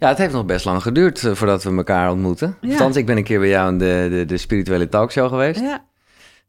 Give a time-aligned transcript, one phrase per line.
[0.00, 2.56] Ja, het heeft nog best lang geduurd eh, voordat we elkaar ontmoeten.
[2.60, 2.70] Ja.
[2.70, 5.60] Althans, ik ben een keer bij jou in de, de, de spirituele talkshow geweest.
[5.60, 5.84] Ja,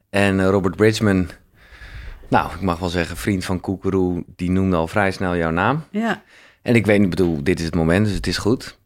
[0.10, 1.28] En eh, Robert Bridgman,
[2.28, 5.84] nou, ik mag wel zeggen, vriend van Koekeroe, die noemde al vrij snel jouw naam.
[5.90, 6.22] ja.
[6.62, 8.78] En ik weet niet, bedoel, dit is het moment, dus het is goed.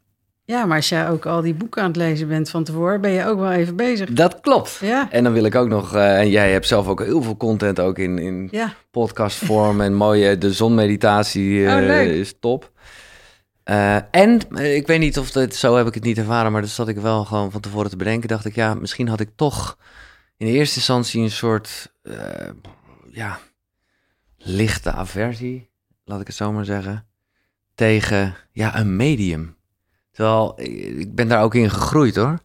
[0.45, 3.11] ja, maar als jij ook al die boeken aan het lezen bent van tevoren, ben
[3.11, 4.09] je ook wel even bezig.
[4.09, 4.77] Dat klopt.
[4.81, 7.37] Ja, En dan wil ik ook nog, eh, en jij hebt zelf ook heel veel
[7.37, 12.71] content ook in, in ja, podcastvorm en mooie, de zonmeditatie Oh, is top.
[13.65, 16.61] Eh, en eh, ik weet niet of het, zo heb ik het niet ervaren, maar
[16.61, 18.29] dat zat ik wel gewoon van tevoren te bedenken.
[18.29, 19.77] Dacht ik, ja, misschien had ik toch
[20.37, 22.49] in eerste instantie een soort, eh,
[23.09, 23.39] ja,
[24.37, 25.69] lichte aversie,
[26.03, 27.07] laat ik het zo maar zeggen,
[27.75, 29.55] tegen, ja, een medium.
[30.11, 30.53] Terwijl,
[30.99, 32.39] ik ben daar ook in gegroeid hoor.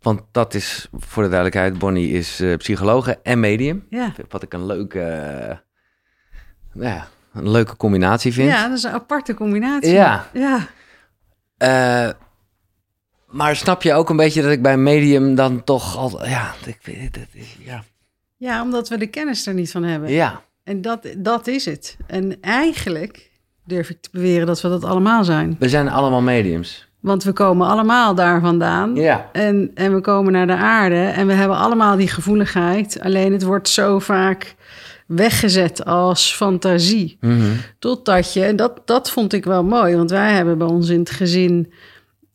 [0.00, 3.86] Want dat is, voor de duidelijkheid, Bonnie is eh, psychologe en medium.
[3.90, 4.14] ja.
[4.28, 5.56] Wat ik een leuke, eh,
[6.72, 8.50] ja, een leuke combinatie vind.
[8.50, 9.92] Ja, dat is een aparte combinatie.
[9.92, 10.26] Ja.
[10.32, 10.66] Ja,
[11.56, 12.08] Eh,
[13.26, 16.78] maar snap je ook een beetje dat ik bij medium dan toch al, ja, ik
[16.82, 17.82] weet het, het is, ja.
[18.36, 20.10] ja, omdat we de kennis er niet van hebben.
[20.10, 21.96] Ja, En dat, dat is het.
[22.06, 23.30] En eigenlijk
[23.64, 25.56] durf ik te beweren dat we dat allemaal zijn.
[25.58, 26.86] we zijn allemaal mediums.
[27.00, 28.94] Want we komen allemaal daar vandaan.
[28.94, 29.28] Ja.
[29.32, 33.00] En, en we komen naar de aarde en we hebben allemaal die gevoeligheid.
[33.00, 34.54] Alleen het wordt zo vaak
[35.08, 37.16] weggezet als fantasie.
[37.20, 37.42] Mhm.
[37.78, 40.98] Totdat je, en dat, dat vond ik wel mooi, want wij hebben bij ons in
[40.98, 41.72] het gezin,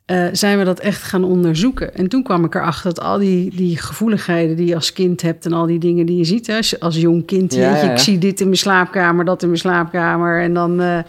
[0.06, 1.96] eh, zijn we dat echt gaan onderzoeken.
[1.96, 5.46] En toen kwam ik erachter dat al die, die gevoeligheden die je als kind hebt
[5.46, 7.86] en al die dingen die je ziet, hè, als, jong kind, Ja, weet je, ja,
[7.86, 7.92] ja.
[7.92, 10.42] ik zie dit in mijn slaapkamer, dat in mijn slaapkamer.
[10.42, 11.00] En dan, eh,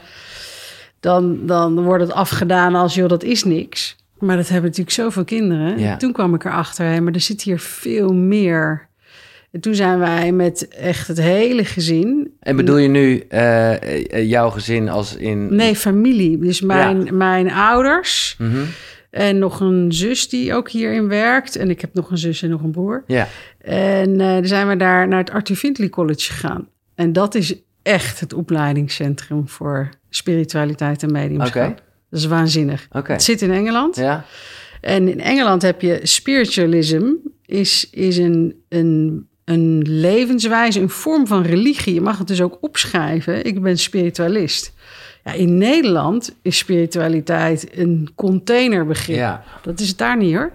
[1.01, 3.97] dan, dan wordt het afgedaan als, joh, dat is niks.
[4.19, 5.99] Maar dat hebben natuurlijk zoveel kinderen.
[5.99, 8.89] Toen kwam ik erachter, hè, maar er zit hier veel meer.
[9.55, 13.73] En toen zijn wij met echt het hele gezin En bedoel je nu eh,
[14.13, 15.55] eh, jouw gezin als in...
[15.55, 16.39] Nee, familie.
[16.39, 18.63] Dus mijn, mijn ouders Mhm.
[19.11, 21.57] en nog een zus die ook hierin werkt.
[21.57, 23.05] En ik heb nog een zus en nog een broer.
[23.07, 26.69] Ja, En dan zijn we daar naar het Arthur Findlay College gegaan.
[26.95, 31.71] En dat is echt het opleidingscentrum voor spiritualiteit en mediumschap.
[31.71, 31.75] Oké.
[32.11, 32.89] Dat is waanzinnig.
[32.91, 33.97] Het zit in Engeland.
[33.97, 34.25] Ja,
[34.81, 37.05] En in Engeland heb je spiritualism,
[37.47, 41.95] is, is een, een, een levenswijze, een vorm van religie.
[41.95, 43.45] Je mag het dus ook opschrijven.
[43.45, 44.73] Ik ben spiritualist.
[45.25, 49.17] Ja, in Nederland is spiritualiteit een containerbegrip.
[49.17, 49.45] ja.
[49.63, 50.53] Dat is het daar niet hoor.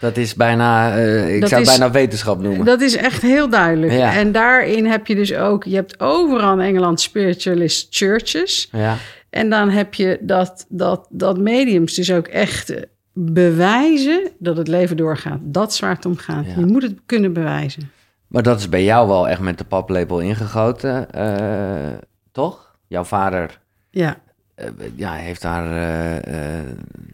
[0.00, 2.64] Dat is bijna, eh, ik Dat zou het bijna wetenschap noemen.
[2.64, 3.92] Dat is echt heel duidelijk.
[3.92, 4.14] Ja.
[4.14, 8.68] En daarin heb je dus ook, je hebt overal in Engeland spiritualist churches.
[8.72, 8.96] Ja,
[9.30, 12.74] En dan heb je dat, dat, dat mediums dus ook echt
[13.12, 15.38] bewijzen dat het leven doorgaat.
[15.42, 16.46] Dat is waar het om gaat.
[16.46, 16.54] Ja.
[16.58, 17.90] Je moet het kunnen bewijzen.
[18.32, 21.98] Maar dat is bij jou wel echt met de paplepel ingegoten, eh,
[22.32, 22.76] toch?
[22.86, 23.60] Jouw vader
[23.90, 24.16] Ja,
[24.54, 26.32] eh, ja, heeft daar, eh,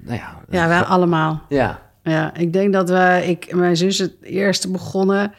[0.00, 0.38] nou ja...
[0.50, 1.42] ja wij allemaal.
[1.48, 5.32] Ja, Ja, ik denk dat wij, ik en mijn zus het eerste begonnen.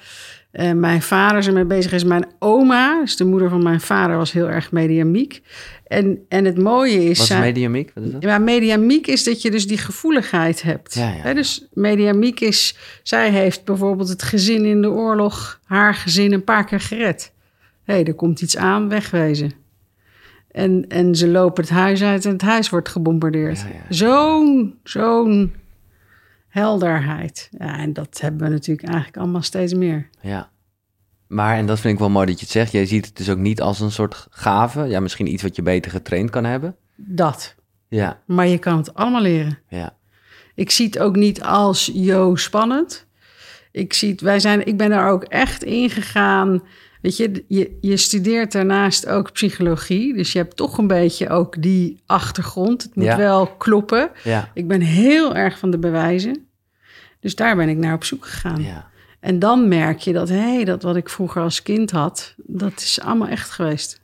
[0.52, 2.04] Eh, mijn vader is ermee bezig is.
[2.04, 5.42] Mijn oma, dus de moeder van mijn vader, was heel erg mediamiek.
[5.90, 7.18] En, en het mooie is...
[7.18, 7.92] wat is mediamiek?
[7.94, 8.22] Wat is dat?
[8.24, 10.94] Ja, mediamiek is dat je dus die gevoeligheid hebt.
[10.94, 16.44] Ja, dus mediamiek is, zij heeft bijvoorbeeld het gezin in de oorlog, haar gezin een
[16.44, 17.34] paar keer gered.
[17.84, 19.52] Hé, hey, er komt iets aan, wegwezen.
[20.52, 23.66] En, en ze lopen het huis uit en het huis wordt gebombardeerd.
[23.90, 25.54] Zo'n, zo'n
[26.48, 27.50] helderheid.
[27.58, 30.10] Ja, en dat hebben we natuurlijk eigenlijk allemaal steeds meer.
[30.22, 30.50] Ja.
[31.30, 33.30] Maar, en dat vind ik wel mooi dat je het zegt, jij ziet het dus
[33.30, 34.84] ook niet als een soort gave.
[34.86, 36.76] Ja, misschien iets wat je beter getraind kan hebben.
[36.96, 37.56] Dat.
[37.88, 39.60] Ja, Maar je kan het allemaal leren.
[39.68, 39.98] ja.
[40.56, 43.06] Ik zie het ook niet als yo spannend.
[43.72, 46.62] Ik, zie het, wij zijn, ik ben daar ook echt ingegaan.
[47.02, 50.14] Weet je, je, je studeert daarnaast ook psychologie.
[50.14, 52.84] Dus je hebt toch een beetje ook die achtergrond.
[52.84, 53.18] Het moet Ja.
[53.18, 54.10] wel kloppen.
[54.24, 56.48] Ja, Ik ben heel erg van de bewijzen.
[57.20, 58.62] Dus daar ben ik naar op zoek gegaan.
[58.64, 58.89] ja.
[59.20, 62.74] En dan merk je dat, hé, hey, dat wat ik vroeger als kind had, dat
[62.78, 64.02] is allemaal echt geweest.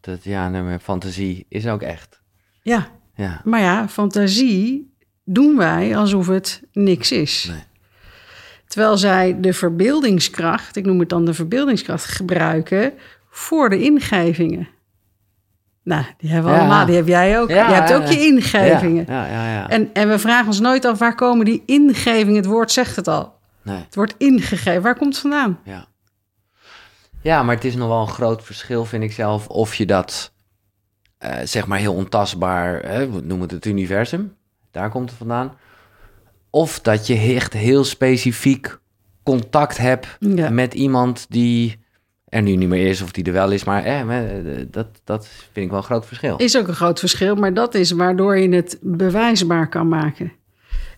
[0.00, 2.20] Dat, ja, maar fantasie is ook echt.
[2.62, 4.94] Ja, Ja, maar ja, fantasie
[5.24, 7.46] doen wij alsof het niks is.
[7.50, 7.62] Nee.
[8.66, 12.92] Terwijl zij de verbeeldingskracht, ik noem het dan de verbeeldingskracht, gebruiken
[13.30, 14.68] voor de ingevingen.
[15.82, 16.62] Nou, die hebben we Ja.
[16.62, 17.48] allemaal, die heb jij ook.
[17.48, 18.10] Ja, je hebt ja, ook ja.
[18.10, 19.04] je ingevingen.
[19.08, 19.52] Ja, ja, ja.
[19.52, 19.68] ja.
[19.68, 22.36] En, en we vragen ons nooit af, waar komen die ingevingen?
[22.36, 23.35] Het woord zegt het al.
[23.66, 24.82] Nee, Het wordt ingegeven.
[24.82, 25.58] Waar komt het vandaan?
[25.64, 25.86] ja.
[27.22, 30.32] Ja, maar het is nog wel een groot verschil, vind ik zelf, of je dat,
[31.18, 34.36] eh, zeg maar, heel ontastbaar, hè, we noemen het het universum,
[34.70, 35.56] daar komt het vandaan.
[36.50, 38.78] Of dat je echt heel specifiek
[39.22, 40.50] contact hebt Ja.
[40.50, 41.84] met iemand die
[42.28, 43.64] er nu niet meer is of die er wel is.
[43.64, 46.36] Maar maar, eh, dat, dat vind ik wel een groot verschil.
[46.36, 50.32] Is ook een groot verschil, maar dat is waardoor je het bewijsbaar kan maken.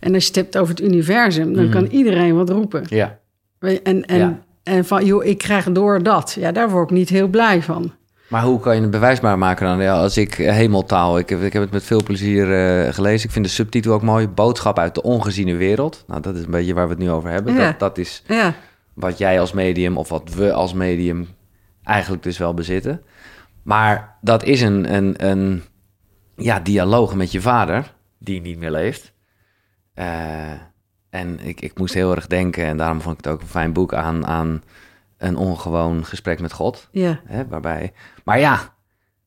[0.01, 2.85] En als je het hebt over het universum, dan kan iedereen wat roepen.
[2.89, 3.19] Ja,
[3.61, 4.39] En, en, Ja.
[4.63, 6.37] en van, joh, ik krijg door dat.
[6.41, 7.93] Ja, daar word ik niet heel blij van.
[8.29, 9.81] maar hoe kan je het bewijsbaar maken dan?
[9.83, 13.27] Ja, als ik eh, hemeltaal, ik heb, ik heb het met veel plezier eh, gelezen.
[13.27, 14.29] Ik vind de subtitel ook mooi.
[14.29, 16.05] Boodschap uit de ongeziene wereld.
[16.07, 17.55] Nou, dat is een beetje waar we het nu over hebben.
[17.55, 17.67] Ja.
[17.67, 18.55] Dat, dat is Ja,
[18.95, 21.29] wat jij als medium of wat we als medium
[21.85, 23.01] eigenlijk dus wel bezitten.
[23.63, 25.63] Maar dat is een, een, een
[26.37, 29.13] ja, dialoog met je vader, die niet meer leeft.
[29.99, 30.51] Eh,
[31.11, 33.73] en ik, ik moest heel erg denken, en daarom vond ik het ook een fijn
[33.73, 34.63] boek, aan, aan
[35.19, 36.89] een ongewoon gesprek met God.
[36.91, 37.21] ja.
[37.25, 37.93] Hè, waarbij,
[38.25, 38.75] maar ja,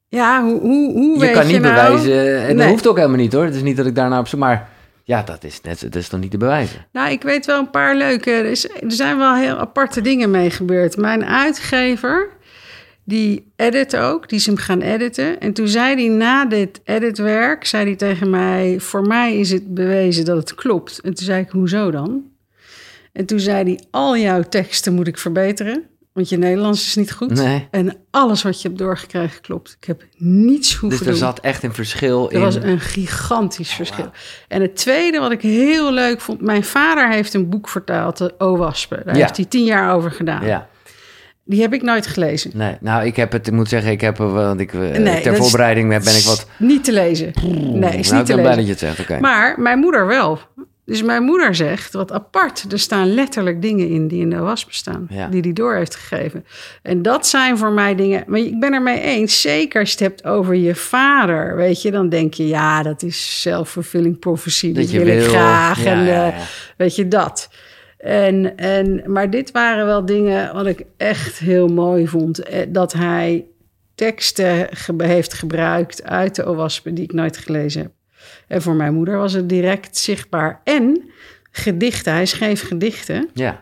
[0.10, 1.74] Ja, hoe, hoe, hoe je weet kan je niet nou...
[1.74, 2.70] bewijzen, en dat Nee.
[2.70, 3.44] hoeft ook helemaal niet hoor.
[3.46, 4.70] Het is niet dat ik daarna op zoek, maar
[5.04, 6.86] ja, dat is, net, dat is toch niet te bewijzen.
[6.92, 8.32] Nou, ik weet wel een paar leuke...
[8.32, 10.98] Er, is, er zijn wel heel aparte dingen mee gebeurd.
[10.98, 12.30] Mijn uitgever,
[13.03, 15.39] die edit ook, die is hem gaan editen.
[15.39, 18.80] En toen zei hij na dit editwerk, zei hij tegen mij...
[18.80, 21.00] voor mij is het bewezen dat het klopt.
[21.00, 22.24] En toen zei ik, hoezo dan?
[23.13, 25.83] En toen zei hij, al jouw teksten moet ik verbeteren...
[26.13, 27.30] want je Nederlands is niet goed.
[27.33, 27.68] Nee.
[27.71, 29.75] En alles wat je hebt doorgekregen klopt.
[29.80, 31.21] Ik heb niets hoeven Dus er doen.
[31.21, 32.42] zat echt een verschil Er in.
[32.42, 34.12] was een gigantisch verschil.
[34.48, 36.42] En het tweede wat ik heel leuk vond...
[36.42, 39.01] Mijn vader heeft een boek vertaald, de O-Waspen.
[39.06, 39.21] Daar Ja.
[39.21, 40.45] heeft hij tien jaar over gedaan.
[40.45, 40.69] Ja.
[41.51, 42.51] Die heb ik nooit gelezen.
[42.53, 44.80] Nee, nou, ik heb het, ik moet zeggen, ik heb, er wel- want ik, eh,
[44.80, 46.48] Nee, ter voorbereiding ben ik wat...
[46.57, 47.31] Niet te lezen.
[47.44, 48.63] Nee, is nou, niet te blij dat lezen.
[48.63, 49.19] je het zegt, oké.
[49.19, 50.39] Maar mijn moeder wel.
[50.86, 54.71] Dus mijn moeder zegt, wat apart, er staan letterlijk dingen in die in de wasp
[54.71, 55.07] staan.
[55.09, 55.27] Ja.
[55.27, 56.45] Die hij door heeft gegeven.
[56.81, 59.42] En dat zijn voor mij dingen, maar ik ben er mee eens.
[59.42, 61.92] Zeker als je het hebt over je vader, weet je.
[61.92, 64.68] Dan denk je, ja, dat is self-fulfilling prophecy.
[64.68, 65.83] Dat, Dat je wil, ik graag.
[65.83, 66.33] Ja, en eh, ja.
[66.77, 67.50] weet je, dat.
[68.01, 72.39] En, en, maar dit waren wel dingen wat ik echt heel mooi vond.
[72.39, 73.45] Eh, Dat hij
[73.95, 77.92] teksten ge- heeft gebruikt uit de OWASP die ik nooit gelezen heb.
[78.48, 80.62] En voor mijn moeder was het direct zichtbaar.
[80.63, 81.01] En
[81.51, 83.30] gedichten, hij schreef gedichten.
[83.33, 83.62] Ja,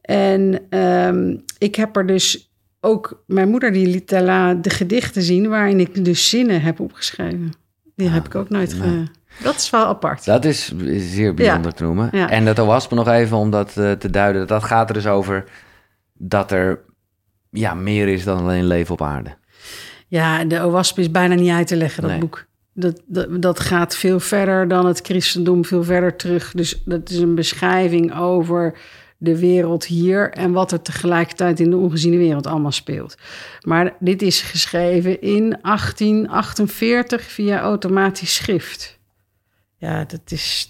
[0.00, 3.22] En ehm, ik heb er dus ook...
[3.26, 5.48] Mijn moeder die liet daarna de gedichten zien...
[5.48, 7.52] waarin ik dus zinnen heb opgeschreven.
[7.96, 8.78] Die heb ik ook nooit...
[8.78, 9.04] nee.
[9.42, 10.24] Dat is wel apart.
[10.24, 12.08] dat is zeer bijzonder te noemen.
[12.12, 12.30] Ja.
[12.30, 14.46] En dat was me nog even om dat eh, te duiden.
[14.46, 15.44] Dat gaat er dus over
[16.12, 16.80] dat er
[17.50, 19.36] ja, meer is dan alleen leven op aarde.
[20.08, 22.20] Ja, de OWASP is bijna niet uit te leggen, dat Nee.
[22.20, 22.44] boek.
[22.72, 26.52] Dat, dat, dat gaat veel verder dan het christendom, veel verder terug.
[26.52, 28.74] Dus dat is een beschrijving over
[29.16, 30.30] de wereld hier...
[30.30, 33.16] en wat er tegelijkertijd in de ongeziene wereld allemaal speelt.
[33.60, 38.93] Maar dit is geschreven in 1848 via automatisch schrift.
[39.84, 40.68] Ja, dat is,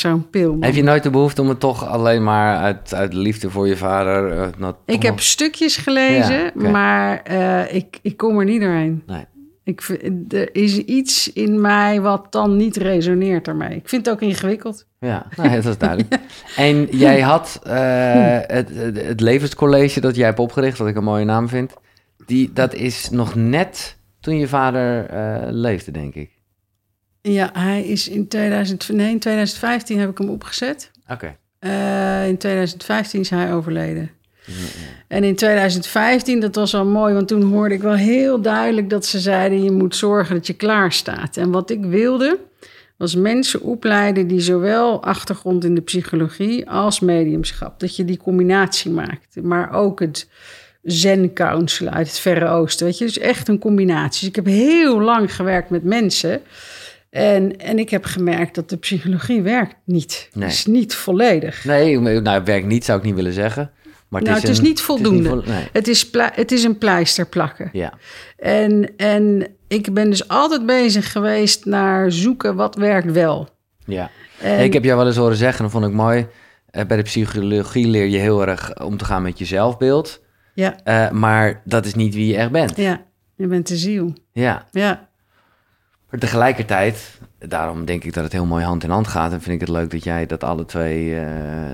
[0.00, 0.50] zo'n pil.
[0.52, 0.62] man.
[0.62, 3.76] Heb je nooit de behoefte om het toch alleen maar uit, uit liefde voor je
[3.76, 4.32] vader...
[4.60, 9.02] eh, Ik heb stukjes gelezen, Ja, maar eh, ik, ik kom er niet doorheen.
[9.06, 9.24] Nee.
[9.64, 9.98] Ik,
[10.28, 13.76] er is iets in mij wat dan niet resoneert ermee.
[13.76, 14.86] Ik vind het ook ingewikkeld.
[14.98, 16.16] Ja, nou, dat is duidelijk.
[16.56, 21.24] En jij had eh, het, het, levenscollege dat jij hebt opgericht, wat ik een mooie
[21.24, 21.74] naam vind.
[22.26, 25.06] Die, dat is nog net toen je vader
[25.52, 26.35] leefde, denk ik.
[27.32, 30.90] Ja, hij is in 2000, nee, in 2015 heb ik hem opgezet.
[31.08, 31.36] Oké.
[31.58, 34.10] Eh, in 2015 is hij overleden.
[35.08, 39.06] En in 2015, dat was wel mooi, want toen hoorde ik wel heel duidelijk dat
[39.06, 41.36] ze zeiden: je moet zorgen dat je klaar staat.
[41.36, 42.38] En wat ik wilde,
[42.96, 48.90] was mensen opleiden die zowel achtergrond in de psychologie als mediumschap, dat je die combinatie
[48.90, 49.42] maakt.
[49.42, 50.28] Maar ook het
[50.82, 54.20] zen-counselen uit het Verre Oosten, weet je, dus echt een combinatie.
[54.20, 56.40] Dus ik heb heel lang gewerkt met mensen.
[57.16, 60.28] En, en ik heb gemerkt dat de psychologie werkt niet.
[60.32, 60.48] Nee.
[60.48, 61.64] is niet volledig.
[61.64, 63.70] Nee, nou, werk niet zou ik niet willen zeggen.
[64.08, 65.42] Maar het nou, is het is een- niet voldoende.
[65.46, 65.68] nee.
[65.72, 67.68] Het is, het is een pleister plakken.
[67.72, 67.92] Ja,
[68.36, 73.48] En, en ik ben dus altijd bezig geweest naar zoeken wat werkt wel.
[73.86, 74.10] ja.
[74.40, 76.26] En, Ik heb jou wel eens horen zeggen, dat vond ik mooi.
[76.70, 80.22] eh, bij de psychologie leer je heel erg om te gaan met je zelfbeeld.
[80.54, 82.76] ja, Eh, maar dat is niet wie je echt bent.
[82.76, 83.04] ja,
[83.36, 84.12] je bent de ziel.
[84.32, 84.66] Ja.
[84.70, 85.08] Ja,
[86.10, 89.32] Maar tegelijkertijd, daarom denk ik dat het heel mooi hand in hand gaat.
[89.32, 91.26] En vind ik het leuk dat jij dat alle twee, eh,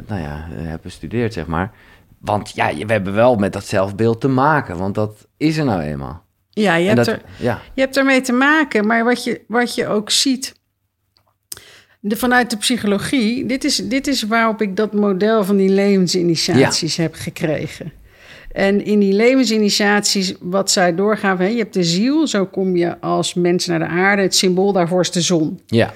[0.07, 1.73] nou ja, eh, hebt bestudeerd, zeg maar.
[2.19, 5.81] Want ja, we hebben wel met dat zelfbeeld te maken, want dat is er nou
[5.81, 6.25] eenmaal.
[6.51, 8.87] ja, je, en hebt dat, er, ja, je hebt ermee te maken.
[8.87, 10.55] Maar wat je, wat je ook ziet
[12.01, 13.47] de, vanuit de psychologie...
[13.47, 17.93] Dit is, dit is waarop ik dat model van die levensinitiaties heb gekregen.
[18.53, 21.45] En in die levensinitiaties, wat zij doorgaven...
[21.45, 24.23] Hè, je hebt de ziel, zo kom je als mens naar de aarde.
[24.23, 25.61] Het symbool daarvoor is de zon.
[25.67, 25.93] ja,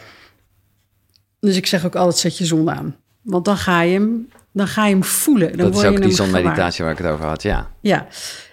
[1.41, 2.97] Dus ik zeg ook altijd, zet je zon aan.
[3.23, 5.49] Want dan ga je hem Dan ga je hem voelen.
[5.57, 7.71] Dan dat is je ook die zonmeditatie waar ik het over had, ja.
[7.81, 8.07] Ja.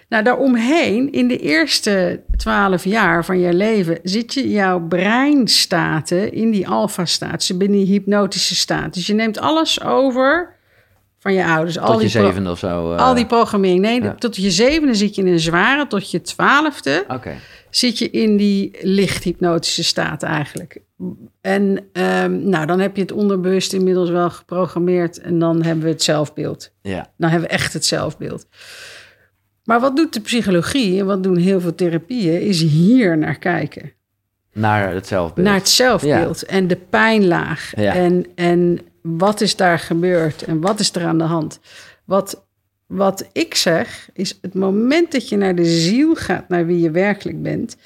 [0.08, 6.50] Nou, daaromheen, in de eerste twaalf jaar van je leven, zit je jouw breinstaten in
[6.50, 8.94] die alfa-staat, dus binnen die hypnotische staat.
[8.94, 10.53] Dus je neemt alles over
[11.24, 11.78] van je ouders.
[11.78, 12.92] al Tot je die pro- zevende of zo.
[12.92, 13.80] eh, Al die programmering.
[13.80, 14.14] Nee, ja.
[14.14, 17.34] tot je zevende zit je in een zware, tot je twaalfde Oké,
[17.70, 20.78] zit je in die lichthypnotische staat eigenlijk.
[21.40, 25.90] En ehm, nou, dan heb je het onderbewust inmiddels wel geprogrammeerd en dan hebben we
[25.90, 26.70] het zelfbeeld.
[26.82, 27.12] ja.
[27.16, 28.46] Dan hebben we echt het zelfbeeld.
[29.64, 33.92] Maar wat doet de psychologie en wat doen heel veel therapieën, is hier naar kijken.
[34.52, 35.46] Naar het zelfbeeld.
[35.46, 37.72] Naar het zelfbeeld en de pijnlaag.
[37.76, 37.94] Ja.
[37.94, 38.78] En, en
[39.08, 41.60] wat is daar gebeurd en wat is er aan de hand?
[42.04, 42.44] Wat,
[42.86, 46.90] wat ik zeg, is het moment dat je naar de ziel gaat, naar wie je
[46.90, 47.76] werkelijk bent,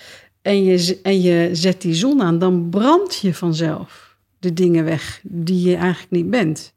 [0.42, 5.20] en je, en je zet die zon aan, dan brand je vanzelf de dingen weg
[5.22, 6.72] die je eigenlijk niet bent.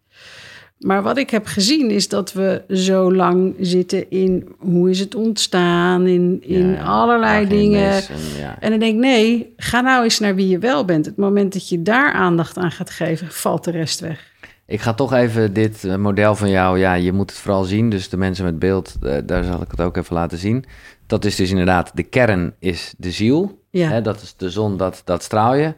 [0.80, 5.16] Maar wat ik heb gezien is dat we zo lang zitten in hoe is het
[5.16, 7.92] ontstaan, in, in Ja, allerlei dingen.
[7.92, 8.58] en ja.
[8.60, 11.06] En dan denk ik, nee, ga nou eens naar wie je wel bent.
[11.06, 14.31] Het moment dat je daar aandacht aan gaat geven, valt de rest weg.
[14.72, 17.90] Ik ga toch even dit eh, model van jou, ja, je moet het vooral zien.
[17.90, 20.66] Dus de mensen met beeld, eh, daar zal ik het ook even laten zien.
[21.06, 23.64] Dat is dus inderdaad, de kern is de ziel.
[23.70, 23.90] Ja.
[23.90, 25.74] Hè, dat is de zon, dat, dat straal je.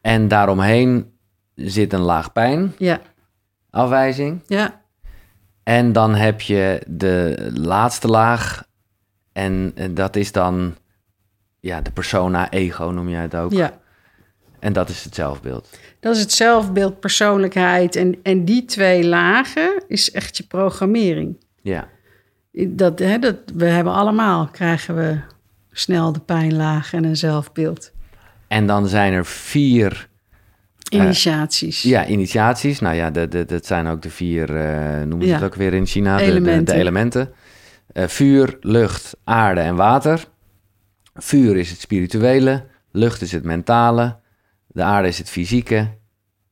[0.00, 1.12] En daaromheen
[1.54, 3.00] zit een laag pijn, Ja,
[3.70, 4.42] afwijzing.
[4.46, 4.80] ja,
[5.62, 8.64] En dan heb je de laatste laag.
[9.32, 10.74] En, eh, dat is dan,
[11.60, 13.52] ja, de persona, ego noem jij het ook.
[13.52, 13.80] ja.
[14.62, 15.68] En dat is het zelfbeeld.
[16.00, 17.96] Dat is het zelfbeeld, persoonlijkheid.
[17.96, 21.36] En, en die twee lagen is echt je programmering.
[21.62, 21.88] Ja,
[22.52, 25.18] Dat, hè, dat, we hebben allemaal, krijgen we
[25.72, 27.92] snel de pijnlaag en een zelfbeeld.
[28.48, 30.08] en dan zijn er vier
[30.90, 31.82] Initiaties.
[31.82, 32.80] Ja, initiaties.
[32.80, 35.34] Nou ja, de, de, dat zijn ook de vier, eh noemen ze Ja.
[35.34, 36.74] het ook weer in China, de- de, de, Elementen.
[36.76, 37.32] elementen.
[37.92, 40.24] Eh, vuur, lucht, aarde en water.
[41.14, 44.16] Vuur is het spirituele, lucht is het mentale,
[44.72, 45.88] de aarde is het fysieke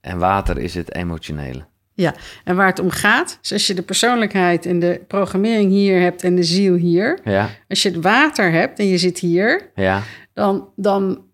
[0.01, 1.69] en water is het emotionele.
[1.95, 6.01] Ja, en waar het om gaat, is als je de persoonlijkheid en de programmering hier
[6.01, 7.19] hebt en de ziel hier.
[7.25, 11.25] Ja, Als je het water hebt en je zit hier, ja, dan, dan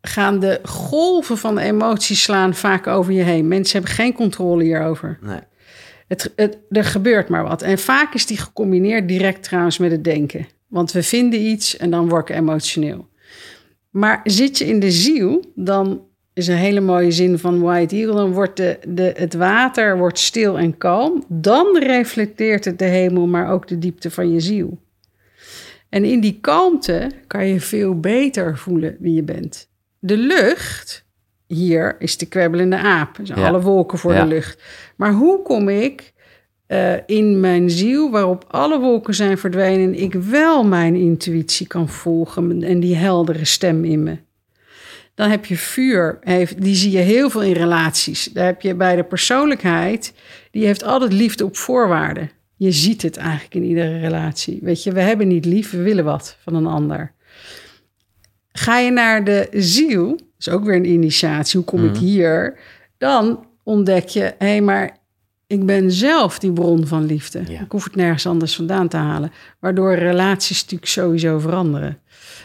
[0.00, 3.48] gaan de golven van de emoties slaan vaak over je heen.
[3.48, 5.18] Mensen hebben geen controle hierover.
[5.20, 5.40] nee.
[6.08, 7.62] Het, het, er gebeurt maar wat.
[7.62, 10.46] En vaak is die gecombineerd direct trouwens met het denken.
[10.68, 13.08] Want we vinden iets en dan word ik emotioneel.
[13.90, 16.02] Maar zit je in de ziel, dan
[16.34, 18.14] is een hele mooie zin van White Eagle.
[18.14, 21.24] Dan wordt de, de, het water wordt stil en kalm.
[21.28, 24.78] Dan reflecteert het de hemel, maar ook de diepte van je ziel.
[25.88, 29.68] En in die kalmte kan je veel beter voelen wie je bent.
[29.98, 31.04] De lucht,
[31.46, 33.16] hier is de kwebbelende aap.
[33.16, 33.34] Dus Ja.
[33.48, 34.22] alle wolken voor Ja.
[34.22, 34.62] de lucht.
[34.96, 36.12] Maar hoe kom ik
[36.66, 41.88] eh, in mijn ziel, waarop alle wolken zijn verdwenen, en ik wel mijn intuïtie kan
[41.88, 44.16] volgen en die heldere stem in me?
[45.22, 46.18] Dan heb je vuur,
[46.58, 48.24] die zie je heel veel in relaties.
[48.24, 50.12] Daar heb je bij de persoonlijkheid,
[50.50, 52.30] die heeft altijd liefde op voorwaarden.
[52.56, 54.58] Je ziet het eigenlijk in iedere relatie.
[54.62, 57.12] Weet je, we hebben niet lief, we willen wat van een ander.
[58.52, 62.58] Ga je naar de ziel, dat is ook weer een initiatie, hoe kom ik hier?
[62.98, 64.96] Dan ontdek je, hé, hey, maar
[65.46, 67.42] ik ben zelf die bron van liefde.
[67.48, 67.60] Ja.
[67.60, 69.32] Ik hoef het nergens anders vandaan te halen.
[69.60, 71.98] Waardoor relaties natuurlijk sowieso veranderen.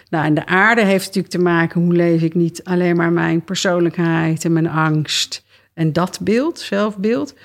[0.09, 3.43] Nou, en de aarde heeft natuurlijk te maken, hoe leef ik niet alleen maar mijn
[3.43, 7.35] persoonlijkheid en mijn angst en dat beeld, zelfbeeld.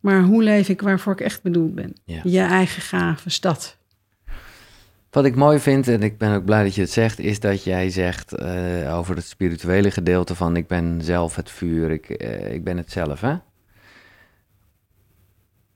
[0.00, 1.92] Maar hoe leef ik waarvoor ik echt bedoeld ben?
[2.04, 2.20] Ja.
[2.24, 3.76] Je eigen gaven, dat.
[5.10, 7.64] Wat ik mooi vind, en ik ben ook blij dat je het zegt, is dat
[7.64, 12.52] jij zegt eh, over het spirituele gedeelte van ik ben zelf het vuur, ik, eh,
[12.52, 13.36] ik ben het zelf, hè?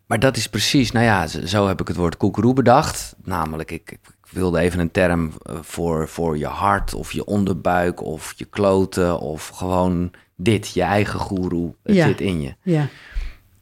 [0.07, 3.17] Maar dat is precies, nou ja, zo, zo heb ik het woord koekeroe bedacht.
[3.25, 4.01] Namelijk, ik, ik
[4.33, 9.19] wilde even een term eh, voor, voor je hart of je onderbuik of je kloten
[9.21, 12.07] of gewoon dit, je eigen goeroe, het Ja.
[12.07, 12.55] zit in je.
[12.62, 12.89] Ja,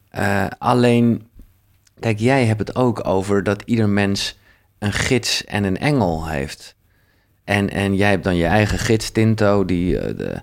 [0.09, 1.27] Eh, alleen,
[1.99, 4.37] kijk, jij hebt het ook over dat ieder mens
[4.79, 6.75] een gids en een engel heeft.
[7.43, 9.97] En, en jij hebt dan je eigen gids, Tinto, die...
[9.99, 10.39] eh, de,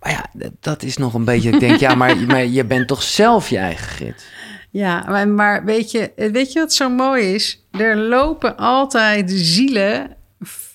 [0.00, 1.50] maar ja, dat is nog een beetje...
[1.50, 4.24] Ik denk, ja, maar, maar je bent toch zelf je eigen gids?
[4.70, 7.66] Ja maar, maar weet, je, weet je wat zo mooi is?
[7.70, 10.16] Er lopen altijd zielen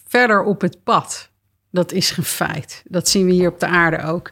[0.08, 1.30] verder op het pad.
[1.72, 2.84] Dat is een feit.
[2.88, 4.32] Dat zien we hier op de aarde ook.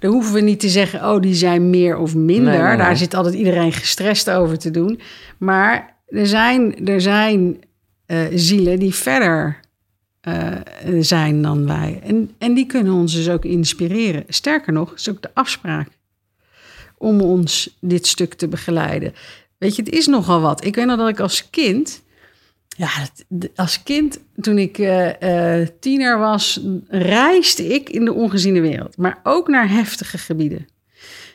[0.00, 2.52] Dan hoeven we niet te zeggen, oh, die zijn meer of minder.
[2.52, 2.76] Nee, nee, nee.
[2.76, 5.00] Daar zit altijd iedereen gestrest over te doen.
[5.38, 7.58] Maar er zijn, er zijn
[8.06, 9.60] eh, zielen die verder
[10.20, 10.52] eh,
[11.00, 12.00] zijn dan wij.
[12.04, 14.24] En, en die kunnen ons dus ook inspireren.
[14.28, 15.88] Sterker nog, is ook de afspraak
[16.98, 19.14] om ons dit stuk te begeleiden.
[19.58, 20.64] Weet je, het is nogal wat.
[20.64, 22.06] Ik weet nog dat ik als kind...
[22.68, 22.88] Ja,
[23.54, 28.96] als kind, toen ik eh, eh, tiener was, reisde ik in de ongeziene wereld.
[28.96, 30.66] Maar ook naar heftige gebieden.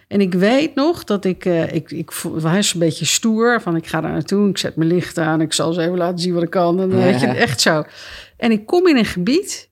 [0.08, 3.62] En ik weet nog dat ik, eh, ik, ik was een beetje stoer.
[3.62, 5.42] Van ik ga daar naartoe, ik zet mijn licht aan.
[5.42, 6.80] Ik zal ze even laten zien wat ik kan.
[6.80, 7.84] En weet je, echt zo.
[8.38, 9.70] En ik kom in een gebied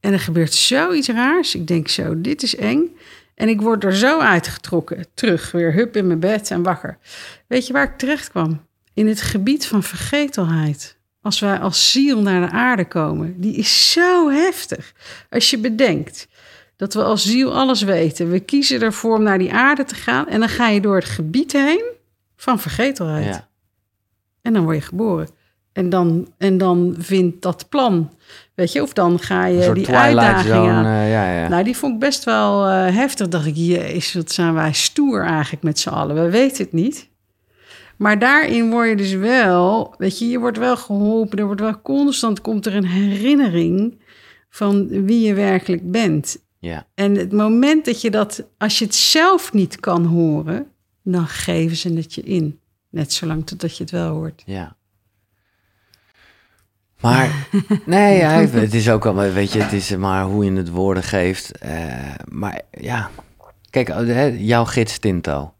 [0.00, 1.54] en er gebeurt zoiets raars.
[1.54, 2.96] Ik denk zo, dit is eng.
[3.40, 5.04] En ik word er zo uitgetrokken.
[5.14, 6.98] Terug, weer hup in mijn bed en wakker.
[7.46, 8.66] Weet je waar ik terecht kwam?
[8.94, 10.98] In het gebied van vergetelheid.
[11.22, 13.40] Als wij als ziel naar de aarde komen.
[13.40, 14.92] Die is zo heftig.
[15.30, 16.28] Als je bedenkt
[16.76, 18.30] dat we als ziel alles weten.
[18.30, 20.28] We kiezen ervoor om naar die aarde te gaan.
[20.28, 21.84] En dan ga je door het gebied heen
[22.36, 23.24] van vergetelheid.
[23.24, 23.48] Ja.
[24.42, 25.28] En dan word je geboren.
[25.72, 28.12] En dan, en dan vindt dat plan.
[28.54, 30.84] Weet je, of dan ga je die uitdaging aan.
[30.84, 31.48] eh, ja, ja.
[31.48, 33.28] Nou, die vond ik best wel eh, heftig.
[33.28, 36.14] Dacht ik, jezus, wat zijn wij stoer eigenlijk met z'n allen.
[36.24, 37.08] We weten het niet.
[37.96, 41.38] Maar daarin word je dus wel, weet je, je wordt wel geholpen.
[41.38, 43.98] Er wordt wel constant, komt er een herinnering
[44.50, 46.38] van wie je werkelijk bent.
[46.58, 46.86] ja.
[46.94, 50.66] En het moment dat je dat, als je het zelf niet kan horen,
[51.02, 52.58] dan geven ze het je in.
[52.90, 54.42] Net zolang totdat je het wel hoort.
[54.46, 54.76] Ja.
[57.00, 57.48] Maar,
[57.86, 61.02] nee, ja, het is ook wel, weet je, het is maar hoe je het woorden
[61.02, 61.58] geeft.
[61.58, 61.84] Eh,
[62.28, 63.10] maar ja,
[63.70, 65.54] kijk, oh, jouw gids Tinto.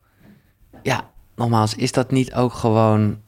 [0.83, 3.19] Ja, nogmaals, is dat niet ook gewoon,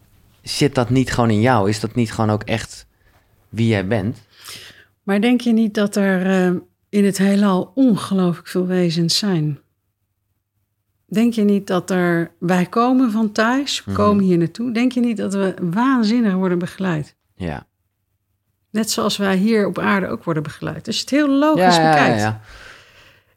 [0.43, 1.69] zit dat niet gewoon in jou?
[1.69, 2.87] Is dat niet gewoon ook echt
[3.49, 4.19] wie jij bent?
[5.03, 6.55] Maar denk je niet dat er eh,
[6.89, 9.59] in het heelal ongelooflijk veel wezens zijn?
[11.07, 12.31] Denk je niet dat er...
[12.39, 14.01] Wij komen van thuis, we Mhm.
[14.01, 14.73] komen hier naartoe.
[14.73, 17.17] Denk je niet dat we waanzinnig worden begeleid?
[17.35, 17.67] Ja.
[18.73, 20.87] Net zoals wij hier op aarde ook worden begeleid.
[20.87, 22.21] Je het heel logisch ja, bekijkt.
[22.21, 22.41] ja.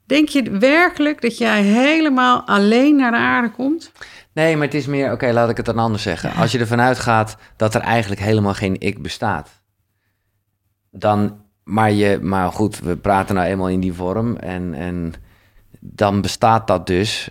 [0.05, 3.91] Denk je werkelijk dat jij helemaal alleen naar de aarde komt?
[4.33, 6.33] Nee, maar het is meer, oké, laat ik het dan anders zeggen.
[6.33, 9.49] Als je ervan uitgaat dat er eigenlijk helemaal geen ik bestaat,
[10.91, 15.13] dan, maar je, maar goed, we praten nou eenmaal in die vorm en, en
[15.79, 17.29] dan bestaat dat dus.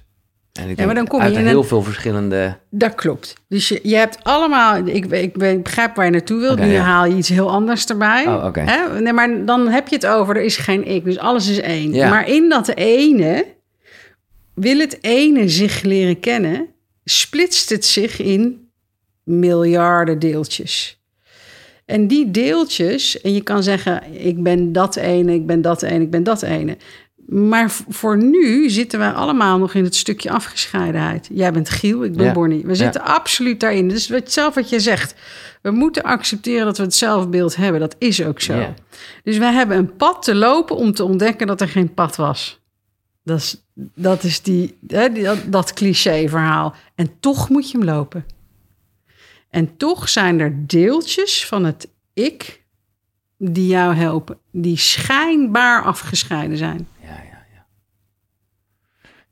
[0.60, 2.58] En ik Ja, maar dan kom je uit heel een- veel verschillende.
[2.70, 3.34] Dat klopt.
[3.48, 4.76] Dus je, je hebt allemaal...
[4.76, 6.58] Ik, ik, ik begrijp waar je naartoe wilt.
[6.58, 6.82] Nu ja.
[6.82, 8.26] haal je iets heel anders erbij.
[8.26, 8.54] Oh.
[8.54, 9.00] Hè?
[9.00, 10.36] Nee, maar dan heb je het over...
[10.36, 11.92] er is geen ik, dus alles is één.
[11.92, 12.08] Ja.
[12.08, 13.46] Maar in dat ene...
[14.54, 16.66] wil het ene zich leren kennen...
[17.04, 18.68] splitst het zich in
[19.24, 21.02] miljarden deeltjes.
[21.84, 23.20] En die deeltjes...
[23.20, 24.02] en je kan zeggen...
[24.26, 26.76] ik ben dat ene, ik ben dat ene, ik ben dat ene...
[27.26, 31.28] Maar voor nu zitten wij allemaal nog in het stukje afgescheidenheid.
[31.32, 32.32] Jij bent Giel, ik ben Ja.
[32.32, 32.64] Bonnie.
[32.64, 33.88] We zitten absoluut daarin.
[33.88, 35.14] Dus wat, zelf wat je zegt.
[35.62, 37.80] We moeten accepteren dat we het zelfbeeld hebben.
[37.80, 38.54] Dat is ook zo.
[38.54, 38.74] Ja.
[39.22, 42.60] Dus wij hebben een pad te lopen om te ontdekken dat er geen pad was.
[43.24, 46.74] Dat is, dat, is die, hè, die- dat, dat cliché-verhaal.
[46.94, 48.24] En toch moet je hem lopen.
[49.50, 52.62] En toch zijn er deeltjes van het ik
[53.38, 54.38] die jou helpen.
[54.52, 56.88] Die schijnbaar afgescheiden zijn.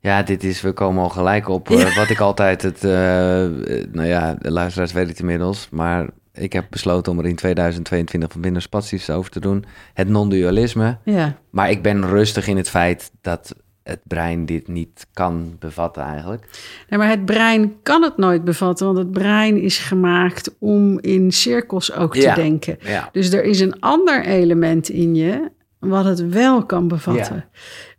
[0.03, 3.87] Ja, dit is, we komen al gelijk op eh, wat ik altijd het, eh, eh,
[3.91, 8.31] nou ja, de luisteraars weten het inmiddels, maar ik heb besloten om er in 2022
[8.31, 9.65] van binnen spaties over te doen.
[9.93, 10.97] Het non-dualisme.
[11.03, 16.03] Ja, Maar ik ben rustig in het feit dat het brein dit niet kan bevatten
[16.03, 16.45] eigenlijk.
[16.89, 18.85] nee, maar het brein kan het nooit bevatten.
[18.85, 22.35] Want het brein is gemaakt om in cirkels ook te Ja.
[22.35, 22.77] denken.
[22.79, 23.09] Ja.
[23.11, 25.51] Dus er is een ander element in je
[25.83, 27.35] wat het wel kan bevatten.
[27.35, 27.45] Ja.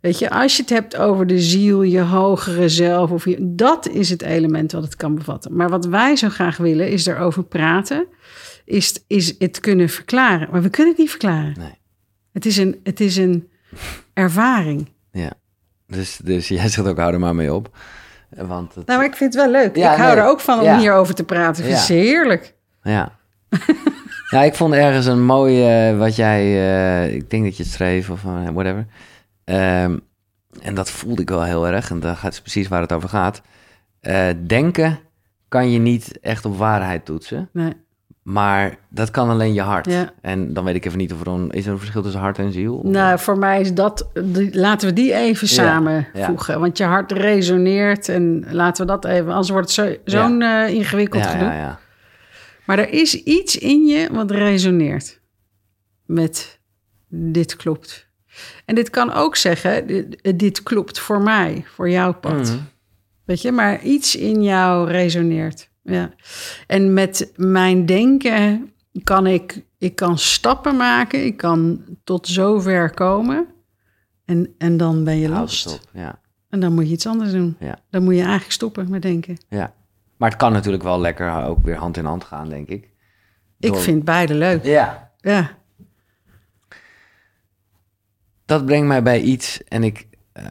[0.01, 3.87] Weet je, als je het hebt over de ziel, je hogere zelf, of je, dat
[3.87, 5.55] is het element wat het kan bevatten.
[5.55, 8.07] Maar wat wij zo graag willen, is erover praten,
[8.65, 10.47] is, is het kunnen verklaren.
[10.51, 11.53] Maar we kunnen het niet verklaren.
[11.57, 11.77] Nee.
[12.33, 13.49] Het, is een, het is een
[14.13, 14.89] ervaring.
[15.11, 15.33] Ja.
[15.87, 17.77] Dus, dus jij zegt ook, hou er maar mee op.
[18.35, 19.75] Want het, Nou, maar ik vind het wel leuk.
[19.75, 20.23] Ja, ik hou nee.
[20.23, 20.77] er ook van om Ja.
[20.79, 21.63] hierover te praten.
[21.63, 22.53] Ik vind het heerlijk.
[22.83, 23.17] Ja.
[24.29, 28.09] ja, ik vond ergens een mooie, wat jij, eh, ik denk dat je het schreef
[28.09, 28.85] of eh, whatever.
[29.43, 29.97] Ehm,
[30.61, 33.41] en dat voelde ik wel heel erg, en gaat het precies waar het over gaat.
[33.99, 34.99] Eh, denken
[35.47, 37.73] kan je niet echt op waarheid toetsen, Nee.
[38.23, 39.85] maar dat kan alleen je hart.
[39.85, 40.11] Ja.
[40.21, 42.37] En dan weet ik even niet of er een, is er een verschil tussen hart
[42.39, 42.81] en ziel?
[42.83, 44.07] Nou, voor mij is dat.
[44.23, 46.59] die- laten we die even Ja, samenvoegen.
[46.59, 48.09] Want je hart resoneert.
[48.09, 49.29] En laten we dat even.
[49.31, 51.47] Anders wordt het zo- zo'n eh, ingewikkeld ja, gedoe.
[51.47, 51.79] ja, ja.
[52.65, 55.19] Maar er is iets in je wat resoneert.
[56.05, 56.59] Met
[57.09, 58.07] dit klopt.
[58.65, 62.41] En dit kan ook zeggen: dit, dit klopt voor mij, voor jouw pad.
[62.41, 62.57] Mhm.
[63.25, 65.69] Weet je, maar iets in jou resoneert.
[65.81, 66.13] Ja.
[66.67, 68.73] En met mijn denken
[69.03, 73.47] kan ik, ik kan stappen maken, ik kan tot zover komen.
[74.25, 75.49] En, en dan ben je op,
[75.93, 77.55] Ja, En dan moet je iets anders doen.
[77.59, 77.79] Ja.
[77.89, 79.37] Dan moet je eigenlijk stoppen met denken.
[79.49, 79.73] ja.
[80.17, 82.89] Maar het kan natuurlijk wel lekker ook weer hand in hand gaan, denk ik.
[83.59, 84.63] Ik vind beide leuk.
[84.63, 85.57] Ja, Ja.
[88.45, 89.63] dat brengt mij bij iets.
[89.63, 90.43] En ik, eh,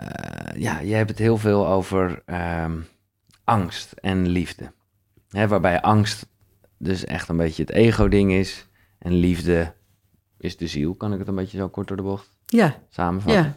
[0.57, 2.81] ja, jij hebt het heel veel over ehm,
[3.45, 4.73] angst en liefde.
[5.29, 6.27] Hè, waarbij angst
[6.79, 8.69] dus echt een beetje het ego-ding is.
[8.99, 9.75] En liefde
[10.39, 10.95] is de ziel.
[10.95, 13.43] Kan ik het een beetje zo kort door de bocht Ja, samenvatten?
[13.45, 13.55] ja.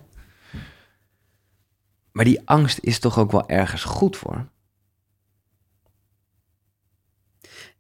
[2.12, 4.48] Maar die angst is toch ook wel ergens goed voor?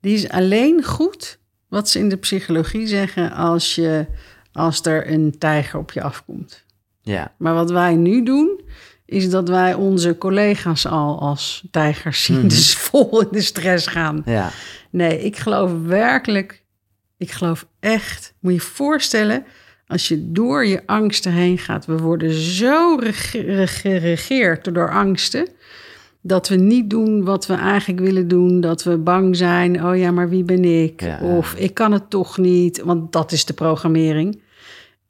[0.01, 4.05] Die is alleen goed, wat ze in de psychologie zeggen, als, je,
[4.51, 6.65] als er een tijger op je afkomt.
[7.01, 8.62] Ja, Maar wat wij nu doen,
[9.05, 12.47] is dat wij onze collega's al als tijgers zien, Mhm.
[12.47, 14.21] dus vol in de stress gaan.
[14.25, 14.49] ja,
[14.89, 16.63] Nee, ik geloof werkelijk,
[17.17, 19.45] ik geloof echt, moet je je voorstellen,
[19.88, 21.86] als je door je angsten heen gaat.
[21.86, 25.47] We worden zo rege- re- geregeerd door angsten,
[26.27, 28.61] dat we niet doen wat we eigenlijk willen doen.
[28.61, 31.01] Dat we bang zijn, oh ja, maar wie ben ik?
[31.01, 31.19] Ja.
[31.21, 34.41] Of ik kan het toch niet, want dat is de programmering.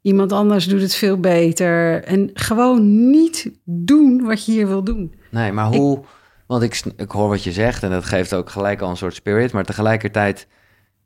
[0.02, 2.04] Iemand anders doet het veel beter.
[2.04, 5.14] En gewoon niet doen wat je hier wil doen.
[5.30, 6.00] nee, maar hoe...
[6.46, 9.14] Want ik, ik hoor wat je zegt en dat geeft ook gelijk al een soort
[9.14, 9.52] spirit.
[9.52, 10.46] Maar tegelijkertijd,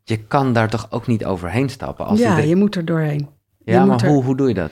[0.04, 2.06] je kan daar toch ook niet overheen stappen?
[2.06, 3.28] Als ja, dit- je moet er doorheen.
[3.64, 4.70] je ja maar er- hoe, hoe doe je dat?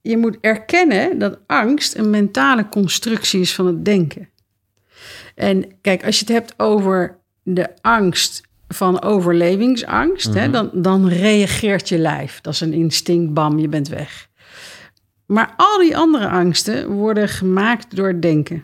[0.00, 4.28] je moet erkennen dat angst een mentale constructie is van het denken.
[5.34, 11.88] En kijk, als je het hebt over de angst van overlevingsangst, hè, dan, dan reageert
[11.88, 12.40] je lijf.
[12.40, 14.28] Dat is een instinct, bam, je bent weg.
[15.26, 18.62] Maar al die andere angsten worden gemaakt door het denken.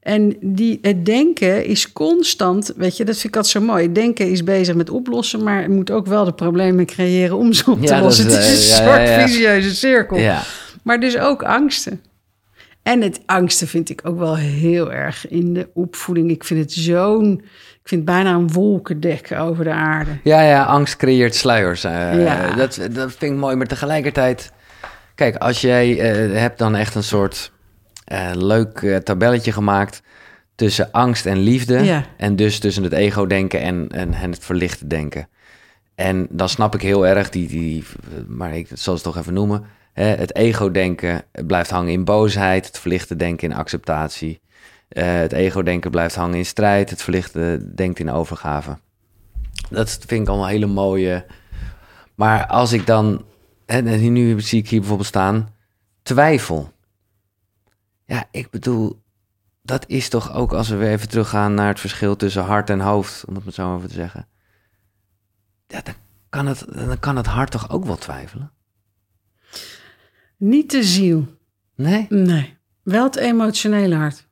[0.00, 3.92] En die, het denken is constant, weet je, dat vind ik altijd zo mooi.
[3.92, 7.70] Denken is bezig met oplossen, maar het moet ook wel de problemen creëren om ze
[7.70, 8.26] op te Ja, lossen.
[8.26, 9.26] is, het is een ja, soort ja, ja.
[9.26, 10.18] vicieuze cirkel.
[10.82, 12.00] Maar dus ook angsten.
[12.84, 16.30] En het angsten vind ik ook wel heel erg in de opvoeding.
[16.30, 17.32] Ik vind het zo'n,
[17.82, 20.10] ik vind het bijna een wolkendek over de aarde.
[20.22, 21.84] ja, ja angst creëert sluiers.
[21.84, 22.54] eh, Ja.
[22.54, 24.52] dat, dat vind ik mooi, maar tegelijkertijd...
[25.14, 27.52] Kijk, als jij eh, hebt dan echt een soort
[28.04, 30.02] eh, leuk tabelletje gemaakt...
[30.54, 31.84] tussen angst en liefde.
[31.84, 32.04] Ja.
[32.16, 35.28] En dus tussen het ego-denken en, en, en het verlichte denken.
[35.94, 37.84] En dan snap ik heel erg die, die
[38.26, 39.64] maar ik zal het toch even noemen.
[39.94, 44.40] Het ego-denken blijft hangen in boosheid, het verlichte denken in acceptatie.
[44.88, 48.78] Eh, het ego-denken blijft hangen in strijd, het verlichte denkt in overgave.
[49.70, 51.26] Dat vind ik allemaal hele mooie.
[52.14, 53.24] Maar als ik dan,
[53.66, 55.48] en nu zie ik hier bijvoorbeeld staan,
[56.02, 56.72] twijfel.
[58.06, 59.02] Ja, ik bedoel,
[59.62, 62.80] dat is toch ook als we weer even teruggaan naar het verschil tussen hart en
[62.80, 64.26] hoofd, om het maar zo even te zeggen.
[65.66, 65.94] Ja, dan
[66.28, 68.52] kan het, dan kan het hart toch ook wel twijfelen?
[70.36, 71.26] Niet de ziel.
[71.76, 72.06] Nee?
[72.08, 72.56] Nee.
[72.82, 74.26] Wel het emotionele hart.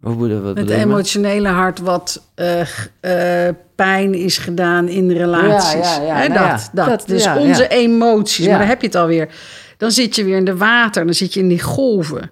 [0.00, 2.60] Bedoel, wat Het emotionele hart wat eh,
[3.00, 5.72] eh, pijn is gedaan in relaties.
[5.96, 6.28] Ja, ja, ja.
[6.28, 6.86] Nou dat, dat.
[6.88, 8.46] dat- Dus onze emoties.
[8.46, 9.34] Maar dan heb je het alweer.
[9.76, 11.04] Dan zit je weer in de water.
[11.04, 12.30] Dan zit je in die golven.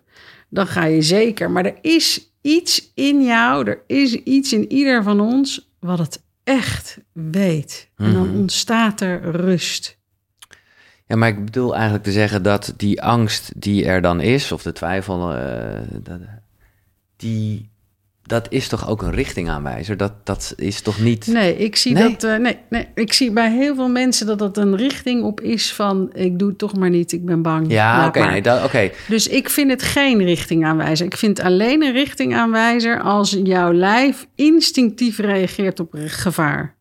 [0.48, 1.50] Dan ga je zeker.
[1.50, 3.68] Maar er is iets in jou.
[3.68, 5.72] Er is iets in ieder van ons.
[5.80, 7.88] wat het echt weet.
[7.96, 8.36] En dan Mhm.
[8.38, 9.98] ontstaat er rust.
[11.06, 14.62] Ja, maar ik bedoel eigenlijk te zeggen dat die angst die er dan is, of
[14.62, 16.18] de twijfel, eh, dat,
[17.16, 17.70] die,
[18.22, 19.96] dat is toch ook een richtingaanwijzer?
[19.96, 21.26] Dat, dat is toch niet...
[21.26, 22.10] Nee, ik zie Nee?
[22.10, 22.24] dat.
[22.24, 25.72] eh, nee, nee, ik zie bij heel veel mensen dat dat een richting op is
[25.72, 26.10] van.
[26.14, 27.70] Ik doe het toch maar niet, ik ben bang.
[27.72, 28.72] Ja, oké, nee, dat-.
[29.08, 31.06] Dus ik vind het geen richtingaanwijzer.
[31.06, 36.76] Ik vind alleen een richtingaanwijzer als jouw lijf instinctief reageert op gevaar.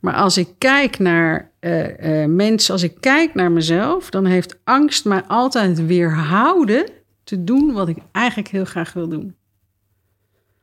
[0.00, 4.56] Maar als ik kijk naar eh, eh, mensen, als ik kijk naar mezelf, dan heeft
[4.64, 6.86] angst mij altijd weerhouden
[7.22, 9.34] te doen wat ik eigenlijk heel graag wil doen.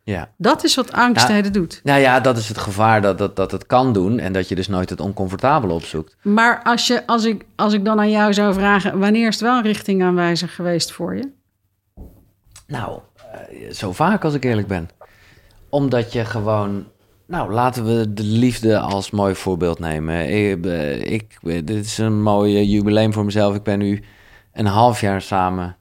[0.03, 0.29] Ja.
[0.37, 1.81] Dat is wat angst hele doet.
[1.83, 4.55] Nou ja, dat is het gevaar dat, dat, dat het kan doen en dat je
[4.55, 6.15] dus nooit het oncomfortabele opzoekt.
[6.21, 9.43] Maar als, je, als, ik, als ik dan aan jou zou vragen, wanneer is het
[9.43, 11.29] wel een richtingaanwijzer geweest voor je?
[12.67, 12.99] Nou,
[13.31, 14.89] eh, zo vaak als ik eerlijk ben.
[15.69, 16.85] Omdat je gewoon...
[17.31, 20.29] Nou, laten we de liefde als mooi voorbeeld nemen.
[20.49, 23.55] Ik, eh, ik, dit is een mooi jubileum voor mezelf.
[23.55, 24.03] Ik ben nu
[24.53, 25.75] een half jaar samen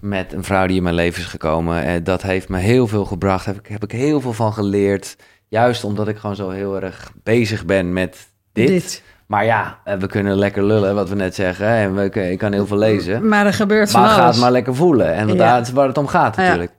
[0.00, 1.82] met een vrouw die in mijn leven is gekomen.
[1.84, 3.46] Eh, dat heeft me heel veel gebracht.
[3.46, 5.16] Heb ik, heb ik heel veel van geleerd.
[5.48, 9.02] Juist omdat ik gewoon zo heel erg bezig ben met dit.
[9.26, 11.66] Maar ja, eh, we kunnen lekker lullen, wat we net zeggen.
[11.66, 13.28] En we, ik kan heel veel lezen.
[13.28, 14.34] Maar er gebeurt van Maar ga alles.
[14.34, 15.14] het maar lekker voelen.
[15.14, 15.34] En Ja.
[15.34, 16.42] daar is waar het om gaat Ja.
[16.42, 16.72] natuurlijk.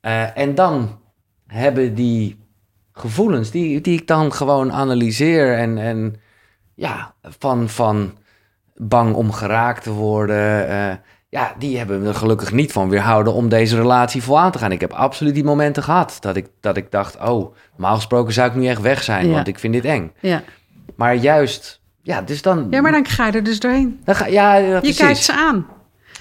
[0.00, 0.98] Eh, en dan
[1.46, 2.44] hebben die
[3.00, 6.16] gevoelens, die, die ik dan gewoon analyseer en, en
[6.74, 8.12] ja, van, van
[8.76, 10.68] bang om geraakt te worden.
[10.68, 10.94] eh,
[11.28, 14.58] ja, die hebben me er gelukkig niet van weerhouden om deze relatie vol aan te
[14.58, 14.72] gaan.
[14.72, 18.48] Ik heb absoluut die momenten gehad dat ik, dat ik dacht, oh, normaal gesproken zou
[18.48, 19.32] ik nu echt weg zijn, Ja.
[19.32, 20.12] want ik vind dit eng.
[20.20, 20.42] Ja.
[20.96, 22.66] Maar juist, ja, dus dan...
[22.70, 24.00] ja, maar dan ga je er dus doorheen.
[24.04, 24.96] dan ga, ja, ja, Je precies.
[24.98, 25.66] kijkt ze aan.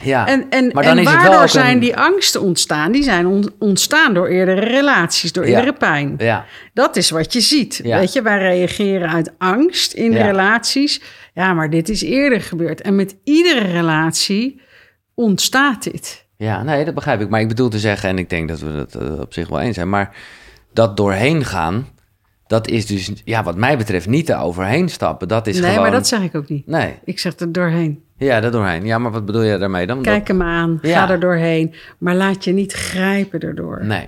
[0.01, 0.27] Ja.
[0.27, 2.91] En, en, Maar dan en is het wel waardoor zijn die angsten ontstaan?
[2.91, 5.55] Die zijn on- ontstaan door eerdere relaties, door Ja.
[5.57, 6.15] eerdere pijn.
[6.17, 7.79] ja, Dat is wat je ziet.
[7.83, 7.99] Ja.
[7.99, 10.25] Weet je, wij reageren uit angst in Ja.
[10.25, 11.01] relaties.
[11.33, 12.81] Ja, maar dit is eerder gebeurd.
[12.81, 14.61] En met iedere relatie
[15.13, 16.25] ontstaat dit.
[16.37, 17.29] ja, nee, dat begrijp ik.
[17.29, 19.59] Maar ik bedoel te zeggen, en ik denk dat we het eh, op zich wel
[19.59, 20.15] eens zijn, maar
[20.73, 21.87] dat doorheen gaan,
[22.47, 25.27] dat is dus, ja, wat mij betreft, niet te overheen stappen.
[25.27, 25.81] Dat is nee, gewoon...
[25.81, 26.67] maar dat zeg ik ook niet.
[26.67, 28.03] Nee, Ik zeg er doorheen.
[28.17, 28.85] Ja, dat doorheen.
[28.85, 30.01] Ja, maar wat bedoel je daarmee dan?
[30.01, 31.05] Kijk hem aan, Ja.
[31.05, 31.73] ga er doorheen.
[31.97, 33.85] Maar laat je niet grijpen erdoor.
[33.85, 34.07] Nee,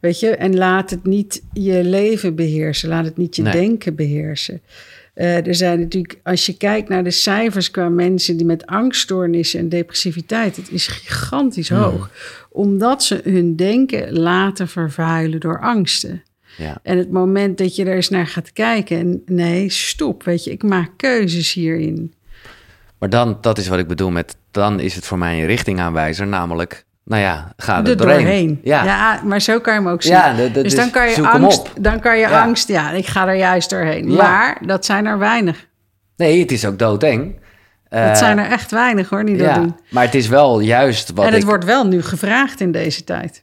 [0.00, 2.88] Weet je, en laat het niet je leven beheersen.
[2.88, 3.52] Laat het niet je Nee.
[3.52, 4.60] denken beheersen.
[5.14, 9.60] Eh, er zijn natuurlijk, als je kijkt naar de cijfers qua mensen die met angststoornissen
[9.60, 11.78] en depressiviteit, het is gigantisch Hmm.
[11.78, 12.10] hoog.
[12.50, 16.22] Omdat ze hun denken laten vervuilen door angsten.
[16.58, 16.78] ja.
[16.82, 20.50] En het moment dat je er eens naar gaat kijken, en nee, stop, weet je,
[20.50, 22.12] ik maak keuzes hierin.
[23.02, 26.26] Maar dan, dat is wat ik bedoel met, dan is het voor mij een richtingaanwijzer,
[26.26, 28.16] namelijk, nou ja, ga er doorheen.
[28.18, 28.60] doorheen.
[28.64, 29.20] Ja, Ja.
[29.24, 30.12] maar zo kan je hem ook zien.
[30.12, 32.42] Ja, dus dan kan je angst, dan kan je Ja.
[32.42, 34.14] angst, ja, ik ga er juist doorheen.
[34.14, 35.66] Maar dat zijn er weinig.
[36.16, 37.34] nee, het is ook doodeng.
[37.88, 39.76] Dat Eh, zijn er echt weinig hoor, die dat ja, doen.
[39.90, 43.04] maar het is wel juist wat En het ik wordt wel nu gevraagd in deze
[43.04, 43.42] tijd.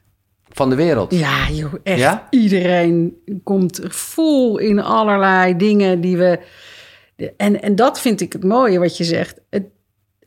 [0.52, 1.13] van de wereld.
[1.13, 2.00] Ja, joh, echt.
[2.00, 2.28] Ja?
[2.30, 6.39] Iedereen komt vol in allerlei dingen die we.
[7.38, 9.39] En, en dat vind ik het mooie wat je zegt.
[9.49, 9.63] Het,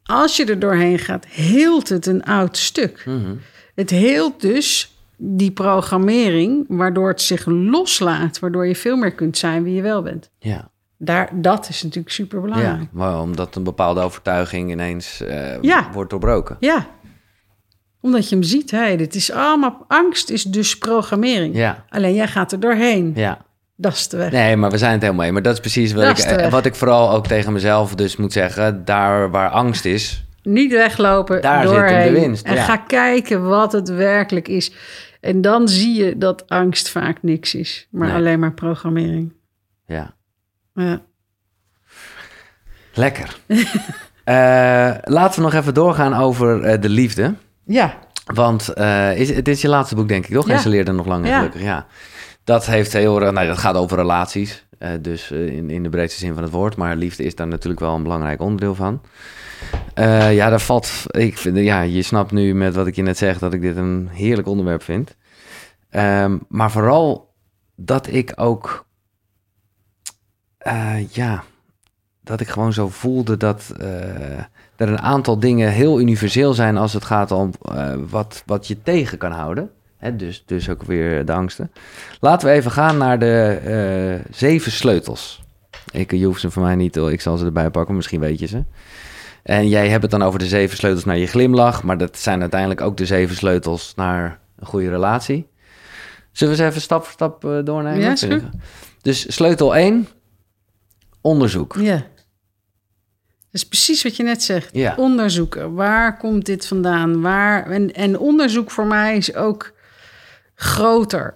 [0.02, 3.02] als je er doorheen gaat, heelt het een oud stuk.
[3.06, 3.34] Mhm.
[3.74, 9.62] Het heelt dus die programmering, waardoor het zich loslaat, waardoor je veel meer kunt zijn
[9.62, 10.30] wie je wel bent.
[10.38, 10.70] Ja.
[10.98, 12.88] Daar, dat is natuurlijk super ja, belangrijk.
[12.92, 15.88] maar omdat een bepaalde overtuiging ineens eh, Ja.
[15.92, 16.56] wordt doorbroken.
[16.60, 16.86] Ja.
[18.00, 18.70] omdat je hem ziet.
[18.70, 21.56] Hé, dit is allemaal angst, is dus programmering.
[21.56, 23.12] Ja, Alleen jij gaat er doorheen.
[23.14, 23.44] ja.
[23.82, 24.30] Dat is de weg.
[24.32, 25.32] Nee, maar we zijn het helemaal mee.
[25.32, 28.32] Maar dat is precies wat, Dat ik, wat ik vooral ook tegen mezelf dus moet
[28.32, 28.84] zeggen.
[28.84, 32.62] Daar waar angst is, Niet weglopen, Daar zit de winst, En ja.
[32.62, 34.72] ga kijken wat het werkelijk is.
[35.20, 38.16] En dan zie je dat angst vaak niks is, maar Nee.
[38.16, 39.32] alleen maar programmering.
[39.86, 40.14] ja,
[40.74, 41.00] Ja.
[42.94, 43.36] lekker.
[44.24, 47.34] Eh, laten we nog even doorgaan over eh, de liefde.
[47.64, 50.46] ja, Want eh, is, het is je laatste boek, denk ik, toch?
[50.46, 50.54] Ja.
[50.54, 51.36] En ze leerden nog lang en Ja.
[51.36, 51.86] gelukkig, ja.
[52.44, 54.66] Dat heeft heel erg, nou, dat gaat over relaties.
[54.78, 56.76] eh, dus eh, in, in de breedste zin van het woord.
[56.76, 59.00] Maar liefde is daar natuurlijk wel een belangrijk onderdeel van.
[59.94, 63.18] Eh, ja, daar valt, ik vind, ja, je snapt nu met wat ik je net
[63.18, 65.16] zeg dat ik dit een heerlijk onderwerp vind.
[65.90, 67.34] Ehm, maar vooral
[67.76, 68.86] dat ik ook,
[70.58, 71.44] eh, ja,
[72.20, 74.38] dat ik gewoon zo voelde dat eh,
[74.76, 78.82] er een aantal dingen heel universeel zijn als het gaat om eh, wat, wat je
[78.82, 79.70] tegen kan houden.
[80.02, 81.72] Hè, dus, dus ook weer de angsten.
[82.20, 85.42] Laten we even gaan naar de eh, zeven sleutels.
[85.92, 88.46] Ik, je hoeft ze van mij niet, ik zal ze erbij pakken, misschien weet je
[88.46, 88.64] ze.
[89.42, 92.40] En jij hebt het dan over de zeven sleutels naar je glimlach, maar dat zijn
[92.40, 95.48] uiteindelijk ook de zeven sleutels naar een goede relatie.
[96.32, 98.00] Zullen we ze even stap voor stap eh, doornemen?
[98.00, 98.42] Ja, is goed.
[99.02, 100.08] Dus sleutel 1,
[101.20, 101.76] onderzoek.
[101.80, 101.96] ja.
[103.50, 104.68] Dat is precies wat je net zegt.
[104.72, 104.94] Ja.
[104.96, 105.74] Onderzoeken.
[105.74, 107.20] Waar komt dit vandaan?
[107.20, 107.70] Waar?
[107.70, 109.71] En, en onderzoek voor mij is ook
[110.62, 111.34] groter.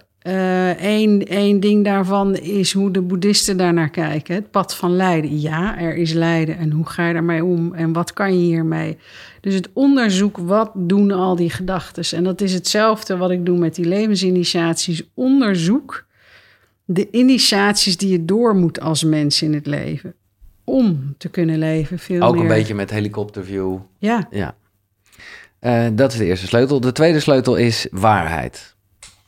[0.79, 4.35] Eén één ding daarvan is hoe de boeddhisten daarnaar kijken.
[4.35, 5.39] Het pad van lijden.
[5.39, 6.57] Ja, er is lijden.
[6.57, 7.73] En hoe ga je daarmee om?
[7.73, 8.97] En wat kan je hiermee?
[9.41, 12.17] Dus het onderzoek, wat doen al die gedachten?
[12.17, 15.03] En dat is hetzelfde wat ik doe met die levensinitiaties.
[15.13, 16.05] Onderzoek
[16.85, 20.13] de initiaties die je door moet als mens in het leven.
[20.63, 21.99] Om te kunnen leven.
[21.99, 22.41] Veel Ook meer.
[22.41, 23.77] een beetje met helikopterview.
[23.97, 24.55] Ja, Ja.
[25.59, 26.79] Eh, dat is de eerste sleutel.
[26.79, 28.75] De tweede sleutel is waarheid.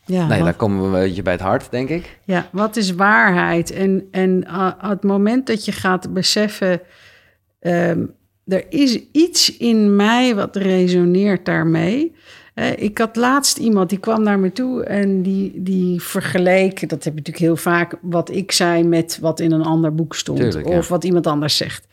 [0.09, 2.19] Ja, nee, wat- komen we een beetje bij het hart, denk ik.
[2.23, 3.71] ja, wat is waarheid?
[3.71, 6.81] En, en uh, het moment dat je gaat beseffen...
[7.59, 8.05] ehm,
[8.45, 12.15] er is iets in mij wat resoneert daarmee.
[12.75, 16.89] Ik had laatst iemand die kwam naar me toe en die, die vergeleek...
[16.89, 20.15] dat heb je natuurlijk heel vaak, wat ik zei met wat in een ander boek
[20.15, 20.39] stond.
[20.39, 20.77] Tuurlijk, ja.
[20.77, 21.87] of wat iemand anders zegt.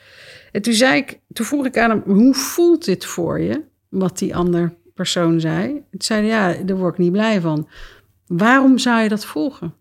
[0.53, 3.63] En toen, zei ik, toen vroeg ik aan hem, hoe voelt dit voor je?
[3.89, 5.67] Wat die andere persoon zei.
[5.67, 7.69] Toen zei ja, daar word ik niet blij van.
[8.27, 9.75] Waarom zou je dat volgen?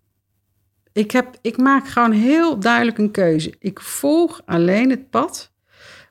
[0.94, 3.54] Ik, heb, ik maak gewoon heel duidelijk een keuze.
[3.60, 5.52] Ik volg alleen het pad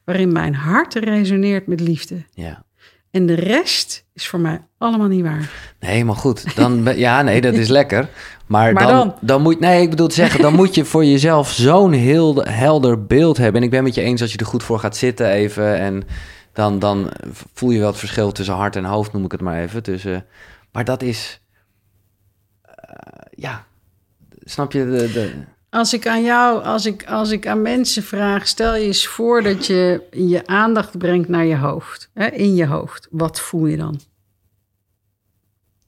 [0.04, 2.24] waarin mijn hart resoneert met liefde.
[2.30, 2.64] Ja.
[3.10, 5.50] En de rest is voor mij allemaal niet waar.
[5.80, 6.56] Nee, maar goed.
[6.56, 8.08] Dan, ja, nee, dat is lekker.
[8.46, 9.14] Maar, Maar dan, dan?
[9.20, 9.42] dan?
[9.42, 9.60] moet...
[9.60, 13.60] Nee, ik bedoel te zeggen, dan moet je voor jezelf zo'n heel helder beeld hebben.
[13.60, 15.78] En ik ben met je eens als je er goed voor gaat zitten even.
[15.78, 16.02] En
[16.52, 17.10] dan, dan
[17.52, 19.82] voel je wel het verschil tussen hart en hoofd, noem ik het maar even.
[19.82, 20.26] Tussen,
[20.72, 21.43] maar dat is, eh,
[23.36, 23.64] ja,
[24.44, 24.84] snap je?
[24.84, 25.32] De, de,
[25.70, 29.42] Als ik aan jou, als ik, als ik aan mensen vraag, stel je eens voor
[29.42, 33.08] dat je je aandacht brengt naar je hoofd, hè, in je hoofd.
[33.10, 34.00] Wat voel je dan?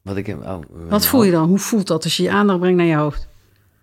[0.03, 1.49] wat ik, oh, Wat voel je dan?
[1.49, 3.27] Hoe voelt dat als je je aandacht brengt naar je hoofd?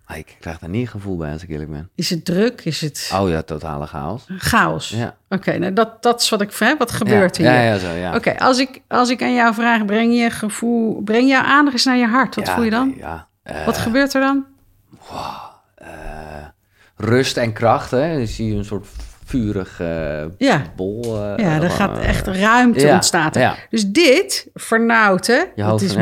[0.06, 1.90] Ah, Ik krijg daar niet een gevoel bij als ik eerlijk ben.
[1.94, 2.60] Is het druk?
[2.64, 4.24] Is het Oh ja, totale chaos.
[4.38, 4.88] chaos?
[4.88, 5.16] Ja.
[5.28, 6.78] Oké, nou dat, dat is wat ik vraag.
[6.78, 7.52] Wat gebeurt ja, hier?
[7.52, 8.14] Ja, ja, zo, ja.
[8.14, 11.84] Oké, als, ik, als ik aan jou vraag, breng je gevoel, breng jouw aandacht eens
[11.84, 12.34] naar je hart.
[12.34, 12.94] Wat Ja, voel je dan?
[12.96, 13.28] Ja.
[13.44, 14.44] Eh, Wat gebeurt er dan?
[15.74, 15.86] eh,
[16.96, 18.16] rust en kracht, hè.
[18.16, 18.86] Dan zie je een soort
[19.24, 19.78] vurig
[20.38, 21.02] Ja, bol.
[21.04, 23.34] eh, ja er gaat echt ruimte ja, ontstaat.
[23.34, 23.56] ja.
[23.70, 25.42] Dus dit vernauwt, hè?
[25.54, 25.92] Je hoofd, is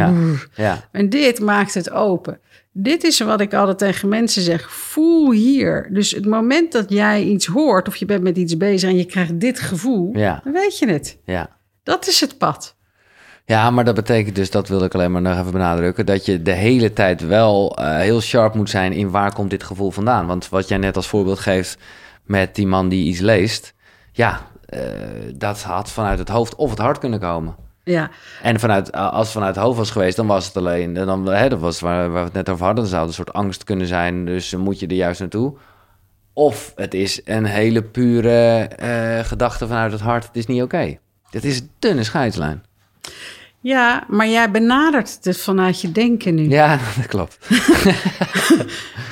[0.54, 0.88] ja.
[0.90, 2.40] En dit maakt het open.
[2.74, 4.70] Dit is wat ik altijd tegen mensen zeg.
[4.72, 5.88] Voel hier.
[5.92, 9.04] Dus het moment dat jij iets hoort of je bent met iets bezig en je
[9.04, 11.18] krijgt dit gevoel, dan weet je het.
[11.24, 11.48] ja.
[11.82, 12.76] Dat is het pad.
[13.44, 16.42] Ja, maar dat betekent dus, dat wil ik alleen maar nog even benadrukken, dat je
[16.42, 20.26] de hele tijd wel eh, heel sharp moet zijn in waar komt dit gevoel vandaan.
[20.26, 21.78] Want wat jij net als voorbeeld geeft
[22.24, 23.74] met die man die iets leest,
[24.12, 24.80] ja, eh,
[25.34, 27.54] dat had vanuit het hoofd of het hart kunnen komen.
[27.84, 28.10] Ja,
[28.42, 31.48] En vanuit, als het vanuit het hoofd was geweest, dan was het alleen, dan, hè,
[31.48, 33.64] dat was waar, waar we het net over hadden, dan zou het een soort angst
[33.64, 35.54] kunnen zijn, dus moet je er juist naartoe.
[36.32, 40.98] Of het is een hele pure eh, gedachte vanuit het hart, het is niet oké.
[41.30, 42.62] Dit is een dunne scheidslijn.
[43.60, 46.48] Ja, maar jij benadert het vanuit je denken nu.
[46.48, 47.38] Ja, dat klopt.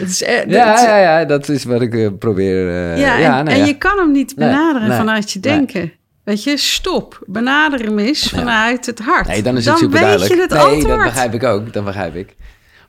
[0.00, 2.68] Het is, eh, Ja, ja, ja, dat is wat ik eh, probeer.
[2.68, 3.64] eh, ja, en, nou en ja.
[3.64, 5.52] je kan hem niet Nee, benaderen nee, vanuit je nee.
[5.56, 5.92] denken.
[6.24, 7.22] Weet je, stop.
[7.26, 9.26] Benader hem eens vanuit het hart.
[9.26, 10.34] Nee, dan is het super weet duidelijk.
[10.34, 10.88] je het nee, antwoord.
[10.96, 11.72] dat begrijp ik ook.
[11.72, 12.36] Dat begrijp ik.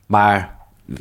[0.06, 0.56] Maar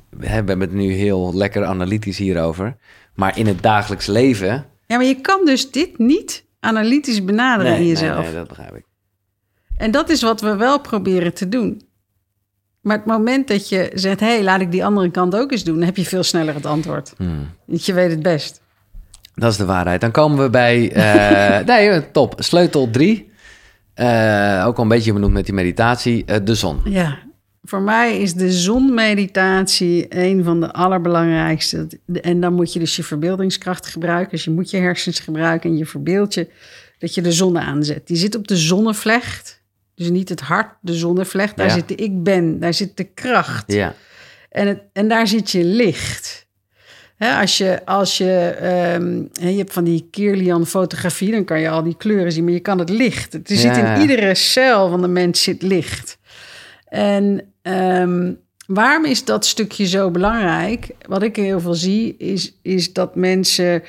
[0.10, 2.76] we hebben het nu heel lekker analytisch hierover.
[3.16, 4.66] Maar in het dagelijks leven.
[4.88, 8.16] Ja, maar je kan dus dit niet analytisch benaderen in jezelf.
[8.16, 8.84] Nee, nee, dat begrijp ik.
[9.82, 11.82] En dat is wat we wel proberen te doen.
[12.82, 15.64] Maar het moment dat je zegt, hé, hey, laat ik die andere kant ook eens
[15.64, 17.14] doen, dan heb je veel sneller het antwoord.
[17.18, 17.50] Hmm.
[17.66, 18.62] Want je weet het best.
[19.36, 20.02] Dat is de waarheid.
[20.02, 20.92] Dan komen we bij.
[20.92, 22.36] eh, nee, top.
[22.38, 23.32] Sleutel 3.
[24.66, 26.26] ook al een beetje benoemd met die meditatie.
[26.26, 26.82] eh, de zon.
[26.84, 27.18] Ja,
[27.64, 31.88] voor mij is de zonmeditatie een van de allerbelangrijkste.
[32.22, 34.32] En dan moet je dus je verbeeldingskracht gebruiken.
[34.32, 36.50] Dus je moet je hersens gebruiken en je verbeeld je
[37.00, 38.08] dat je de zon aanzet.
[38.08, 39.61] Die zit op de zonnevlecht.
[40.02, 41.58] Dus niet het hart, de zonnevlecht.
[41.58, 41.74] Daar Ja.
[41.74, 43.74] zit de ik ben, daar zit de kracht.
[43.74, 43.94] Ja.
[44.50, 46.48] En, het, en daar zit je licht.
[47.16, 49.18] Hè, als je, als je, ehm,
[49.52, 52.60] je hebt van die Kirlian fotografie, dan kan je al die kleuren zien, maar je
[52.60, 53.34] kan het licht.
[53.34, 53.96] Er zit Ja.
[53.96, 56.18] in iedere cel van de mens zit licht.
[56.86, 58.34] En ehm,
[58.68, 60.88] waarom is dat stukje zo belangrijk?
[61.08, 63.84] Wat ik heel veel zie, is, is dat mensen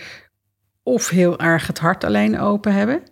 [0.83, 3.03] of heel erg het hart alleen open hebben.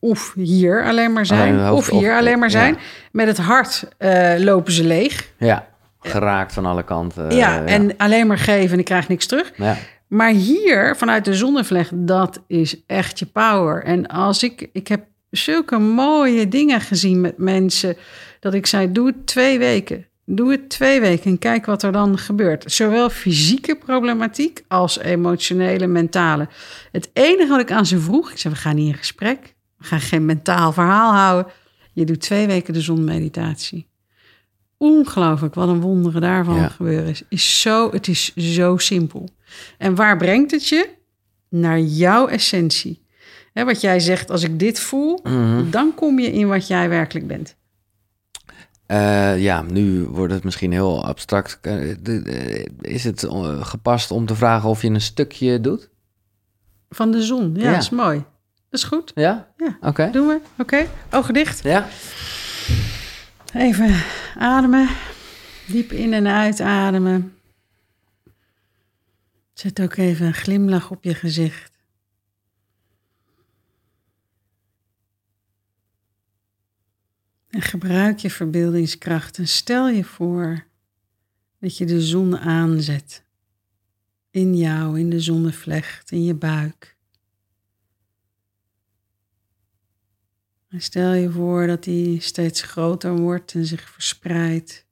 [0.00, 1.58] Of hier alleen maar zijn.
[1.58, 2.74] Alleen of hier of- alleen maar zijn.
[2.74, 2.80] ja.
[3.12, 5.28] Met het hart eh, lopen ze leeg.
[5.38, 5.66] ja.
[6.00, 7.30] Geraakt van alle kanten.
[7.36, 9.52] ja, eh, en alleen maar geven en ik krijg niks terug.
[9.56, 9.76] Ja.
[10.06, 13.84] Maar hier, vanuit de zonnevlecht, dat is echt je power.
[13.84, 17.96] En als ik, ik heb zulke mooie dingen gezien met mensen,
[18.40, 20.06] dat ik zei, doe het twee weken.
[20.24, 22.72] Doe het twee weken en kijk wat er dan gebeurt.
[22.72, 26.48] Zowel fysieke problematiek als emotionele, mentale.
[26.92, 29.54] Het enige wat ik aan ze vroeg, ik zei, we gaan niet in gesprek.
[29.78, 31.52] Gaan geen mentaal verhaal houden.
[31.92, 33.86] Je doet twee weken de zonmeditatie.
[34.76, 36.68] Ongelooflijk wat een wonderen daarvan Ja.
[36.68, 37.22] gebeuren is.
[37.28, 39.28] is zo, het is zo simpel.
[39.78, 40.88] En waar brengt het je?
[41.48, 43.06] Naar jouw essentie.
[43.52, 45.70] Hè, wat jij zegt, als ik dit voel, Mhm.
[45.70, 47.56] dan kom je in wat jij werkelijk bent.
[48.86, 51.58] Eh, ja, nu wordt het misschien heel abstract.
[51.62, 51.96] Eh,
[52.80, 55.88] Is het eh, gepast om te vragen of je een stukje doet?
[56.90, 57.54] Van de zon.
[57.54, 57.70] Ja, Ja.
[57.72, 58.24] dat is mooi.
[58.70, 59.12] Dat is goed.
[59.14, 59.52] Ja?
[59.56, 59.78] Ja.
[59.80, 60.10] Oké.
[60.10, 60.40] Doen we.
[60.58, 60.86] Oké.
[61.10, 61.62] Ogen dicht.
[61.62, 61.88] Ja?
[63.54, 64.02] Even
[64.36, 64.88] ademen.
[65.66, 67.38] Diep in en uitademen.
[69.52, 71.72] Zet ook even een glimlach op je gezicht.
[77.48, 80.64] En gebruik je verbeeldingskracht en stel je voor
[81.60, 83.22] dat je de zon aanzet.
[84.30, 86.96] In jou, in de zonnevlecht, in je buik.
[90.76, 94.86] Stel je voor dat die steeds groter wordt en zich verspreidt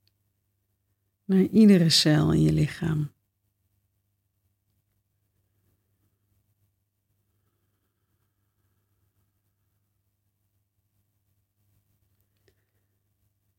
[1.25, 3.11] naar iedere cel in je lichaam.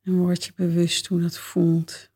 [0.02, 2.10] En word je bewust hoe dat voelt.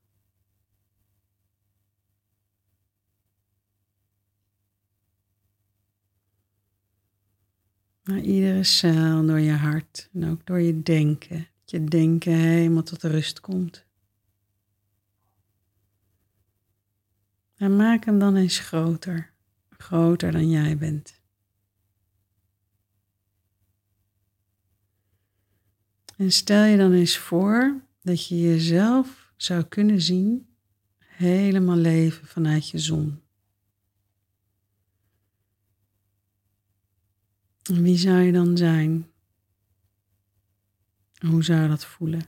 [8.04, 11.36] Naar iedere cel, door je hart en ook door je denken.
[11.38, 13.84] Dat je denken helemaal tot rust komt.
[17.56, 19.32] En maak hem dan eens groter.
[19.70, 21.20] Groter dan jij bent.
[26.16, 30.46] En stel je dan eens voor dat je jezelf zou kunnen zien
[30.98, 33.21] helemaal leven vanuit je zon.
[37.62, 39.10] Wie zou je dan zijn?
[41.26, 42.22] Hoe zou je dat voelen?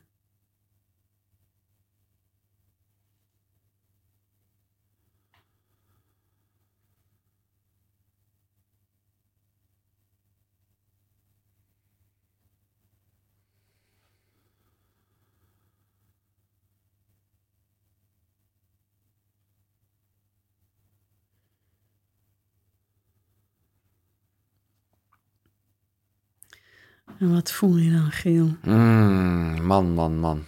[27.19, 28.57] En wat voel je dan, Giel?
[28.63, 30.47] Mm, man, man, man.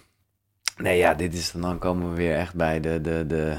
[0.77, 3.57] Nee, ja, dit is dan komen we weer echt bij de, de, de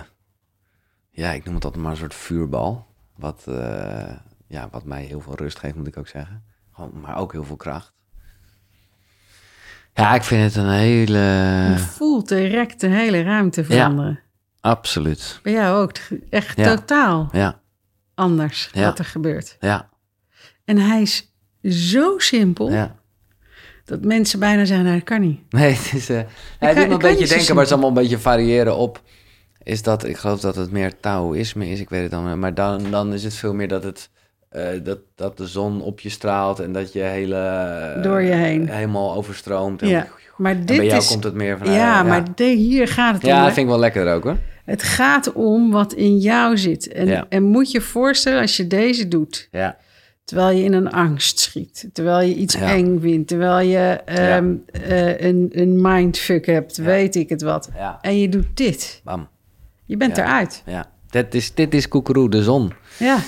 [1.11, 2.87] ja, ik noem het altijd maar een soort vuurbal.
[3.17, 4.13] Wat, eh,
[4.47, 6.45] ja, wat mij heel veel rust geeft, moet ik ook zeggen.
[6.73, 7.93] Gewoon, maar ook heel veel kracht.
[9.95, 11.19] Ja, ik vind het een hele...
[11.71, 14.21] Je voelt direct de hele ruimte veranderen.
[14.61, 15.41] Absoluut.
[15.43, 15.93] Bij jou ook
[16.31, 16.75] echt Ja.
[16.77, 17.61] totaal Ja,
[18.15, 19.57] anders wat er gebeurt.
[19.61, 19.89] ja,
[20.65, 21.33] En hij is
[21.73, 22.97] zo simpel ja.
[23.85, 25.41] dat mensen bijna zeggen, nou, dat kan niet.
[25.51, 26.09] Nee, het is...
[26.09, 26.21] eh
[26.59, 28.77] hij kan- doet me ik een beetje denken, maar het is allemaal een beetje variëren
[28.77, 29.03] op...
[29.63, 32.39] Is dat, ik geloof dat het meer Taoïsme is, ik weet het dan.
[32.39, 34.11] Maar dan, dan is het veel meer dat het...
[34.49, 37.37] eh, dat, dat de zon op je straalt en dat je hele...
[37.97, 38.69] eh, Door je heen.
[38.69, 39.83] Helemaal overstroomt.
[39.83, 40.07] En, Ja,
[40.37, 41.09] maar en dit bij jou is...
[41.09, 41.73] komt het meer van...
[41.73, 43.37] ja, eh, maar de- hier gaat het Ja, om.
[43.39, 43.53] dat hè.
[43.53, 44.37] vind ik wel lekker ook hoor.
[44.65, 46.89] Het gaat om wat in jou zit.
[46.93, 47.27] En, Ja.
[47.29, 49.49] en moet je voorstellen als je deze doet...
[49.51, 49.77] Ja,
[50.29, 52.75] terwijl je in een angst schiet, terwijl je iets Ja.
[52.75, 57.69] eng vindt, terwijl je ehm, eh, een, een mindfuck hebt, weet ik het wat.
[58.01, 59.01] En je doet dit.
[59.05, 59.29] bam.
[59.85, 60.63] Je bent eruit.
[60.67, 62.73] Ja, dit is, dit is koekeroe, de zon.
[62.99, 63.19] Ja,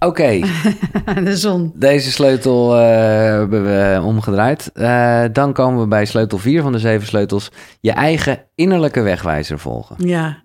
[0.00, 0.40] Oké,
[1.24, 1.72] de zon.
[1.74, 2.86] deze sleutel eh,
[3.20, 4.70] hebben we omgedraaid.
[4.74, 7.50] Eh, dan komen we bij sleutel 4 van de zeven sleutels.
[7.80, 9.96] Je eigen innerlijke wegwijzer volgen.
[9.98, 10.42] Ja,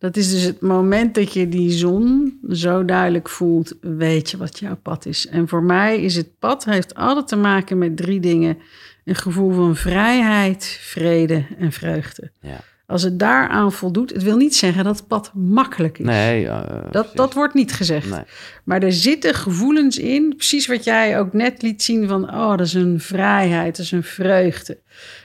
[0.00, 4.58] dat is dus het moment dat je die zon zo duidelijk voelt, weet je wat
[4.58, 5.26] jouw pad is.
[5.26, 8.58] En voor mij is het pad, heeft altijd te maken met drie dingen.
[9.04, 12.30] Een gevoel van vrijheid, vrede en vreugde.
[12.40, 12.60] Ja.
[12.86, 16.06] Als het daaraan voldoet, het wil niet zeggen dat het pad makkelijk is.
[16.06, 17.12] Nee, Dat, precies.
[17.12, 18.10] dat wordt niet gezegd.
[18.10, 18.24] Nee.
[18.64, 22.66] Maar er zitten gevoelens in, precies wat jij ook net liet zien van, oh, dat
[22.66, 24.78] is een vrijheid, dat is een vreugde.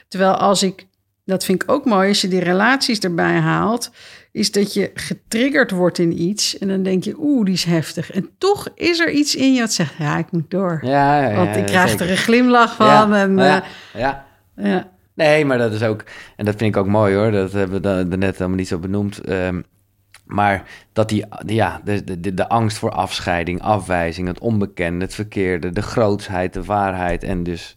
[0.08, 0.86] Terwijl als ik,
[1.24, 3.90] dat vind ik ook mooi, als je die relaties erbij haalt,
[4.36, 8.10] is dat je getriggerd wordt in iets en dan denk je, oeh, die is heftig.
[8.12, 10.78] En toch is er iets in je wat zegt, ja, ik moet door.
[10.82, 12.04] Ja, ja, ja, Want ik krijg zeker.
[12.06, 12.86] er een glimlach van.
[12.86, 14.26] Ja, En, ja, eh, ja.
[14.56, 14.90] ja.
[15.14, 16.04] Nee, maar dat is ook...
[16.36, 17.30] En dat vind ik ook mooi hoor.
[17.30, 19.18] Dat hebben we da- daarnet helemaal niet zo benoemd.
[19.20, 19.60] Ehm,
[20.24, 20.62] maar
[20.92, 21.24] dat die...
[21.46, 25.70] Ja, de, de, de angst voor afscheiding, afwijzing, het onbekende, het verkeerde...
[25.70, 27.76] de grootsheid, de waarheid en dus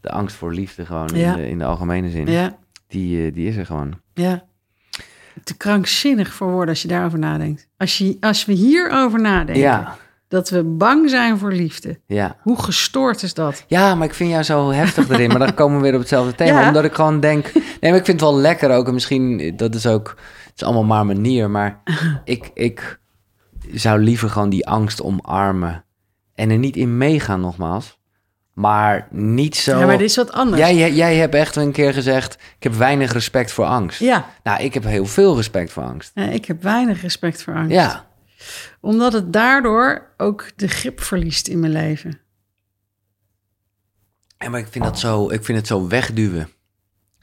[0.00, 1.30] de angst voor liefde gewoon Ja.
[1.30, 2.26] in, de, in de algemene zin.
[2.26, 2.56] ja,
[2.88, 4.00] Die, eh, die is er gewoon.
[4.14, 4.46] ja.
[5.44, 7.68] Te krankzinnig voor woorden als je daarover nadenkt.
[7.76, 9.96] Als, je, als we hierover nadenken, Ja,
[10.28, 12.00] dat we bang zijn voor liefde.
[12.06, 12.36] ja.
[12.42, 13.64] Hoe gestoord is dat?
[13.66, 15.28] Ja, maar ik vind jou zo heftig erin.
[15.28, 16.60] Maar dan komen we weer op hetzelfde thema.
[16.60, 16.66] Ja.
[16.66, 17.52] Omdat ik gewoon denk...
[17.54, 18.86] Nee, maar ik vind het wel lekker ook.
[18.86, 20.08] En misschien, dat is ook...
[20.44, 21.50] Het is allemaal maar manier.
[21.50, 21.80] Maar
[22.24, 22.98] ik, ik
[23.72, 25.84] zou liever gewoon die angst omarmen.
[26.34, 27.97] En er niet in meegaan nogmaals.
[28.58, 29.78] Maar niet zo...
[29.78, 30.58] Ja, maar dit is wat anders.
[30.58, 32.34] Jij, jij, jij hebt echt een keer gezegd...
[32.34, 34.00] Ik heb weinig respect voor angst.
[34.00, 36.10] Ja, Nou, ik heb heel veel respect voor angst.
[36.14, 37.70] eh, ik heb weinig respect voor angst.
[37.72, 38.06] Ja.
[38.80, 42.20] Omdat het daardoor ook de grip verliest in mijn leven.
[44.38, 46.48] Ja, maar ik vind, dat zo, ik vind het zo wegduwen.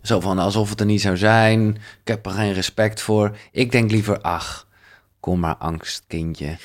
[0.01, 1.75] Zo van alsof het er niet zou zijn.
[2.01, 3.37] Ik heb er geen respect voor.
[3.51, 4.67] Ik denk liever, ach,
[5.19, 6.57] kom maar angst, kindje.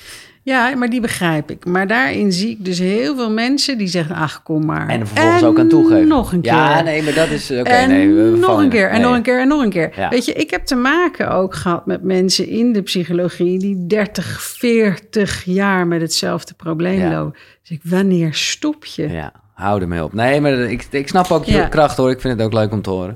[0.43, 1.65] Ja, maar die begrijp ik.
[1.65, 4.87] Maar daarin zie ik dus heel veel mensen die zeggen, ach, kom maar.
[4.89, 6.07] En er vervolgens ook aan toegeven.
[6.07, 6.51] nog een keer.
[6.51, 7.51] Ja, nee, maar dat is...
[7.51, 9.01] Oké, en nee, we nog een keer, en Nee.
[9.07, 9.91] nog een keer, en nog een keer.
[9.95, 10.09] Ja.
[10.09, 13.59] Weet je, ik heb te maken ook gehad met mensen in de psychologie...
[13.59, 17.09] die 30, 40 jaar met hetzelfde probleem Ja.
[17.11, 17.39] lopen.
[17.61, 19.01] Dus ik, wanneer stop je?
[19.09, 19.13] Ja.
[19.13, 20.13] Ja, hou ermee op.
[20.13, 21.67] Nee, maar ik, ik snap ook je Ja.
[21.67, 22.11] kracht hoor.
[22.11, 23.13] Ik vind het ook leuk om te horen.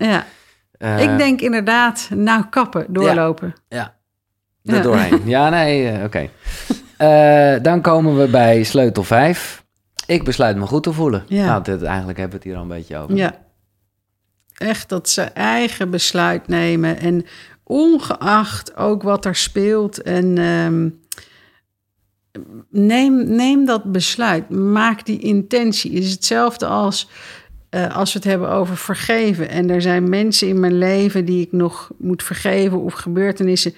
[0.77, 3.53] Eh, ik denk inderdaad, nou kappen, doorlopen.
[3.69, 3.95] Ja,
[4.63, 4.81] er Ja.
[4.81, 5.21] doorheen.
[5.25, 6.29] Ja, nee, eh, oké.
[6.97, 9.63] Eh, dan komen we bij sleutel 5.
[10.05, 11.23] Ik besluit me goed te voelen.
[11.27, 11.45] Ja.
[11.45, 13.15] Nou, dit, eigenlijk hebben we het hier al een beetje over.
[13.15, 13.43] Ja.
[14.53, 16.99] Echt dat ze eigen besluit nemen.
[16.99, 17.25] En
[17.63, 20.01] ongeacht ook wat er speelt.
[20.01, 20.89] En ehm,
[22.69, 24.49] neem, neem dat besluit.
[24.49, 25.93] Maak die intentie.
[25.93, 27.07] Het is hetzelfde als
[27.75, 29.49] eh, als we het hebben over vergeven.
[29.49, 33.73] En er zijn mensen in mijn leven die ik nog moet vergeven of gebeurtenissen.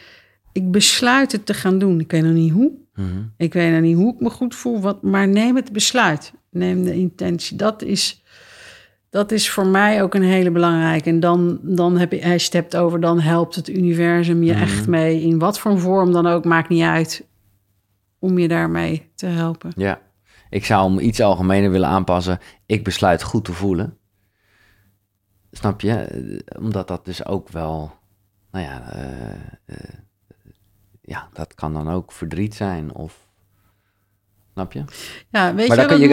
[0.51, 1.99] Ik besluit het te gaan doen.
[1.99, 2.71] Ik weet nog niet hoe.
[2.97, 3.23] Mhm.
[3.37, 4.81] Ik weet nog niet hoe ik me goed voel.
[4.81, 6.33] Wat, maar neem het besluit.
[6.51, 7.57] Neem de intentie.
[7.57, 8.23] Dat is,
[9.09, 11.09] dat is voor mij ook een hele belangrijke.
[11.09, 14.53] En dan, dan heb je, als je het hebt over, dan helpt het universum je
[14.53, 14.61] Mhm.
[14.61, 15.21] echt mee.
[15.21, 17.25] In wat voor vorm dan ook, maakt niet uit.
[18.19, 19.71] Om je daarmee te helpen.
[19.75, 20.01] Ja.
[20.49, 22.39] Ik zou hem iets algemener willen aanpassen.
[22.65, 23.97] Ik besluit goed te voelen.
[25.51, 25.93] Snap je?
[25.93, 27.91] Eh, Omdat dat dus ook wel...
[28.51, 29.29] Nou ja, eh,
[29.65, 29.75] eh,
[31.07, 33.25] ja, dat kan dan ook verdriet zijn of...
[34.53, 34.83] Snap je?
[35.31, 36.07] Ja, weet maar je wat kan je,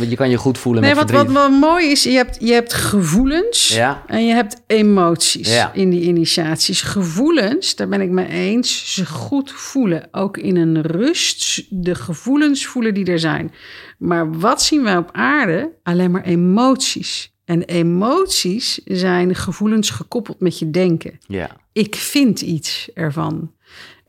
[0.00, 1.42] je, je kan je goed voelen Nee, met wat, wat, verdriet.
[1.42, 4.02] wat mooi is, je hebt, je hebt gevoelens Ja.
[4.06, 5.72] en je hebt emoties Ja.
[5.72, 6.82] in die initiaties.
[6.82, 10.08] Gevoelens, daar ben ik mee eens, ze goed voelen.
[10.10, 13.52] Ook in een rust, de gevoelens voelen die er zijn.
[13.98, 15.72] Maar wat zien wij op aarde?
[15.82, 17.32] Alleen maar emoties.
[17.44, 21.18] En emoties zijn gevoelens gekoppeld met je denken.
[21.26, 23.52] Ja, Ik vind iets ervan.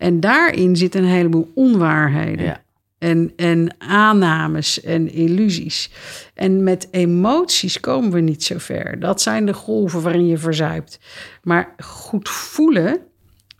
[0.02, 2.62] En daarin zit een heleboel onwaarheden ja.
[2.98, 5.92] en, en aannames en illusies.
[6.34, 9.00] En met emoties komen we niet zo ver.
[9.00, 11.00] Dat zijn de golven waarin je verzuipt.
[11.44, 13.00] Maar goed voelen,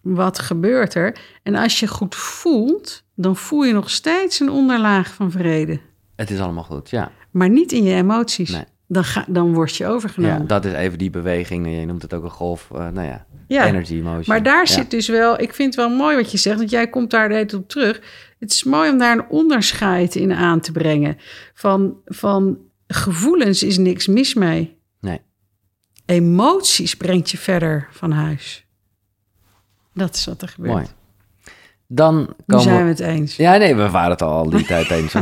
[0.02, 1.18] wat gebeurt er?
[1.44, 5.80] En als je goed voelt, dan voel je nog steeds een onderlaag van vrede.
[6.16, 7.12] Het is allemaal goed, ja.
[7.32, 8.50] Maar niet in je emoties.
[8.50, 8.66] Nee.
[8.94, 9.90] Dan, ga, dan word je ja.
[9.90, 10.48] overgenomen.
[10.48, 11.80] Dat is even die beweging.
[11.80, 13.66] Je noemt het ook een golf, eh, nou ja, Ja.
[13.66, 14.24] energy emotion.
[14.28, 14.74] Maar daar Ja.
[14.74, 17.28] zit dus wel, ik vind het wel mooi wat je zegt, want jij komt daar
[17.28, 18.02] de hele tijd op terug.
[18.40, 21.18] Het is mooi om daar een onderscheid in aan te brengen.
[21.54, 24.78] Van, van gevoelens is niks mis mee.
[25.00, 25.22] Nee.
[26.06, 28.66] Emoties brengt je verder van huis.
[29.94, 30.74] Dat is wat er gebeurt.
[30.74, 30.86] Mooi.
[31.88, 33.36] Dan Nu komen zijn we het eens.
[33.36, 35.14] Ja, nee, we waren het al al die tijd eens.
[35.14, 35.22] hè.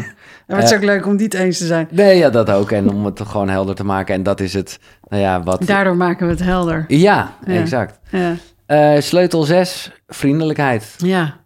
[0.50, 1.88] Maar het is ook leuk om niet eens te zijn.
[1.92, 2.72] Nee, ja, dat ook.
[2.72, 4.16] En om het gewoon helder te maken.
[4.16, 5.66] En dat is het, nou ja, wat...
[5.66, 6.86] Daardoor maken we het helder.
[6.88, 8.00] Ja, exact.
[8.12, 8.36] Ja.
[8.66, 10.96] Eh, sleutel 6, vriendelijkheid.
[10.98, 11.40] Ja,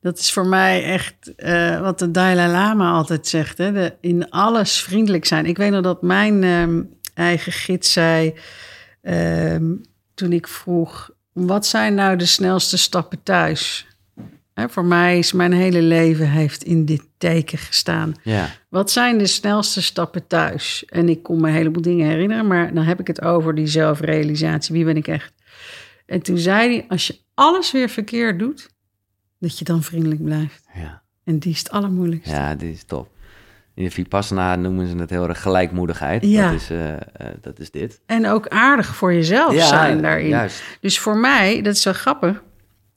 [0.00, 3.58] dat is voor mij echt eh, wat de Dalai Lama altijd zegt.
[3.58, 3.72] Hè?
[3.72, 5.46] De, in alles vriendelijk zijn.
[5.46, 6.82] Ik weet nog dat mijn ehm,
[7.14, 8.34] eigen gids zei...
[9.02, 9.74] ehm,
[10.14, 11.10] toen ik vroeg...
[11.32, 13.86] wat zijn nou de snelste stappen thuis?
[14.60, 18.14] Hè, voor mij is mijn hele leven heeft in dit teken gestaan.
[18.22, 20.84] Ja, Wat zijn de snelste stappen thuis?
[20.88, 23.66] En ik kon me een heleboel dingen herinneren, maar dan heb ik het over die
[23.66, 24.74] zelfrealisatie.
[24.74, 25.32] Wie ben ik echt?
[26.06, 28.68] En toen zei hij, als je alles weer verkeerd doet,
[29.38, 30.64] dat je dan vriendelijk blijft.
[30.74, 31.02] ja.
[31.24, 32.34] En die is het allermoeilijkste.
[32.34, 33.08] ja, dit is top.
[33.74, 36.24] In de Vipassana noemen ze het heel erg gelijkmoedigheid.
[36.26, 36.50] Ja.
[36.50, 37.00] Dat, is, eh, eh,
[37.40, 38.00] dat is dit.
[38.06, 40.28] En ook aardig voor jezelf zijn daarin.
[40.28, 40.62] juist.
[40.80, 42.42] Dus voor mij, dat is wel grappig.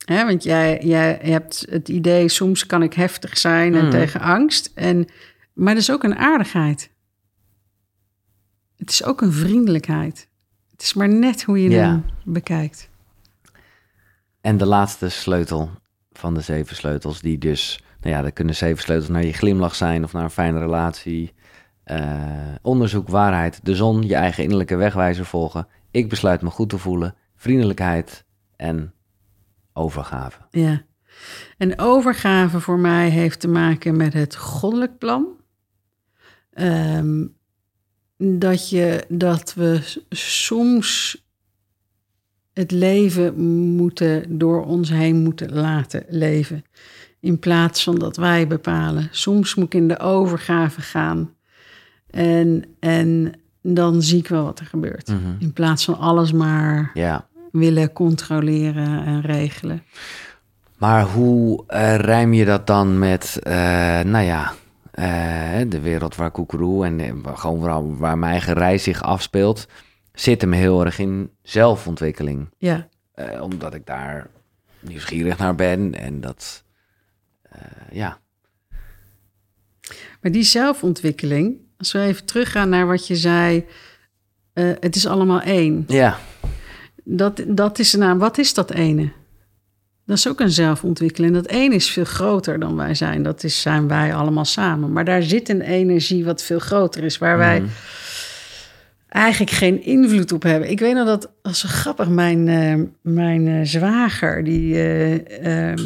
[0.06, 3.90] Hè, want jij, jij hebt het idee, soms kan ik heftig zijn en Mm.
[3.92, 4.72] tegen angst.
[4.76, 5.08] En,
[5.54, 6.92] maar dat is ook een aardigheid.
[8.78, 10.28] Het is ook een vriendelijkheid.
[10.72, 11.84] Het is maar net hoe je Ja.
[11.90, 12.90] hem bekijkt.
[14.42, 15.70] En de laatste sleutel
[16.12, 19.76] van de zeven sleutels, die dus, nou ja, er kunnen zeven sleutels naar je glimlach
[19.76, 21.34] zijn of naar een fijne relatie.
[21.84, 22.22] Eh,
[22.62, 25.68] onderzoek, waarheid, de zon, je eigen innerlijke wegwijzer volgen.
[25.92, 28.26] Ik besluit me goed te voelen, vriendelijkheid
[28.56, 28.94] en
[29.74, 30.40] overgave.
[30.52, 30.82] Ja.
[31.58, 35.26] En overgave voor mij heeft te maken met het goddelijk plan.
[36.54, 37.26] Ehm,
[38.18, 41.18] dat, je, dat we soms
[42.54, 43.40] het leven
[43.76, 46.64] moeten door ons heen moeten laten leven.
[47.20, 49.08] In plaats van dat wij bepalen.
[49.12, 51.34] Soms moet ik in de overgave gaan.
[52.10, 55.08] En, en dan zie ik wel wat er gebeurt.
[55.08, 55.36] Mhm.
[55.40, 59.84] In plaats van alles maar Ja, willen controleren en regelen.
[60.78, 63.54] maar hoe eh rijm je dat dan met, eh,
[64.02, 64.54] nou ja,
[64.92, 69.68] eh, de wereld waar Koekeroe en gewoon waar, waar mijn eigen reis zich afspeelt,
[70.14, 72.50] zit hem heel erg in zelfontwikkeling.
[72.58, 72.88] Ja.
[73.42, 74.28] Omdat ik daar
[74.80, 76.64] nieuwsgierig naar ben en dat,
[77.92, 78.20] ja.
[80.22, 83.66] Maar die zelfontwikkeling, als we even teruggaan naar wat je zei,
[84.54, 85.84] het is allemaal één.
[85.88, 86.18] Ja,
[87.04, 89.12] Dat, dat is wat is dat ene?
[90.06, 91.34] Dat is ook een zelfontwikkeling.
[91.34, 93.24] Dat één is veel groter dan wij zijn.
[93.24, 94.92] Dat is, zijn wij allemaal samen.
[94.92, 97.70] Maar daar zit een energie wat veel groter is, waar wij Mhm.
[99.10, 100.70] eigenlijk geen invloed op hebben.
[100.70, 105.80] Ik weet nog dat, is zo grappig, mijn, eh, mijn eh, zwager, die, eh, ehm,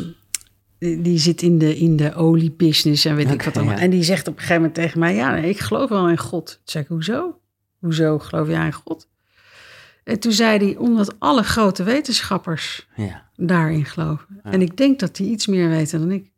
[0.79, 3.75] die, die zit in de, in de oliebusiness en weet ik wat allemaal.
[3.75, 3.81] ja.
[3.81, 6.17] En die zegt op een gegeven moment tegen mij, ja, nee, ik geloof wel in
[6.17, 6.61] God.
[6.65, 7.39] Ik, hoezo?
[7.79, 9.07] Hoezo geloof jij in God?
[10.07, 13.29] En toen zei hij, omdat alle grote wetenschappers ja.
[13.35, 14.39] daarin geloven.
[14.43, 16.31] En ik denk dat die iets meer weten dan ik.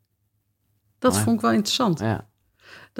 [0.98, 1.98] Dat vond ik wel interessant.
[1.98, 2.29] Ja.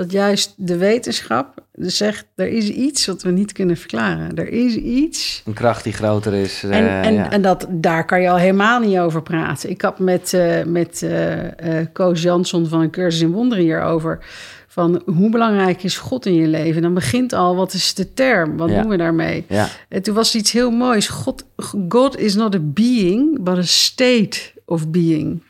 [0.01, 4.35] Dat juist de wetenschap dus zegt, er is iets wat we niet kunnen verklaren.
[4.37, 5.43] Er is iets.
[5.45, 6.63] Een kracht die groter is.
[6.63, 7.31] En, eh, en, ja.
[7.31, 9.71] en dat, daar kan je al helemaal niet over praten.
[9.71, 14.25] Ik had met, eh met eh, Koos Jansson van een cursus in wonderen hierover.
[14.69, 16.83] Van hoe belangrijk is God in je leven?
[16.83, 18.57] Dan begint al, wat is de term?
[18.57, 18.81] Wat Ja.
[18.81, 19.45] doen we daarmee?
[19.49, 19.69] ja.
[19.89, 21.09] En toen was iets heel moois.
[21.09, 21.45] God,
[21.89, 25.43] God is not a being, but a state of being.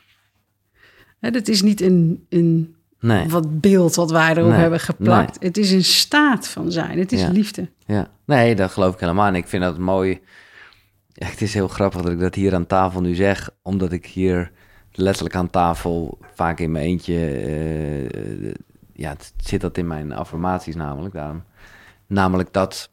[1.19, 3.27] Hè, dat is niet een, een Nee.
[3.29, 5.43] wat beeld wat wij erop Nee, hebben geplakt.
[5.43, 6.99] Het is een staat van zijn.
[6.99, 7.29] Het is Ja.
[7.29, 7.69] liefde.
[7.85, 9.27] Ja, nee, dat geloof ik helemaal.
[9.27, 10.19] En ik vind dat mooi.
[11.13, 14.05] Ja, het is heel grappig dat ik dat hier aan tafel nu zeg, omdat ik
[14.05, 14.51] hier
[14.91, 17.13] letterlijk aan tafel vaak in mijn eentje.
[17.15, 18.53] eh, eh,
[18.93, 21.13] ja, het zit dat in mijn affirmaties namelijk.
[21.13, 21.43] Daarom.
[22.07, 22.89] Namelijk dat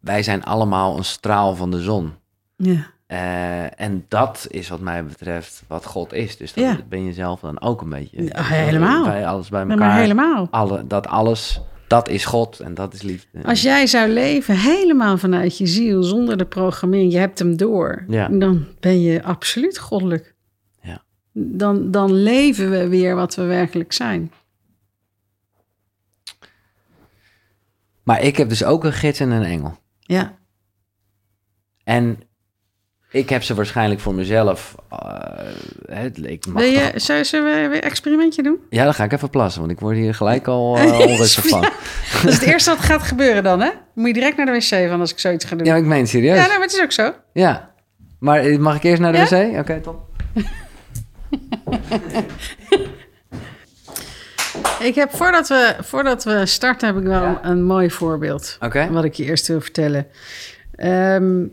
[0.00, 2.12] wij zijn allemaal een straal van de zon.
[2.56, 2.86] Ja.
[3.08, 6.36] Eh, en dat is wat mij betreft wat God is.
[6.36, 6.78] Dus dat Ja.
[6.88, 8.24] ben je zelf dan ook een beetje.
[8.24, 9.04] Ja, helemaal.
[9.04, 9.76] Bij alles bij elkaar.
[9.78, 10.48] maar helemaal.
[10.50, 13.42] Alle, dat alles, dat is God en dat is liefde.
[13.44, 18.04] Als jij zou leven helemaal vanuit je ziel, zonder de programmering, je hebt hem door,
[18.08, 18.28] Ja.
[18.28, 20.34] dan ben je absoluut goddelijk.
[20.82, 21.02] Ja.
[21.32, 24.32] Dan, dan leven we weer wat we werkelijk zijn.
[28.02, 29.76] Maar ik heb dus ook een gids en een engel.
[30.00, 30.36] Ja,
[31.84, 32.18] En
[33.10, 34.74] ik heb ze waarschijnlijk voor mezelf.
[34.90, 34.98] eh,
[35.90, 38.58] het- mag Wil je, toch- zou, zullen we weer een experimentje doen?
[38.70, 40.70] Ja, dan ga ik even plassen, want ik word hier gelijk al
[41.06, 41.60] onrustig van.
[42.22, 43.70] Dat is het eerste wat gaat gebeuren dan, hè?
[43.94, 45.66] Moet je direct naar de wc van als ik zoiets ga doen.
[45.66, 46.36] Ja, ik meen het serieus.
[46.36, 47.14] Ja, Ja, nou, maar het is ook zo.
[48.18, 49.24] Maar eh, mag ik eerst naar de Ja?
[49.52, 49.58] wc?
[49.58, 50.00] Oké, top.
[54.80, 57.38] Ik heb, voordat we, voordat we starten, heb ik wel Ja.
[57.42, 58.56] een mooi voorbeeld.
[58.60, 58.88] Oké.
[58.90, 60.06] Wat ik je eerst wil vertellen.
[60.74, 61.44] Ehm,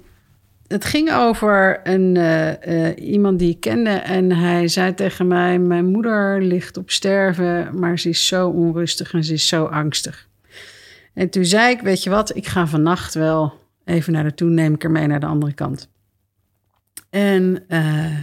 [0.67, 3.89] het ging over een, eh, eh, iemand die ik kende.
[3.89, 9.13] En hij zei tegen mij: Mijn moeder ligt op sterven, maar ze is zo onrustig
[9.13, 10.27] en ze is zo angstig.
[11.13, 13.53] En toen zei ik: Weet je wat, ik ga vannacht wel
[13.83, 15.89] even naar haar toe, neem ik haar mee naar de andere kant.
[17.09, 18.17] En eh,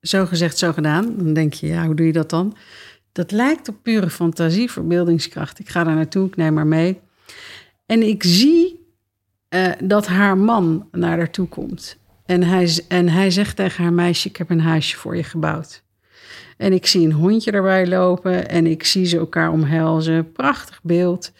[0.00, 1.16] zo gezegd, zo gedaan.
[1.16, 2.56] Dan denk je: Ja, hoe doe je dat dan?
[3.12, 5.58] Dat lijkt op pure fantasie, verbeeldingskracht.
[5.58, 7.00] Ik ga daar naartoe, ik neem haar mee.
[7.86, 8.75] En ik zie
[9.56, 11.96] eh, dat haar man naar haar toe komt.
[12.26, 15.82] En hij, en hij zegt tegen haar meisje: Ik heb een huisje voor je gebouwd.
[16.56, 20.32] En ik zie een hondje erbij lopen en ik zie ze elkaar omhelzen.
[20.32, 21.32] Prachtig beeld.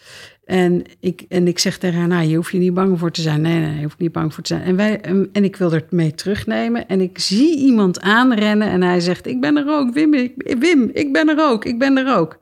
[0.44, 3.20] En ik, en ik zeg tegen haar: Nou, je hoeft je niet bang voor te
[3.20, 3.40] zijn.
[3.40, 4.66] Nee, nee, je hoeft niet bang voor te zijn.
[4.66, 5.00] En, wij,
[5.32, 6.88] en ik wil er mee terugnemen.
[6.88, 10.90] En ik zie iemand aanrennen en hij zegt: Ik ben er ook, Wim, ik, Wim,
[10.92, 12.38] ik ben er ook, ik ben er ook.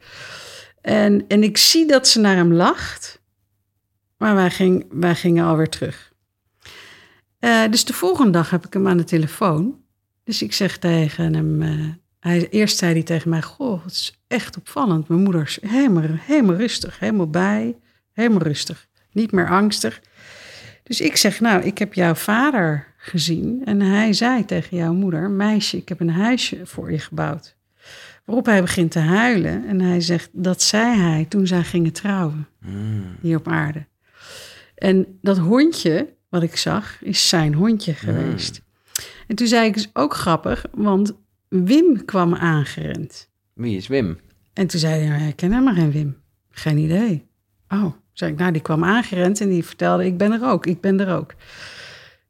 [0.81, 3.23] En, en ik zie dat ze naar hem lacht.
[4.17, 6.13] Maar wij, ging, wij gingen alweer terug.
[7.39, 9.83] Eh, dus de volgende dag heb ik hem aan de telefoon.
[10.25, 11.63] Dus ik zeg tegen hem...
[11.63, 11.89] eh,
[12.21, 13.43] hij, eerst zei hij tegen mij...
[13.43, 15.09] Goh, het is echt opvallend.
[15.09, 16.99] Mijn moeder is helemaal, helemaal rustig.
[16.99, 17.77] Helemaal bij.
[18.13, 18.87] Helemaal rustig.
[19.13, 20.01] Niet meer angstig.
[20.83, 23.63] Dus ik zeg, nou, ik heb jouw vader gezien.
[23.65, 25.31] En hij zei tegen jouw moeder...
[25.31, 27.57] Meisje, ik heb een huisje voor je gebouwd.
[28.25, 29.67] Waarop hij begint te huilen.
[29.69, 32.49] En hij zegt, dat zei hij toen zij gingen trouwen.
[33.21, 33.87] Hier op aarde.
[34.75, 38.63] En dat hondje, wat ik zag, is zijn hondje geweest.
[39.27, 41.13] En toen zei ik, is ook grappig, want
[41.49, 43.31] Wim kwam aangerend.
[43.53, 44.19] Wie is Wim?
[44.53, 46.17] En toen zei hij, "Ja, ik ken helemaal geen Wim.
[46.51, 47.27] Geen idee.
[47.69, 50.81] Oh, zei ik, nou, die kwam aangerend en die vertelde, ik ben er ook, ik
[50.81, 51.35] ben er ook.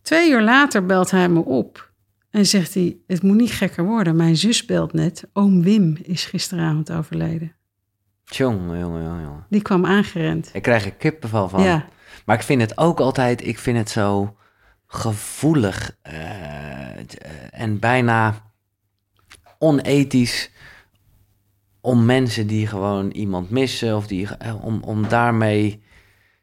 [0.02, 1.92] Twee uur later belt hij me op
[2.30, 4.16] en zegt hij, het moet niet gekker worden.
[4.16, 7.52] Mijn zus belt net, oom Wim is gisteravond overleden.
[8.24, 9.46] Jongen, jongen, jongen, jongen.
[9.48, 10.50] Die kwam aangerend.
[10.52, 11.62] Ik krijg er kippenvel van.
[11.62, 11.88] Ja,
[12.26, 14.36] Maar ik vind het ook altijd, ik vind het zo
[14.86, 17.04] gevoelig eh, eh,
[17.50, 18.42] en bijna
[19.58, 20.50] onethisch
[21.80, 25.82] om mensen die gewoon iemand missen of die, eh, om, om daarmee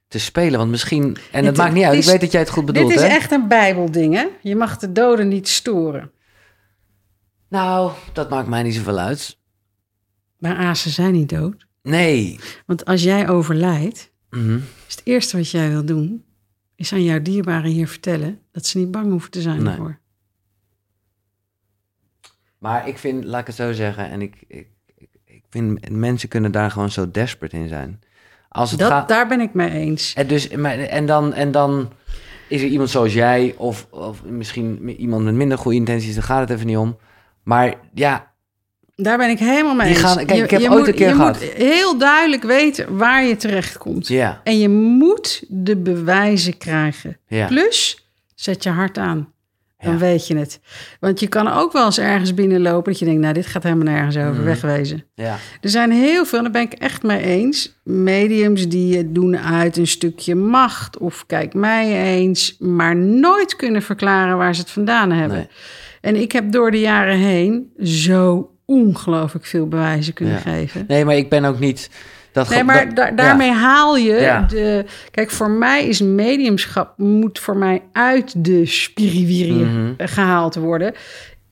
[0.07, 0.59] te spelen.
[0.59, 2.65] Want misschien, en het, Het maakt niet uit, is- ik weet dat jij het goed
[2.65, 3.09] bedoelt, Dit is hè?
[3.15, 4.25] echt een bijbelding, hè?
[4.41, 6.11] Je mag de doden niet storen.
[7.49, 9.37] Nou, dat maakt mij niet zoveel uit.
[10.37, 11.67] Maar A, ze zijn niet dood.
[11.83, 12.39] Nee.
[12.65, 14.59] Want als jij overlijdt, Mhm.
[14.87, 16.23] is het eerste wat jij wil doen...
[16.75, 18.39] is aan jouw dierbaren hier vertellen...
[18.51, 19.71] dat ze niet bang hoeven te zijn Nee.
[19.71, 19.99] ervoor.
[22.57, 24.67] Maar ik vind, laat ik het zo zeggen, en ik, ik,
[25.25, 27.99] ik, vind mensen kunnen daar gewoon zo desperate in zijn.
[28.49, 29.07] Als het Dat, gaat...
[29.07, 30.13] Daar ben ik mee eens.
[30.13, 31.91] En, dus, en, dan, en dan
[32.47, 36.39] is er iemand zoals jij, of, of misschien iemand met minder goede intenties, daar gaat
[36.39, 36.97] het even niet om.
[37.43, 38.30] Maar ja,
[38.95, 39.99] Daar ben ik helemaal mee eens.
[39.99, 41.39] gaan- kijk, ik heb ooit moet, een keer je gehad.
[41.39, 44.07] moet heel duidelijk weten waar je terecht komt.
[44.07, 47.17] ja, En je moet de bewijzen krijgen.
[47.47, 49.29] Plus, zet je hart aan.
[49.83, 49.99] Dan Ja.
[49.99, 50.59] weet je het.
[50.99, 53.93] Want je kan ook wel eens ergens binnenlopen dat je denkt, nou, dit gaat helemaal
[53.93, 54.43] nergens over, Mhm.
[54.43, 55.03] wegwezen.
[55.15, 55.37] Ja.
[55.61, 59.37] Er zijn heel veel, en daar ben ik echt mee eens, mediums die het doen
[59.37, 64.69] uit een stukje macht of kijk mij eens, maar nooit kunnen verklaren waar ze het
[64.71, 65.37] vandaan hebben.
[65.37, 65.47] Nee.
[66.01, 70.39] En ik heb door de jaren heen zo ongelooflijk veel bewijzen kunnen Ja.
[70.39, 70.85] geven.
[70.87, 71.89] Nee, maar ik ben ook niet...
[72.31, 73.11] Dat Nee, maar ja.
[73.11, 74.41] daarmee haal je Ja.
[74.41, 74.85] de...
[75.11, 76.97] Kijk, voor mij is mediumschap...
[76.97, 79.93] moet voor mij uit de spiriwiri Mhm.
[79.97, 80.93] gehaald worden.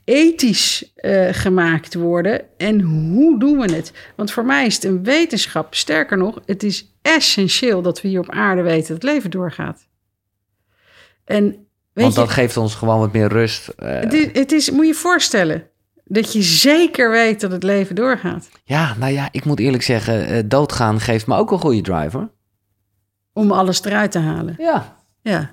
[0.04, 2.42] Ethisch eh, gemaakt worden.
[2.58, 3.92] En hoe doen we het?
[4.16, 5.76] Want voor mij is het een wetenschap.
[5.76, 9.88] Sterker nog, het is essentieel dat we hier op aarde weten dat het leven doorgaat.
[11.26, 11.58] En weet
[11.94, 13.68] Want je, dat geeft ons gewoon wat meer rust.
[13.68, 14.00] eh.
[14.00, 15.69] het, is, het is, moet je je voorstellen...
[16.12, 18.50] dat je zeker weet dat het leven doorgaat.
[18.64, 22.30] ja, nou ja, ik moet eerlijk zeggen, eh, doodgaan geeft me ook een goede driver.
[23.34, 24.56] Om alles eruit te halen.
[24.58, 24.96] Ja.
[25.22, 25.52] Ja.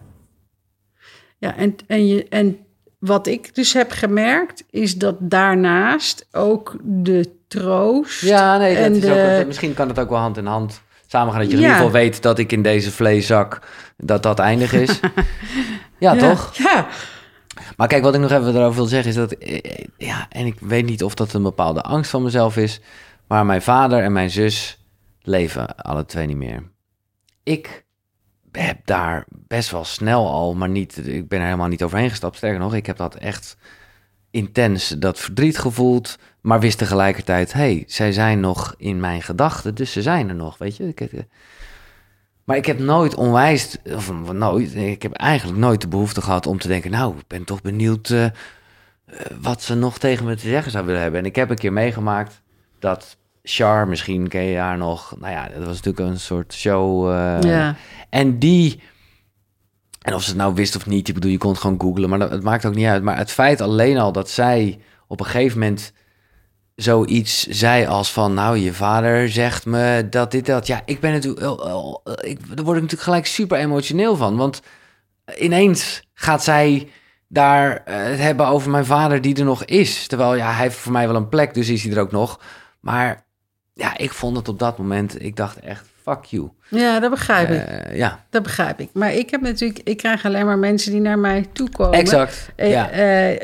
[1.38, 2.58] Ja, en, en, je, en
[2.98, 8.20] wat ik dus heb gemerkt, is dat daarnaast ook de troost.
[8.20, 11.32] Ja, nee, En is de- ook, misschien kan het ook wel hand in hand samen
[11.32, 11.40] gaan.
[11.40, 11.68] Dat je in Ja.
[11.68, 13.60] ieder geval weet dat ik in deze vleeszak,
[13.96, 15.00] dat dat eindig is.
[15.98, 16.56] ja, toch?
[16.56, 16.86] Ja,
[17.76, 19.32] Maar kijk, wat ik nog even erover wil zeggen is dat...
[19.32, 22.80] eh, Ja, en ik weet niet of dat een bepaalde angst van mezelf is...
[23.26, 24.84] maar mijn vader en mijn zus
[25.22, 26.70] leven alle twee niet meer.
[27.42, 27.84] Ik
[28.52, 31.06] heb daar best wel snel al, maar niet...
[31.06, 32.36] Ik ben er helemaal niet overheen gestapt.
[32.36, 33.56] Sterker nog, ik heb dat echt
[34.30, 36.18] intens dat verdriet gevoeld...
[36.40, 37.52] maar wist tegelijkertijd...
[37.52, 40.88] hey, zij zijn nog in mijn gedachten, dus ze zijn er nog, weet je?
[40.88, 41.20] Ik, eh,
[42.46, 46.58] maar ik heb nooit onwijs, of nooit, ik heb eigenlijk nooit de behoefte gehad om
[46.58, 48.32] te denken, nou, ik ben toch benieuwd eh, eh,
[49.40, 51.20] wat ze nog tegen me te zeggen zou willen hebben.
[51.20, 52.42] En ik heb een keer meegemaakt
[52.78, 57.10] dat Char, misschien ken je haar nog, nou ja, dat was natuurlijk een soort show.
[57.10, 57.76] eh, ja.
[58.10, 58.82] En die,
[60.02, 62.08] en of ze het nou wist of niet, ik bedoel, je kon het gewoon googlen,
[62.08, 63.02] maar dat, het maakt ook niet uit.
[63.02, 65.92] Maar het feit alleen al dat zij op een gegeven moment
[66.76, 70.66] zoiets zei als van, nou, je vader zegt me dat dit, dat.
[70.66, 71.40] Ja, ik ben natuurlijk,
[72.20, 74.62] ik, daar word ik natuurlijk gelijk super emotioneel van, want
[75.38, 76.88] ineens gaat zij
[77.28, 80.06] daar eh, het hebben over mijn vader die er nog is.
[80.06, 82.40] Terwijl, ja, hij heeft voor mij wel een plek, dus is hij er ook nog.
[82.80, 83.24] Maar
[83.74, 86.50] ja, ik vond het op dat moment, ik dacht echt, fuck you.
[86.68, 87.66] ja, dat begrijp ik.
[87.66, 88.88] Eh, ja, Dat begrijp ik.
[88.92, 91.98] Maar ik heb natuurlijk, ik krijg alleen maar mensen die naar mij toe komen.
[91.98, 92.50] exact.
[92.56, 92.90] Eh, Ja.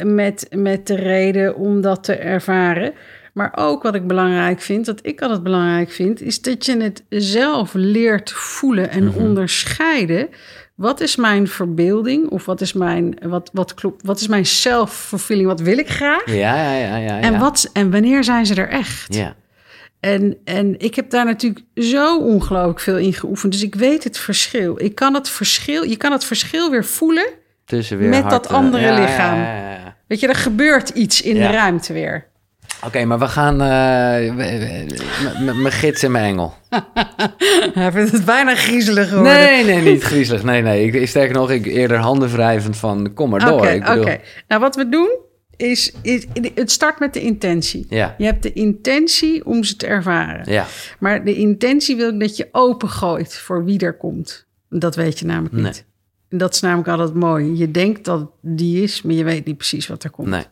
[0.05, 2.93] met, met de reden om dat te ervaren.
[3.33, 7.03] Maar ook wat ik belangrijk vind, wat ik altijd belangrijk vind, is dat je het
[7.09, 9.19] zelf leert voelen en Mhm.
[9.19, 10.29] onderscheiden.
[10.75, 12.29] Wat is mijn verbeelding?
[12.29, 15.47] Of wat is mijn, wat, wat klopt, wat is mijn self-fulfilling?
[15.47, 16.27] Wat wil ik graag?
[16.27, 17.21] Ja, ja, ja, ja.
[17.21, 17.39] En, ja.
[17.39, 19.15] wat, en wanneer zijn ze er echt?
[19.15, 19.35] Ja,
[20.01, 23.53] En, en ik heb daar natuurlijk zo ongelooflijk veel in geoefend.
[23.53, 24.81] Dus ik weet het verschil.
[24.83, 25.83] Ik kan het verschil.
[25.85, 27.29] Je kan het verschil weer voelen.
[27.65, 29.39] tussen weer Met dat andere ja, lichaam.
[29.39, 29.97] ja.
[30.07, 32.31] Weet je, er gebeurt iets in de ruimte weer.
[32.87, 33.61] Oké, maar we gaan...
[33.61, 34.87] eh, we- we-
[35.41, 36.55] m- m- Mijn gids en mijn engel.
[37.75, 39.33] Hij vindt het bijna griezelig geworden.
[39.33, 40.43] Nee, nee, niet griezelig.
[40.43, 40.91] Nee, nee.
[40.91, 43.13] Ik, sterker nog, ik eerder handen wrijvend van...
[43.15, 43.53] Kom maar door.
[43.61, 44.21] Oké, bedoel, oké.
[44.49, 45.11] Nou, wat we doen
[45.57, 46.27] is, is...
[46.55, 47.87] Het start met de intentie.
[47.89, 50.53] Ja, Je hebt de intentie om ze te ervaren.
[50.53, 50.67] ja.
[50.99, 54.47] Maar de intentie wil ik dat je opengooit voor wie er komt.
[54.69, 55.63] Dat weet je namelijk niet.
[55.63, 55.73] Nee.
[56.29, 57.57] En dat is namelijk altijd mooi.
[57.57, 60.29] Je denkt dat die is, maar je weet niet precies wat er komt.
[60.29, 60.45] Nee,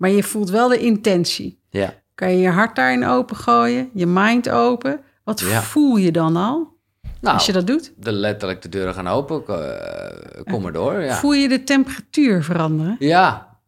[0.00, 1.58] Maar je voelt wel de intentie.
[1.70, 1.94] ja.
[2.14, 5.00] Kan je je hart daarin opengooien, je mind open.
[5.24, 5.62] Wat Ja.
[5.62, 6.76] voel je dan al
[7.20, 7.92] Nou, als je dat doet?
[7.96, 9.46] de letterlijk de deuren gaan open.
[9.46, 11.14] eh, kom maar door, ja.
[11.16, 12.96] Voel je de temperatuur veranderen?
[12.98, 13.58] Ja.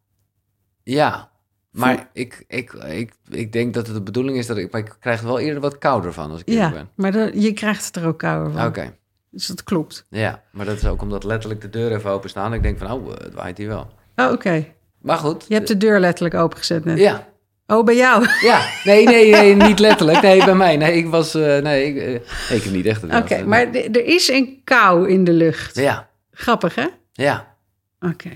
[0.83, 1.29] Ja.
[1.71, 4.71] Maar ik, ik, ik, ik denk dat het de bedoeling is dat ik...
[4.71, 6.89] Maar ik krijg er wel eerder wat kouder van als ik Ja, ben.
[6.95, 8.65] maar de- je krijgt het er ook kouder van.
[8.65, 8.95] Oké.
[9.31, 10.05] Dus dat klopt.
[10.09, 12.53] Ja, maar dat is ook omdat letterlijk de deuren even openstaan.
[12.53, 13.87] Ik denk van, oh, het waait hier wel.
[14.15, 14.65] Oh, oké.
[15.03, 15.45] Maar goed.
[15.47, 16.97] Je hebt de deur letterlijk opengezet net.
[16.97, 17.31] Ja,
[17.67, 18.27] Oh, bij jou?
[18.49, 18.61] ja.
[18.83, 20.21] Nee, nee, nee, niet letterlijk.
[20.21, 20.77] Nee, bij mij.
[20.77, 21.35] Nee, ik was...
[21.35, 22.05] eh, nee, ik, eh,
[22.49, 23.03] nee, ik heb niet echt...
[23.03, 25.75] Oké, maar er is een kou in de lucht.
[25.75, 26.87] Ja, Grappig, hè?
[27.11, 27.55] ja.
[27.99, 28.29] Oké.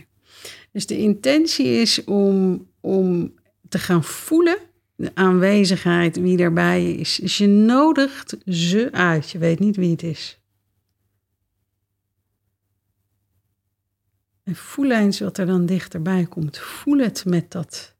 [0.71, 3.33] Dus de intentie is om, om
[3.69, 4.57] te gaan voelen
[4.95, 7.15] de aanwezigheid, wie erbij is.
[7.15, 9.29] Dus je nodigt ze uit.
[9.29, 10.39] Je weet niet wie het is.
[14.47, 16.57] En voel eens wat er dan dichterbij komt.
[16.57, 17.95] Voel het met dat.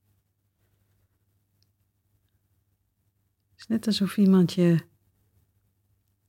[3.50, 4.80] Het is net alsof iemand je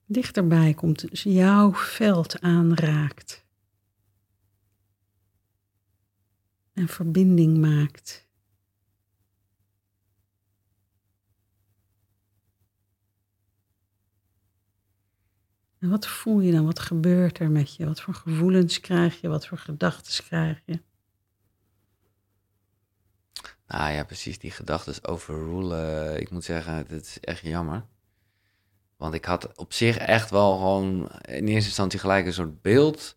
[0.05, 3.47] dichterbij komt, dus jouw veld aanraakt.
[6.73, 8.28] En verbinding maakt.
[15.81, 16.65] En wat voel je dan?
[16.65, 17.87] Wat gebeurt er met je?
[17.87, 19.29] Wat voor gevoelens krijg je?
[19.29, 20.81] Wat voor gedachten krijg je?
[23.67, 24.39] Nou ja, precies.
[24.39, 26.21] Die gedachten overrulen.
[26.21, 27.85] Ik moet zeggen, het is echt jammer.
[28.97, 33.17] Want ik had op zich echt wel gewoon in eerste instantie gelijk een soort beeld.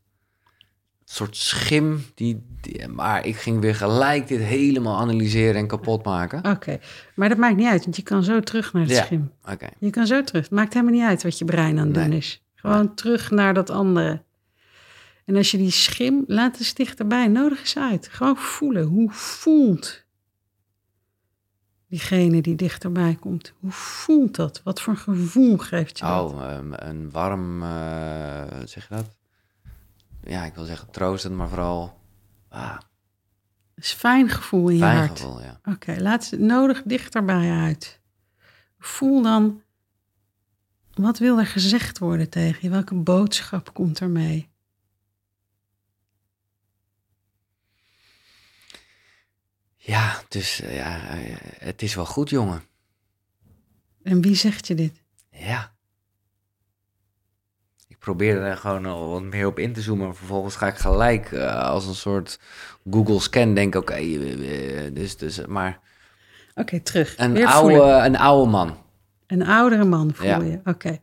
[0.99, 2.03] Een soort schim.
[2.15, 6.45] Die, die- maar ik ging weer gelijk dit helemaal analyseren en kapot maken.
[6.51, 6.79] Oké,
[7.15, 9.03] maar dat maakt niet uit, want je kan zo terug naar het Ja.
[9.03, 9.31] schim.
[9.51, 9.69] Oké.
[9.79, 10.43] Je kan zo terug.
[10.43, 12.41] Het maakt helemaal niet uit wat je brein aan het doen is.
[12.61, 14.23] Gewoon terug naar dat andere.
[15.25, 18.07] En als je die schim, laat eens dichterbij, nodig eens uit.
[18.07, 18.83] Gewoon voelen.
[18.83, 20.03] Hoe voelt
[21.87, 23.53] diegene die dichterbij komt?
[23.59, 24.61] Hoe voelt dat?
[24.63, 26.31] Wat voor gevoel geeft je dat?
[26.31, 29.15] Oh, ehm, een warm, hoe zeg je dat?
[30.23, 31.99] Ja, ik wil zeggen troostend, maar vooral
[32.49, 32.77] ah,
[33.75, 35.19] Dat is fijn gevoel in je fijn hart.
[35.19, 35.59] gevoel, ja.
[35.63, 37.99] Oké, laat ze nodig dichterbij uit.
[38.79, 39.61] Voel dan,
[41.01, 42.69] wat wil er gezegd worden tegen je?
[42.69, 44.49] Welke boodschap komt er mee?
[49.83, 52.63] Ja, dus eh, ja, eh, het is wel goed, jongen.
[54.03, 55.03] En wie zegt je dit?
[55.29, 55.71] Ja.
[57.87, 60.05] Ik probeer er gewoon al wat meer op in te zoomen.
[60.05, 62.39] Maar vervolgens ga ik gelijk eh, als een soort
[62.89, 63.79] Google scan denken.
[63.79, 63.99] Oké,
[64.93, 65.79] dus, dus, maar
[66.55, 67.17] Oké, terug.
[67.17, 68.77] een oude, een oude man.
[69.31, 70.41] Een oudere man voel Ja.
[70.41, 70.59] je.
[70.63, 70.99] Oké.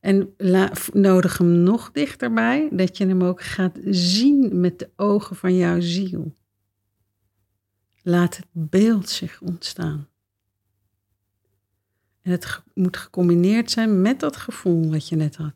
[0.00, 5.36] En la- nodig hem nog dichterbij, dat je hem ook gaat zien met de ogen
[5.36, 6.34] van jouw ziel.
[8.02, 10.08] Laat het beeld zich ontstaan.
[12.22, 15.52] En het moet gecombineerd zijn met dat gevoel wat je net had.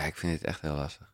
[0.00, 1.12] Ja, ik vind het echt heel lastig.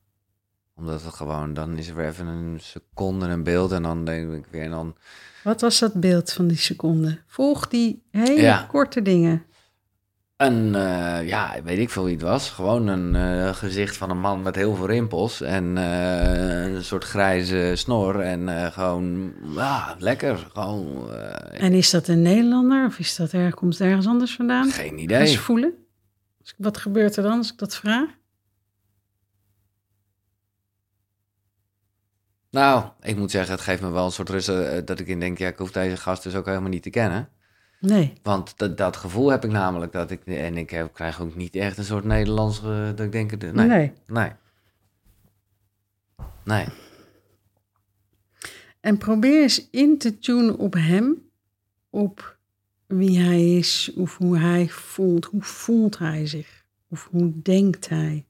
[0.77, 4.33] Omdat het gewoon, dan is er weer even een seconde een beeld en dan denk
[4.33, 4.97] ik weer en dan...
[5.45, 7.19] Wat was dat beeld van die seconde?
[7.27, 8.63] Volg die hele Ja.
[8.69, 9.45] korte dingen.
[10.37, 12.51] Een, eh, ja, weet ik veel wie het was.
[12.51, 17.05] Gewoon een eh, gezicht van een man met heel veel rimpels en eh, een soort
[17.05, 18.21] grijze snor.
[18.21, 20.47] En gewoon, ja, lekker.
[20.53, 21.11] Gewoon,
[21.51, 24.71] En is dat een Nederlander of is dat er, komt het ergens anders vandaan?
[24.71, 25.39] geen idee.
[25.39, 25.73] voelen.
[26.41, 28.09] Als Wat gebeurt er dan als ik dat vraag?
[32.57, 35.21] Nou, ik moet zeggen, het geeft me wel een soort rust eh, dat ik in
[35.21, 37.29] denk, ja, ik hoef deze gast dus ook helemaal niet te kennen.
[37.81, 38.13] Nee.
[38.23, 41.55] Want dat, dat gevoel heb ik namelijk, dat ik, en ik heb, krijg ook niet
[41.55, 44.31] echt een soort Nederlands, eh, dat ik denk, nee, nee, nee.
[46.45, 46.67] nee.
[48.81, 51.31] En probeer eens in te tunen op hem,
[51.91, 52.37] op
[52.87, 55.25] wie hij is, of hoe hij voelt.
[55.25, 56.65] Hoe voelt hij zich?
[56.89, 58.27] Of hoe denkt hij?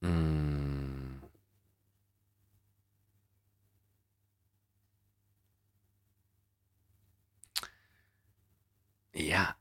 [0.00, 1.20] Mm.
[9.10, 9.56] Ja,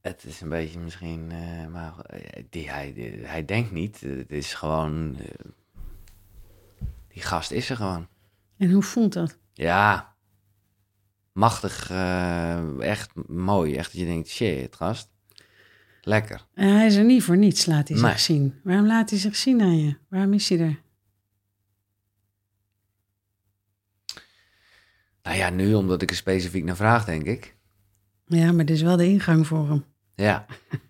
[0.00, 4.00] het is een beetje misschien, eh, maar eh, die, hij, die- hij denkt niet.
[4.00, 5.50] Het is gewoon, eh,
[7.08, 8.08] die gast is er gewoon.
[8.58, 9.38] En hoe voelt dat?
[9.52, 10.16] Ja,
[11.32, 11.90] machtig,
[12.80, 13.76] echt mooi.
[13.76, 15.11] Echt dat je denkt, shit, gast.
[16.04, 16.46] Lekker.
[16.54, 18.10] En hij is er niet voor niets, laat hij Nee.
[18.10, 18.60] zich zien.
[18.64, 19.96] Waarom laat hij zich zien aan je?
[20.08, 20.80] Waarom is hij er?
[25.22, 27.56] Nou ja, nu omdat ik er specifiek naar vraag, denk ik.
[28.26, 29.84] Ja, maar dit is wel de ingang voor hem.
[30.14, 30.46] Ja.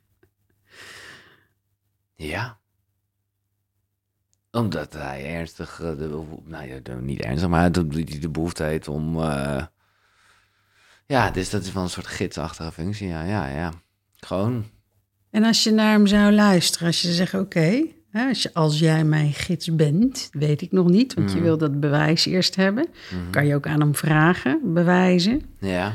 [2.14, 2.60] ja.
[4.50, 8.62] Omdat hij ernstig, eh, de, nou ja, de- niet ernstig, maar dat hij de behoefte
[8.62, 9.66] heeft om, eh,
[11.06, 13.72] ja, dus dat is wel een soort gidsachtige functie, ja, ja, ja.
[14.16, 14.70] Gewoon,
[15.32, 19.32] En als je naar hem zou luisteren, als je zegt: Oké, als, als jij mijn
[19.32, 21.44] gids bent, weet ik nog niet, want je Mhm.
[21.44, 22.86] wil dat bewijs eerst hebben.
[23.10, 23.30] mhm.
[23.30, 25.42] Kan je ook aan hem vragen, bewijzen.
[25.60, 25.92] ja.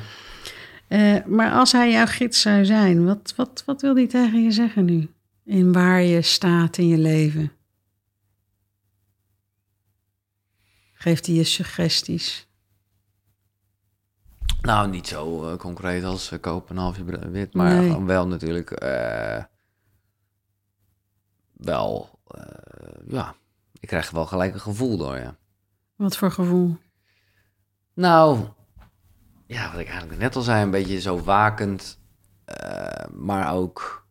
[0.87, 4.51] Eh, maar als hij jouw gids zou zijn, wat, wat, wat wil hij tegen je
[4.51, 5.07] zeggen nu?
[5.45, 7.51] In waar je staat in je leven?
[10.93, 12.46] Geeft hij je suggesties?
[14.67, 18.03] Nou, niet zo eh, concreet als uh, een halfje wit, maar Nee.
[18.03, 19.43] wel natuurlijk, eh,
[21.53, 23.35] wel, eh, ja,
[23.79, 25.35] ik krijg wel gelijk een gevoel door, ja.
[25.95, 26.77] Wat voor gevoel?
[27.93, 28.47] Nou,
[29.45, 31.99] ja, wat ik eigenlijk net al zei, een beetje zo wakend,
[32.45, 34.07] eh, maar ook,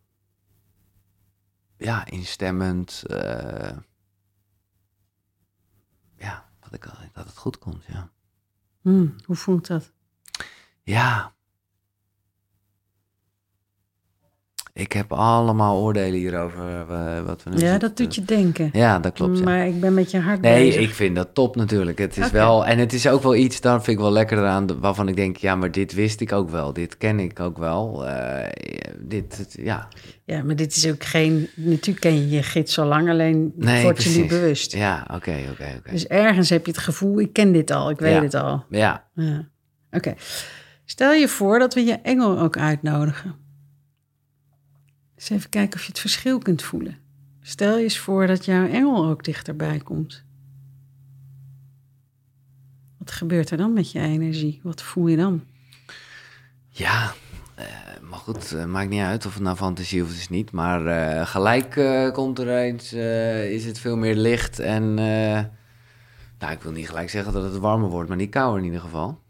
[1.77, 3.03] ja, instemmend.
[3.07, 3.77] eh,
[6.15, 8.09] ja, wat ik al, dat het goed komt, ja.
[8.81, 9.95] Hm, hoe voelt dat?
[10.87, 11.35] Ja.
[14.73, 16.85] Ik heb allemaal oordelen hierover.
[16.89, 18.69] eh, wat we nu Ja, dat doet je denken.
[18.73, 19.37] Ja, dat klopt.
[19.37, 19.43] ja.
[19.43, 20.81] Maar ik ben met je hart Nee, bezig.
[20.81, 21.97] ik vind dat top natuurlijk.
[21.97, 24.79] Het is wel, en het is ook wel iets, daar vind ik wel lekker aan,
[24.79, 26.73] waarvan ik denk, ja, maar dit wist ik ook wel.
[26.73, 28.07] Dit ken ik ook wel.
[28.07, 28.49] Eh,
[28.99, 29.87] dit, het- ja.
[30.25, 31.49] Ja, maar dit is ook geen...
[31.55, 34.73] Natuurlijk ken je je gids al lang, alleen Nee, word je niet bewust.
[34.73, 35.91] Ja, oké, oké, oké.
[35.91, 38.21] Dus ergens heb je het gevoel, ik ken dit al, ik weet Ja.
[38.21, 38.63] het al.
[38.69, 39.47] Ja, Ja.
[39.91, 40.13] Oké.
[40.89, 43.35] Stel je voor dat we je engel ook uitnodigen.
[45.15, 46.97] Eens even kijken of je het verschil kunt voelen.
[47.41, 50.23] Stel je eens voor dat jouw engel ook dichterbij komt.
[52.97, 54.59] Wat gebeurt er dan met je energie?
[54.63, 55.43] Wat voel je dan?
[56.69, 57.13] ja.
[57.55, 57.65] eh,
[58.01, 60.51] maar goed, eh, maakt niet uit of het nou fantasie of het is niet.
[60.51, 61.81] Maar eh, gelijk
[62.13, 62.93] komt er eens,
[63.53, 64.93] is het veel meer licht en...
[64.93, 68.81] nou, ik wil niet gelijk zeggen dat het warmer wordt, maar niet kouder in ieder
[68.81, 69.25] geval.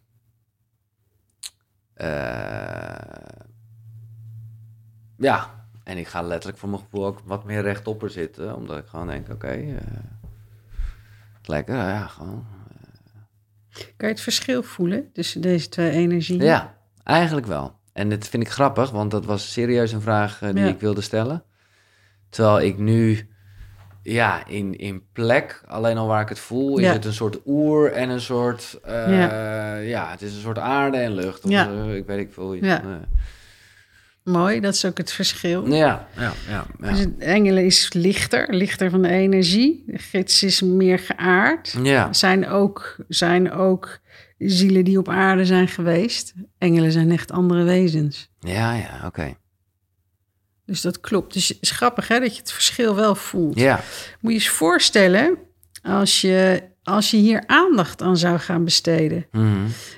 [1.98, 2.96] Eh,
[5.18, 8.56] ja, en ik ga letterlijk voor mijn gevoel ook wat meer rechtop zitten.
[8.56, 9.76] Omdat ik gewoon denk, oké, eh,
[11.44, 12.46] lekker, ja, gewoon.
[13.72, 16.44] Kan je het verschil voelen tussen deze twee energieën?
[16.44, 17.76] Ja, eigenlijk wel.
[17.94, 20.70] En dat vind ik grappig, want dat was serieus een vraag eh, die Ja.
[20.70, 21.44] ik wilde stellen.
[22.30, 23.30] Terwijl ik nu,
[24.14, 27.92] ja, in, in plek, alleen al waar ik het voel, is het een soort oer
[27.92, 30.12] en een soort, eh, ja.
[30.12, 31.44] het is een soort aarde en lucht.
[31.46, 31.70] Of, Ja.
[31.70, 32.54] eh, ik weet niet veel.
[32.54, 32.82] Ja.
[34.24, 35.68] Mooi, dat is ook het verschil.
[35.74, 36.66] ja, ja, ja.
[36.80, 39.84] Dus het engelen is lichter, lichter van de energie.
[39.88, 41.76] De gids is meer geaard.
[41.84, 44.00] Ja, zijn ook, zijn ook
[44.38, 46.34] zielen die op aarde zijn geweest.
[46.58, 48.30] Engelen zijn echt andere wezens.
[48.40, 49.34] ja, ja, oké.
[50.68, 51.34] Dus dat klopt.
[51.34, 53.60] Dus het is grappig hè, dat je het verschil wel voelt.
[53.60, 53.84] Ja,
[54.20, 55.38] Moet je eens voorstellen
[55.82, 59.26] als je, als je hier aandacht aan zou gaan besteden.
[59.32, 59.46] mhm.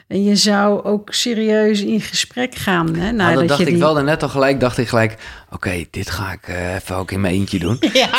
[0.07, 2.95] En je zou ook serieus in gesprek gaan.
[2.95, 3.77] Hè, Nou, dat dacht ik die...
[3.77, 5.15] wel net al gelijk, dacht ik gelijk,
[5.51, 7.77] oké, dit ga ik eh, even ook in mijn eentje doen.
[7.93, 8.09] Ja,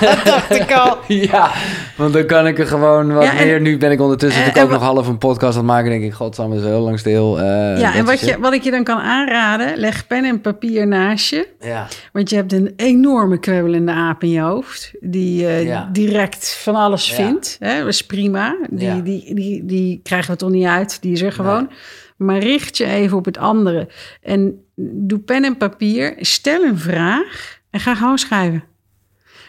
[0.00, 0.98] dat dacht ik al.
[1.32, 1.50] Ja,
[1.96, 3.60] want dan kan ik er gewoon wat Ja, en- meer.
[3.60, 5.90] Nu ben ik ondertussen en- natuurlijk ook en nog half een podcast aan het maken.
[5.90, 7.38] denk ik, godsamme, is heel lang stil.
[7.40, 7.44] eh,
[7.80, 11.30] Ja, en wat, je, wat ik je dan kan aanraden, leg pen en papier naast
[11.30, 11.48] je.
[11.60, 14.90] Ja, Want je hebt een enorme kwebbelende aap in je hoofd.
[15.00, 15.88] Die eh, Ja.
[15.92, 17.14] direct van alles Ja.
[17.14, 17.56] vindt.
[17.58, 17.84] Hè?
[18.16, 18.56] Prima.
[18.70, 19.00] Die, Ja.
[19.00, 21.02] die, die, die krijgen we toch niet uit.
[21.02, 21.70] Die is er gewoon.
[22.16, 23.88] Maar richt je even op het andere.
[24.22, 26.14] En doe pen en papier.
[26.18, 27.60] Stel een vraag.
[27.70, 28.64] En ga gewoon schrijven.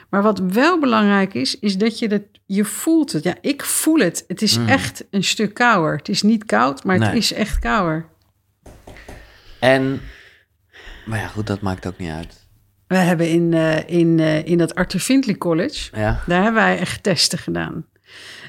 [0.09, 3.24] Maar wat wel belangrijk is, is dat je dat, je voelt het.
[3.24, 4.24] Ja, ik voel het.
[4.28, 4.68] Het is Mm.
[4.68, 5.95] echt een stuk kouder.
[5.95, 8.05] Het is niet koud, maar het is echt kouder.
[9.59, 10.01] en...
[11.05, 12.47] Maar ja, goed, dat maakt ook niet uit.
[12.88, 16.80] We hebben in, eh, in, eh, in dat Arthur Findlay College, Ja, daar hebben wij
[16.80, 17.86] echt testen gedaan.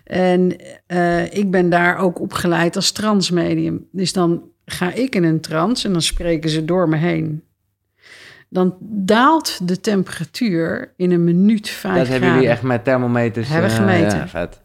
[0.05, 3.89] En eh, ik ben daar ook opgeleid als transmedium.
[3.93, 7.43] Dus dan ga ik in een trance en dan spreken ze door me heen.
[8.49, 13.49] Dan daalt de temperatuur in een minuut vijf dat hebben jullie echt met thermometers...
[13.49, 14.19] Hebben eh, gemeten.
[14.19, 14.61] Ja, vet.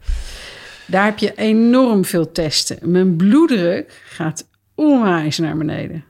[0.87, 2.91] Daar heb je enorm veel testen.
[2.91, 6.03] Mijn bloeddruk gaat onwijs naar beneden.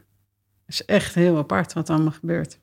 [0.65, 2.59] Het is echt heel apart wat allemaal gebeurt.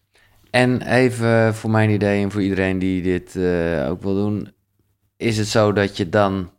[0.50, 4.52] En even voor mijn idee en voor iedereen die dit eh, ook wil doen.
[5.16, 6.50] Is het zo dat je dan...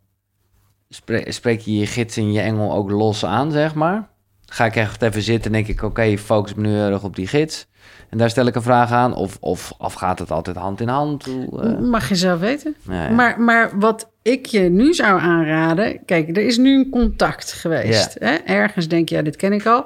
[0.90, 4.10] Spreek, spreek je je gids en je engel ook los aan, zeg maar?
[4.46, 5.84] Ga ik echt even zitten en denk ik...
[5.84, 7.68] Oké, focus me nu erg op die gids.
[8.10, 9.16] En daar stel ik een vraag aan.
[9.16, 11.26] Of, of, of gaat het altijd hand in hand?
[11.26, 12.76] Hoe, eh, Mag je zelf weten.
[12.90, 13.10] ja, ja.
[13.10, 16.06] Maar, maar wat ik je nu zou aanraden...
[16.06, 18.16] Kijk, er is nu een contact geweest.
[18.20, 18.34] Hè?
[18.36, 19.86] Ergens denk je, ja, dit ken ik al.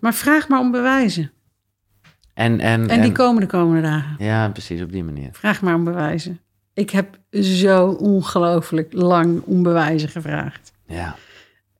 [0.00, 1.32] Maar vraag maar om bewijzen.
[2.34, 4.14] en, en, En die en- komen de komende dagen.
[4.18, 5.28] Ja, precies, op die manier.
[5.32, 6.40] Vraag maar om bewijzen.
[6.76, 10.72] Ik heb zo ongelooflijk lang om bewijzen gevraagd.
[10.86, 11.16] Ja,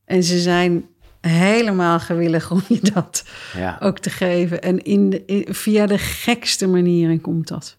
[0.05, 0.87] En ze zijn
[1.21, 3.25] helemaal gewillig om je dat
[3.57, 3.77] ja.
[3.81, 4.63] ook te geven.
[4.63, 7.79] En in de, in- via de gekste manieren komt dat.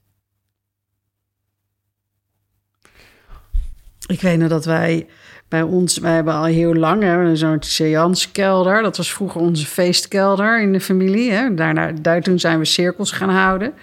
[4.07, 5.07] Ik weet nog dat wij
[5.47, 8.81] bij ons, wij hebben al heel lang zo'n seanskelder.
[8.81, 11.31] Dat was vroeger onze feestkelder in de familie.
[11.31, 11.53] Hè.
[11.53, 13.73] Daarna, daar, toen zijn we cirkels gaan houden.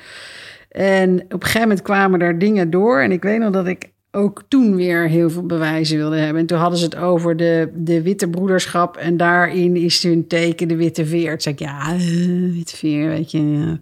[0.75, 3.01] En op een gegeven moment kwamen er dingen door.
[3.01, 6.41] En ik weet nog dat ik ook toen weer heel veel bewijzen wilde hebben.
[6.41, 8.97] En toen hadden ze het over de, de witte broederschap.
[8.97, 11.31] En daarin is hun teken de witte veer.
[11.31, 13.51] Toen zei ik, ja, eh, witte veer, weet je.
[13.51, 13.79] Ja.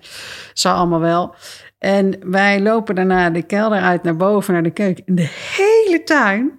[0.53, 1.35] Zal allemaal wel.
[1.79, 5.05] En wij lopen daarna de kelder uit naar boven, naar de keuken.
[5.07, 6.53] En de hele tuin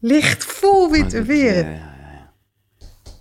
[0.00, 1.64] ligt vol witte veren.
[1.64, 2.32] Ja, ja, ja.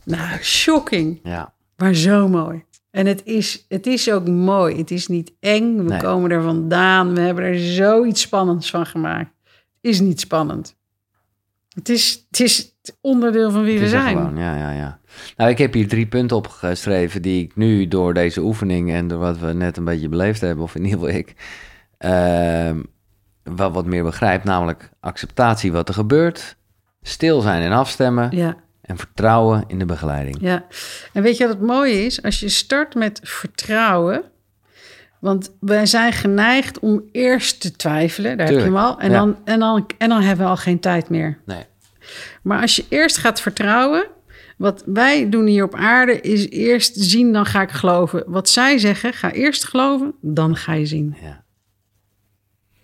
[0.03, 1.19] Nou, shocking.
[1.23, 1.53] ja.
[1.77, 2.63] Maar zo mooi.
[2.97, 4.77] En het is, het is ook mooi.
[4.77, 5.77] Het is niet eng.
[5.77, 5.99] We Nee.
[5.99, 7.13] komen er vandaan.
[7.13, 9.29] We hebben er zoiets spannends van gemaakt.
[9.81, 10.75] Het is niet spannend.
[11.73, 14.17] Het is, het is onderdeel van wie Het we zijn.
[14.17, 14.99] gewoon, ja, ja, ja.
[15.35, 19.19] Nou, ik heb hier drie punten opgeschreven die ik nu door deze oefening en door
[19.19, 21.35] wat we net een beetje beleefd hebben, of in ieder geval ik,
[21.97, 22.81] ehm,
[23.43, 24.43] wel wat meer begrijp.
[24.43, 26.57] Namelijk acceptatie wat er gebeurt,
[27.01, 28.55] stil zijn en afstemmen Ja,
[28.87, 30.37] en vertrouwen in de begeleiding.
[30.41, 30.65] ja.
[31.13, 32.23] En weet je wat het mooie is?
[32.23, 34.23] Als je start met vertrouwen.
[35.19, 38.37] Want wij zijn geneigd om eerst te twijfelen.
[38.37, 38.99] Daar heb je hem al.
[38.99, 39.17] En, ja.
[39.17, 41.37] dan, en, dan, en dan hebben we al geen tijd meer.
[41.45, 41.63] Nee.
[42.41, 44.07] Maar als je eerst gaat vertrouwen.
[44.57, 48.23] Wat wij doen hier op aarde is eerst zien, dan ga ik geloven.
[48.27, 51.15] Wat zij zeggen, ga eerst geloven, dan ga je zien.
[51.21, 51.43] Ja.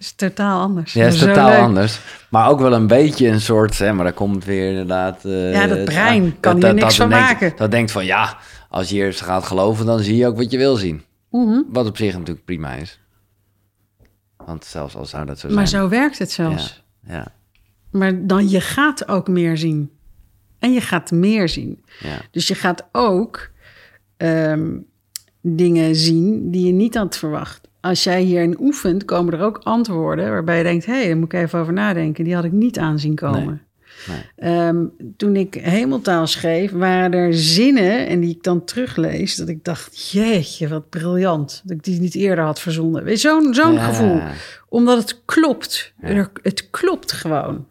[0.03, 0.93] Is totaal anders.
[0.93, 1.59] Ja, is Zo totaal leuk.
[1.59, 1.99] anders.
[2.29, 5.25] Maar ook wel een beetje een soort, hè, maar daar komt weer inderdaad...
[5.25, 7.53] eh, Ja, dat het- brein kan hier niks van denkt- maken.
[7.55, 8.37] Dat denkt van, ja,
[8.69, 11.03] als je eerst gaat geloven, dan zie je ook wat je wil zien.
[11.29, 11.61] Mhm.
[11.69, 12.99] Wat op zich natuurlijk prima is.
[14.45, 15.81] Want zelfs al zou dat zo Maar zijn.
[15.83, 16.83] zo werkt het zelfs.
[17.07, 17.27] Ja, ja,
[17.91, 19.91] Maar dan je gaat ook meer zien.
[20.59, 21.83] En je gaat meer zien.
[21.99, 22.17] ja.
[22.31, 23.49] Dus je gaat ook
[24.17, 24.69] ehm,
[25.41, 27.61] dingen zien die je niet had verwacht.
[27.83, 31.33] Als jij hierin oefent, komen er ook antwoorden waarbij je denkt: hé, hey, daar moet
[31.33, 32.23] ik even over nadenken.
[32.23, 33.61] Die had ik niet aanzien komen.
[34.07, 34.51] Nee.
[34.51, 34.85] Ehm,
[35.17, 40.11] toen ik hemeltaal schreef, waren er zinnen en die ik dan teruglees, dat ik dacht:
[40.11, 41.61] jeetje, wat briljant.
[41.63, 43.17] Dat ik die niet eerder had verzonnen.
[43.17, 43.85] Zo'n zo'n Ja.
[43.87, 44.21] gevoel.
[44.69, 45.93] Omdat het klopt.
[46.01, 46.07] Ja.
[46.07, 47.65] Er- het klopt gewoon.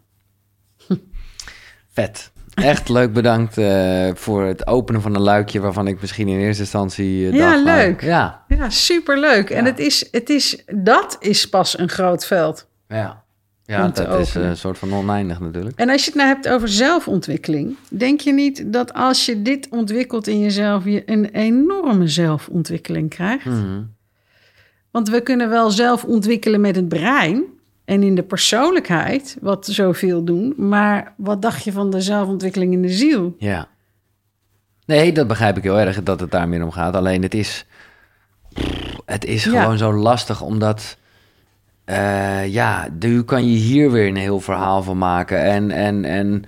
[1.93, 2.31] Vet.
[2.55, 6.63] Echt leuk bedankt eh, voor het openen van een luikje waarvan ik misschien in eerste
[6.63, 7.65] instantie eh, Ja, dacht...
[7.65, 8.03] leuk.
[8.03, 9.51] Ja, Ja, superleuk.
[9.51, 9.71] En Ja.
[9.71, 12.69] het is, het is, dat is pas een groot veld.
[12.89, 13.21] ja.
[13.65, 15.79] Ja, dat is een soort van oneindig natuurlijk.
[15.79, 19.69] En als je het nou hebt over zelfontwikkeling, denk je niet dat als je dit
[19.71, 23.45] ontwikkelt in jezelf, je een enorme zelfontwikkeling krijgt?
[23.45, 23.83] Mhm.
[24.91, 27.43] Want we kunnen wel zelf ontwikkelen met het brein
[27.85, 30.55] en in de persoonlijkheid, wat zoveel doen.
[30.57, 33.35] Maar wat dacht je van de zelfontwikkeling in de ziel?
[33.39, 33.69] Ja.
[34.87, 36.95] Nee, dat begrijp ik heel erg dat het daar meer om gaat.
[36.95, 37.67] Alleen het is,
[39.05, 39.61] het is Ja.
[39.63, 40.97] gewoon zo lastig omdat,
[41.85, 45.43] eh, ja, nu kan je hier weer een heel verhaal van maken.
[45.43, 46.45] En, en, en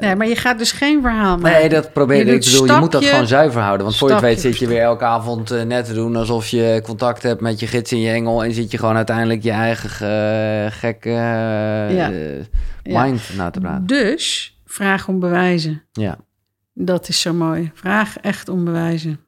[0.00, 1.58] Nee, maar je gaat dus geen verhaal maken.
[1.60, 2.42] nee, dat probeer Je ik.
[2.42, 3.84] Doet bedoel, je moet dat gewoon zuiver houden.
[3.86, 6.46] Want voor je het weet zit je weer elke avond eh, net te doen alsof
[6.48, 8.44] je contact hebt met je gids in je engel.
[8.44, 11.14] En zit je gewoon uiteindelijk je eigen eh, gekke eh,
[11.96, 12.10] Ja.
[12.10, 12.36] eh,
[12.82, 13.02] Ja.
[13.02, 13.86] mind na te praten.
[13.86, 15.82] Dus vraag om bewijzen.
[15.92, 16.16] Ja.
[16.74, 17.70] Dat is zo mooi.
[17.74, 19.20] Vraag echt om bewijzen.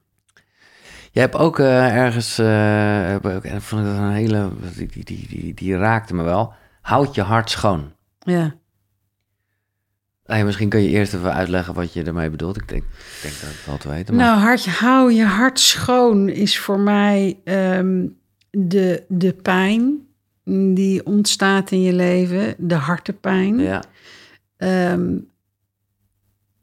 [1.10, 5.26] Je hebt ook eh, ergens, eh, en vond ik dat een hele, die, die, die,
[5.28, 6.52] die, die raakte me wel.
[6.82, 7.92] Houd je hart schoon.
[8.18, 8.54] Ja.
[10.26, 12.56] Ja, misschien kun je eerst even uitleggen wat je ermee bedoelt.
[12.56, 14.14] Ik denk, ik denk dat het wel te weten.
[14.14, 14.26] Maar...
[14.26, 18.06] Nou, hartje, hou je hart schoon is voor mij ehm,
[18.50, 20.06] de, de pijn
[20.74, 23.58] die ontstaat in je leven, de hartepijn.
[23.58, 23.82] ja,
[24.56, 25.18] Ehm,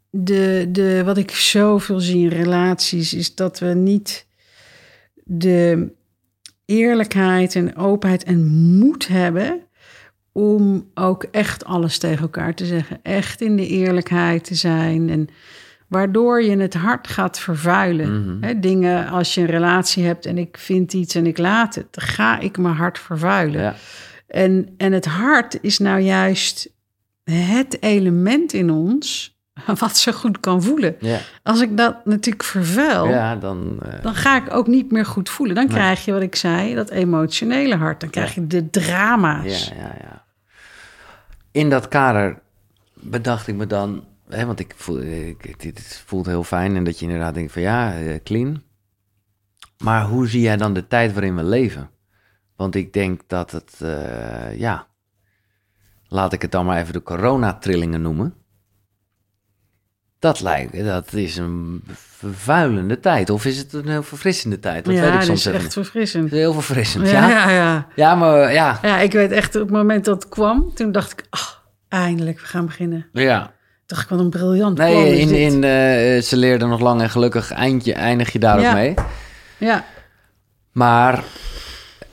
[0.10, 4.28] de, de, wat ik zoveel zie in relaties is dat we niet
[5.24, 5.92] de
[6.66, 9.62] eerlijkheid en openheid en moed hebben
[10.34, 13.00] om ook echt alles tegen elkaar te zeggen.
[13.04, 15.10] Echt in de eerlijkheid te zijn.
[15.10, 15.28] En
[15.88, 18.38] waardoor je het hart gaat vervuilen.
[18.40, 18.60] Mhm.
[18.60, 22.04] Dingen als je een relatie hebt en ik vind iets en ik laat het, dan
[22.08, 23.62] ga ik mijn hart vervuilen.
[23.62, 23.76] ja,
[24.28, 26.70] En, en het hart is nou juist
[27.24, 29.38] het element in ons
[29.80, 30.96] wat zo goed kan voelen.
[31.00, 33.78] ja, Als ik dat natuurlijk vervuil, ja, dan...
[33.86, 35.56] eh, dan ga ik ook niet meer goed voelen.
[35.56, 35.74] Dan Nee.
[35.74, 38.00] krijg je wat ik zei, dat emotionele hart.
[38.00, 39.68] Dan krijg je de drama's.
[39.70, 40.23] Ja, ja, ja.
[41.54, 42.42] In dat kader
[42.94, 45.00] bedacht ik me dan, hè, want ik voel,
[45.58, 48.64] dit voelt heel fijn en dat je inderdaad denkt van ja, eh, clean.
[49.78, 51.90] Maar hoe zie jij dan de tijd waarin we leven?
[52.56, 54.88] Want ik denk dat het, eh, ja,
[56.08, 58.34] laat ik het dan maar even de coronatrillingen noemen.
[60.24, 61.84] Dat lijkt, dat is een
[62.18, 63.30] vervuilende tijd.
[63.30, 64.86] Of is het een heel verfrissende tijd?
[64.86, 66.24] Dat ja, weet ik dat soms is even echt verfrissend.
[66.24, 67.50] Het is heel verfrissend, Ja, ja.
[67.50, 67.88] ja, ja.
[67.96, 71.12] Ja, maar ja, Ja, ik weet echt, op het moment dat het kwam, toen dacht
[71.12, 73.06] ik, ach, eindelijk, we gaan beginnen.
[73.14, 73.52] ja.
[73.86, 77.02] dacht ik, wat een briljant plan Nee, is in, in, eh, ze leerden nog lang
[77.02, 78.68] en gelukkig eindje, eindig je daar Ja.
[78.70, 78.94] ook mee.
[79.58, 79.86] Ja,
[80.72, 81.24] Maar,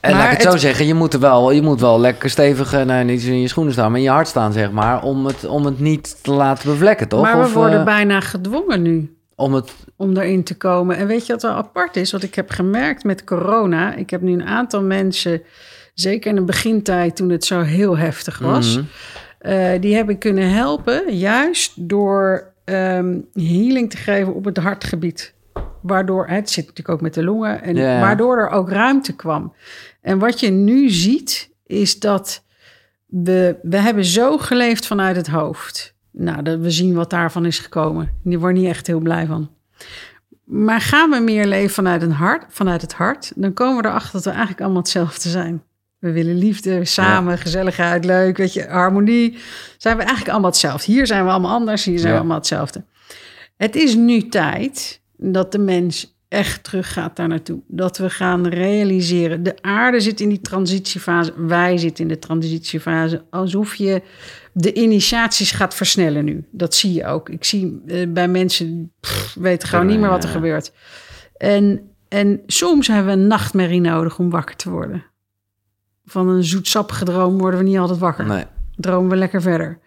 [0.00, 2.30] en Maar laat ik het, zo zeggen, je moet, er wel, je moet wel lekker
[2.30, 5.02] stevig, eh, nou, niet in je schoenen staan, maar in je hart staan, zeg maar,
[5.02, 7.22] om het, om het niet te laten bevlekken, toch?
[7.22, 9.14] maar we Of, worden eh, bijna gedwongen nu.
[9.34, 10.96] om het, om erin te komen.
[10.96, 12.12] En weet je wat wel apart is?
[12.12, 13.94] Wat ik heb gemerkt met corona.
[13.94, 15.42] Ik heb nu een aantal mensen,
[15.94, 18.84] zeker in de begintijd toen het zo heel heftig was, Mhm.
[19.38, 25.34] eh, die heb ik kunnen helpen, juist door ehm, healing te geven op het hartgebied.
[25.82, 28.00] Waardoor, het zit natuurlijk ook met de longen, en Ja.
[28.00, 29.52] waardoor er ook ruimte kwam.
[30.00, 32.44] En wat je nu ziet, is dat
[33.06, 35.94] we, we hebben zo geleefd vanuit het hoofd.
[36.10, 38.10] Nou, dat, we zien wat daarvan is gekomen.
[38.24, 39.50] Die wordt niet echt heel blij van.
[40.44, 44.12] Maar gaan we meer leven vanuit, een hart, vanuit het hart, dan komen we erachter
[44.12, 45.62] dat we eigenlijk allemaal hetzelfde zijn.
[45.98, 49.38] We willen liefde, samen, gezelligheid, leuk, weet je, harmonie.
[49.78, 50.92] Zijn we eigenlijk allemaal hetzelfde.
[50.92, 52.14] Hier zijn we allemaal anders, hier zijn Ja.
[52.14, 52.84] we allemaal hetzelfde.
[53.56, 57.60] Het is nu tijd dat de mens echt terug gaat daar naartoe.
[57.66, 59.42] Dat we gaan realiseren.
[59.42, 61.32] De aarde zit in die transitiefase.
[61.46, 63.24] Wij zitten in de transitiefase.
[63.30, 64.02] Alsof je
[64.52, 66.44] de initiaties gaat versnellen nu.
[66.50, 67.28] Dat zie je ook.
[67.28, 70.34] Ik zie eh, bij mensen, pff, weten gewoon niet meer wat er Ja.
[70.34, 70.72] gebeurt.
[71.36, 75.04] En, en soms hebben we een nachtmerrie nodig om wakker te worden.
[76.04, 78.44] Van een zoetsappige droom worden we niet altijd wakker Nee.
[78.76, 79.78] dromen we lekker verder.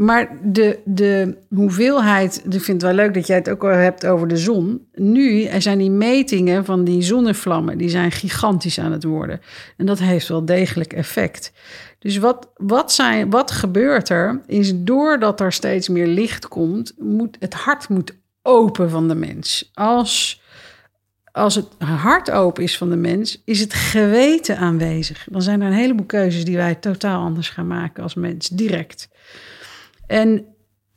[0.00, 4.06] Maar de, de hoeveelheid, ik vind het wel leuk dat jij het ook al hebt
[4.06, 4.86] over de zon.
[4.94, 9.40] Nu zijn die metingen van die zonnevlammen, die zijn gigantisch aan het worden.
[9.76, 11.52] En dat heeft wel degelijk effect.
[11.98, 17.36] Dus wat, wat, zijn, wat gebeurt er, is doordat er steeds meer licht komt, moet
[17.40, 19.70] het hart moet open van de mens.
[19.74, 20.42] Als,
[21.32, 25.26] als het hart open is van de mens, is het geweten aanwezig.
[25.30, 29.08] Dan zijn er een heleboel keuzes die wij totaal anders gaan maken als mens, direct.
[30.10, 30.44] En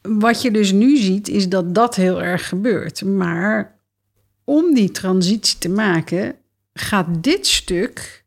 [0.02, 3.06] wat je dus nu ziet, is dat dat heel erg gebeurt.
[3.06, 3.80] Maar
[4.44, 6.36] om die transitie te maken,
[6.74, 8.26] gaat dit stuk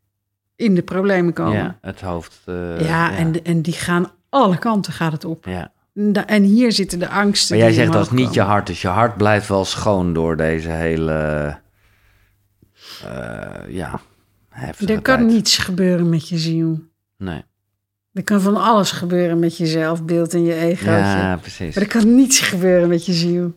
[0.55, 1.53] in de problemen komen.
[1.57, 2.39] Ja, het hoofd.
[2.45, 5.45] eh, ja, En, en die gaan alle kanten gaat het op.
[5.45, 5.71] ja.
[6.25, 7.57] En hier zitten de angsten.
[7.57, 8.67] Maar jij zegt dat is niet je hart.
[8.67, 11.11] Dus je hart blijft wel schoon door deze hele.
[13.03, 13.99] eh, ja.
[14.49, 15.29] heftige Er kan tijd.
[15.31, 16.79] niets gebeuren met je ziel.
[17.17, 17.43] Nee.
[18.17, 20.91] Er kan van alles gebeuren met je zelfbeeld en je egootje.
[20.91, 21.75] Ja, precies.
[21.75, 23.53] Maar er kan niets gebeuren met je ziel.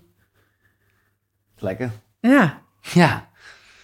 [1.59, 1.91] Lekker.
[2.21, 3.29] Ja, Ja.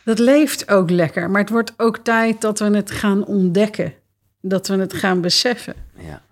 [0.05, 1.31] dat leeft ook lekker.
[1.31, 3.93] Maar het wordt ook tijd dat we het gaan ontdekken.
[4.41, 5.75] Dat we het gaan beseffen.
[5.99, 6.23] Ja.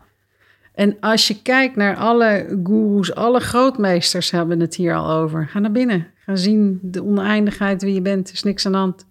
[0.75, 5.49] En als je kijkt naar alle goeroes, alle grootmeesters hebben het hier al over.
[5.49, 6.07] Ga naar binnen.
[6.25, 8.29] Ga zien de oneindigheid wie je bent.
[8.29, 9.07] Er is niks aan de hand.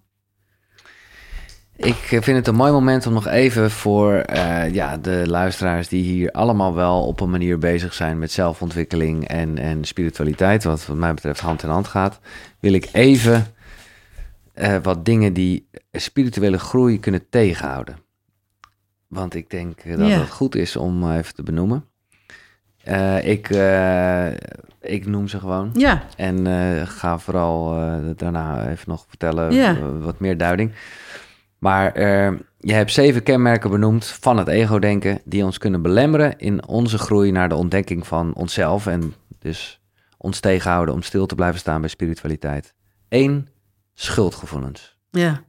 [1.76, 5.88] Ik eh, vind het een mooi moment om nog even voor eh, ja, de luisteraars
[5.88, 10.86] die hier allemaal wel op een manier bezig zijn met zelfontwikkeling en, en spiritualiteit, wat
[10.86, 12.20] wat mij betreft hand in hand gaat,
[12.60, 13.46] wil ik even
[14.52, 17.96] eh, wat dingen die spirituele groei kunnen tegenhouden.
[19.08, 20.18] Want ik denk dat Ja.
[20.20, 21.84] het goed is om even te benoemen.
[23.22, 23.48] Ik,
[24.80, 25.70] ik noem ze gewoon.
[25.72, 26.46] Ja, En
[26.86, 27.68] ga vooral
[28.16, 29.76] daarna even nog vertellen Ja.
[29.98, 30.72] wat meer duiding.
[31.64, 35.20] Maar eh, je hebt zeven kenmerken benoemd van het ego-denken...
[35.24, 38.86] die ons kunnen belemmeren in onze groei naar de ontdekking van onszelf...
[38.86, 39.80] en dus
[40.18, 42.74] ons tegenhouden om stil te blijven staan bij spiritualiteit.
[43.08, 43.48] Eén,
[43.94, 44.96] schuldgevoelens.
[45.10, 45.42] ja.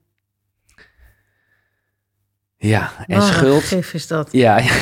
[2.58, 3.64] Ja, en Wat een schuld...
[3.64, 4.32] gif is dat.
[4.32, 4.74] Ja, ja.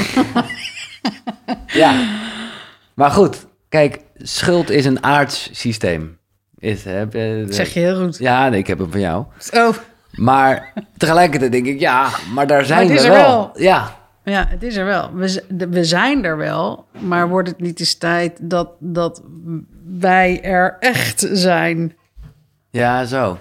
[1.84, 2.19] ja.
[2.95, 6.18] Maar goed, kijk, schuld is een aards systeem.
[6.57, 8.18] Is, heb, je- zeg je heel goed.
[8.18, 9.26] Ja, nee, ik heb hem van jou.
[9.51, 9.73] Oh,
[10.18, 13.27] Maar tegelijkertijd denk ik, ja, maar daar zijn het is we er wel.
[13.27, 13.52] wel.
[13.61, 15.14] Ja, ja, het is er wel.
[15.14, 16.85] We, we zijn er wel.
[16.99, 19.22] Maar wordt het niet eens tijd dat, dat
[19.99, 21.95] wij er echt zijn?
[22.69, 23.40] ja, zo.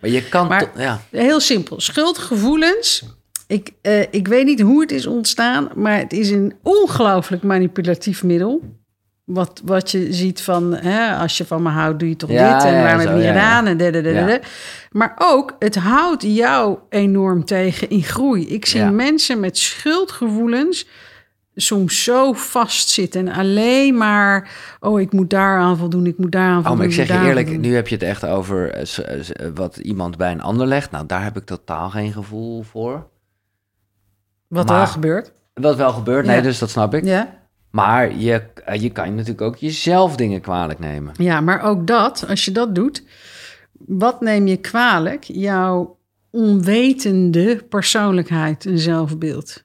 [0.00, 1.00] Maar je kan Maar- ja.
[1.10, 1.80] Heel simpel.
[1.80, 3.04] Schuldgevoelens.
[3.46, 8.22] Ik, eh, ik weet niet hoe het is ontstaan, maar het is een ongelooflijk manipulatief
[8.22, 8.78] middel.
[9.32, 12.54] Wat, wat je ziet van, hè, als je van me houdt, doe je toch Ja,
[12.58, 14.40] dit en ja, waarom heb je niet gedaan en.
[14.90, 18.48] Maar ook, het houdt jou enorm tegen in groei.
[18.48, 18.90] Ik zie Ja.
[18.90, 20.86] mensen met schuldgevoelens
[21.54, 24.50] soms zo vastzitten en alleen maar,
[24.80, 26.72] oh, ik moet daar aan voldoen, ik moet daar aan voldoen.
[26.72, 27.62] Oh, maar ik zeg je eerlijk, voldoen.
[27.68, 30.90] nu heb je het echt over eh, eh, s- wat iemand bij een ander legt.
[30.90, 33.06] Nou, daar heb ik totaal geen gevoel voor.
[34.48, 35.32] Wat maar- wel gebeurt.
[35.54, 37.04] Wat wel gebeurt, nee, dus dat snap ik.
[37.04, 37.38] Ja.
[37.70, 41.12] Maar je, eh, je kan natuurlijk ook jezelf dingen kwalijk nemen.
[41.16, 43.04] Ja, maar ook dat, als je dat doet,
[43.72, 45.24] wat neem je kwalijk?
[45.24, 45.98] Jouw
[46.30, 49.64] onwetende persoonlijkheid en zelfbeeld.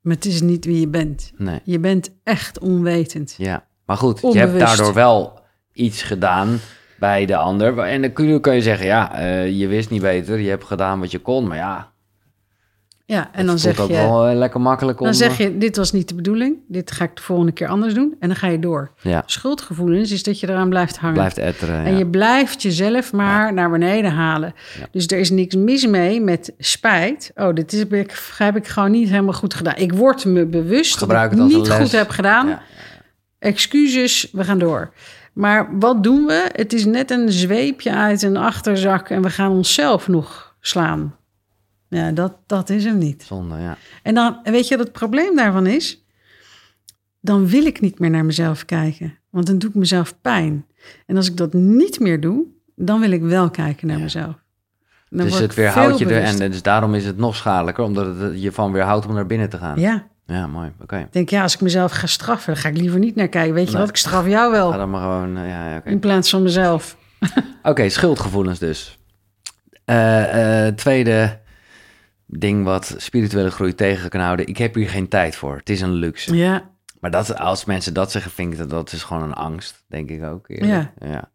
[0.00, 1.32] Maar het is niet wie je bent.
[1.36, 3.34] Nee, Je bent echt onwetend.
[3.38, 3.64] ja.
[3.86, 5.40] Maar goed, je hebt daardoor wel
[5.72, 6.58] iets gedaan
[6.98, 7.78] bij de ander.
[7.78, 10.38] En dan kun je, kun je zeggen, ja, eh, je wist niet beter.
[10.40, 11.46] Je hebt gedaan wat je kon.
[11.46, 11.92] Maar ja,
[13.06, 15.04] Ja, en het dan zeg je, wel eh, lekker makkelijk om...
[15.04, 16.56] dan zeg je, dit was niet de bedoeling.
[16.68, 18.16] Dit ga ik de volgende keer anders doen.
[18.20, 18.90] En dan ga je door.
[19.00, 21.14] Ja, Schuldgevoelens is dat je eraan blijft hangen.
[21.14, 21.84] blijft etteren.
[21.84, 24.54] En je blijft jezelf maar naar beneden halen.
[24.90, 27.30] Dus er is niks mis mee met spijt.
[27.34, 29.76] Oh, dit is, heb, ik, heb ik gewoon niet helemaal goed gedaan.
[29.76, 31.78] Ik word me bewust Gebruik dat het ik als niet les.
[31.88, 32.58] goed heb gedaan.
[33.38, 34.92] Excuses, we gaan door.
[35.32, 36.48] Maar wat doen we?
[36.52, 41.14] Het is net een zweepje uit een achterzak en we gaan onszelf nog slaan.
[41.94, 43.22] Ja, dat, dat is hem niet.
[43.22, 43.76] Zonde, ja.
[44.02, 45.98] En dan, weet je wat het probleem daarvan is?
[47.20, 49.18] dan wil ik niet meer naar mezelf kijken.
[49.30, 50.66] Want dan doe ik mezelf pijn.
[51.06, 52.44] En als ik dat niet meer doe,
[52.76, 54.02] dan wil ik wel kijken naar Ja.
[54.02, 54.34] mezelf.
[55.08, 58.42] Dan dus het weerhoudt je er en dus daarom is het nog schadelijker, omdat het
[58.42, 59.80] je van weerhoudt om naar binnen te gaan.
[59.80, 60.72] Ja, Ja, mooi.
[60.82, 60.98] Oké.
[60.98, 63.54] ik denk ja, als ik mezelf ga straffen, dan ga ik liever niet naar kijken.
[63.54, 63.80] Weet je Nee.
[63.80, 64.70] wat, ik straf jou wel.
[64.70, 65.36] Ga dan maar gewoon.
[65.36, 65.84] eh, ja.
[65.84, 66.96] In plaats van mezelf.
[67.62, 68.98] Oké, schuldgevoelens dus.
[69.84, 71.38] Eh, eh, tweede
[72.26, 74.46] ding wat spirituele groei tegen kan houden.
[74.46, 75.56] Ik heb hier geen tijd voor.
[75.56, 76.36] Het is een luxe.
[76.36, 76.70] Ja,
[77.00, 80.10] Maar dat, als mensen dat zeggen, vind ik dat dat is gewoon een angst, denk
[80.10, 80.48] ik ook.
[80.48, 80.90] eerlijk.
[81.00, 81.32] ja.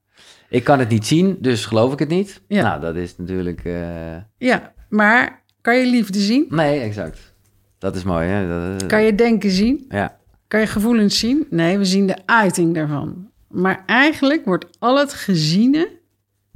[0.50, 2.42] Ik kan het niet zien, dus geloof ik het niet.
[2.48, 2.64] Ja.
[2.64, 3.64] Nou, dat is natuurlijk...
[3.66, 6.46] eh, ja, maar kan je liefde zien?
[6.50, 7.34] Nee, exact.
[7.78, 8.48] Dat is mooi, hè?
[8.78, 9.86] Dat- Kan je denken zien?
[9.90, 10.18] Ja,
[10.48, 11.48] Kan je gevoelens zien?
[11.50, 13.30] Nee, we zien de uiting daarvan.
[13.48, 15.90] Maar eigenlijk wordt al het geziene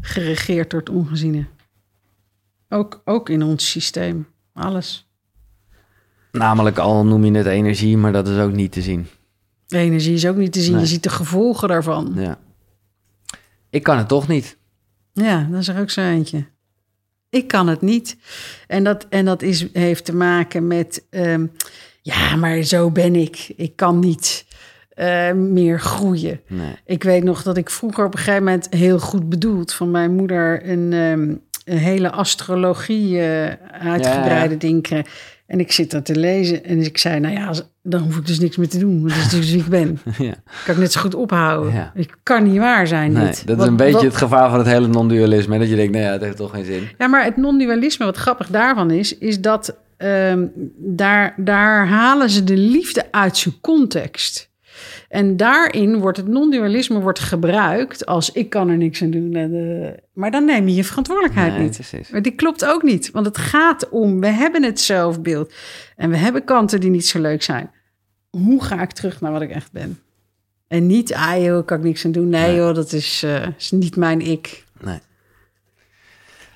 [0.02, 1.46] geregeerd door het ongeziene.
[2.74, 4.28] Ook, ook in ons systeem.
[4.54, 5.08] Alles.
[6.32, 9.08] namelijk al noem je het energie, maar dat is ook niet te zien.
[9.68, 10.72] De energie is ook niet te zien.
[10.72, 10.82] Nee.
[10.82, 12.14] Je ziet de gevolgen daarvan.
[12.16, 12.40] Ja.
[13.70, 14.58] Ik kan het toch niet.
[15.14, 16.46] Ja, dat is er ook zo eentje.
[17.30, 18.18] Ik kan het niet.
[18.68, 21.06] En dat, en dat is, heeft te maken met...
[21.10, 21.46] ehm,
[22.02, 23.54] ja, maar zo ben ik.
[23.56, 24.46] Ik kan niet
[24.90, 26.42] eh, meer groeien.
[26.48, 26.76] Nee.
[26.86, 30.16] Ik weet nog dat ik vroeger op een gegeven moment heel goed bedoeld van mijn
[30.16, 33.52] moeder een, ehm, een hele astrologie eh,
[33.88, 34.58] uitgebreide Ja, ja.
[34.58, 35.32] ding kreeg.
[35.48, 37.54] En ik zit dat te lezen en ik zei, nou ja,
[37.84, 39.02] dan hoef ik dus niks meer te doen.
[39.02, 40.00] Want dat is dus wie ik ben.
[40.18, 40.34] ja.
[40.66, 41.74] Kan ik net zo goed ophouden.
[41.74, 41.92] Ja.
[41.96, 43.48] Het kan niet waar zijn nee, dit.
[43.48, 45.60] dat is een beetje wat- het gevaar van het hele non-dualisme.
[45.60, 46.90] Dat je denkt, nee, ja, het heeft toch geen zin.
[46.98, 50.46] Ja, maar het non-dualisme, wat grappig daarvan is, is dat ehm,
[50.78, 54.50] daar, daar halen ze de liefde uit zijn context.
[55.14, 59.36] En daarin wordt het non-dualisme wordt gebruikt als ik kan er niks aan doen.
[59.36, 61.74] En, eh, maar dan neem je je verantwoordelijkheid Nee, niet.
[61.74, 62.10] precies.
[62.10, 65.54] Maar die klopt ook niet, want het gaat om, we hebben het zelfbeeld
[65.96, 67.72] en we hebben kanten die niet zo leuk zijn.
[68.30, 70.00] Hoe ga ik terug naar wat ik echt ben?
[70.68, 72.30] En niet, ah joh, kan ik niks aan doen.
[72.30, 72.56] Nee, Nee.
[72.56, 74.64] joh, dat is, eh, is niet mijn ik.
[74.82, 75.00] Nee.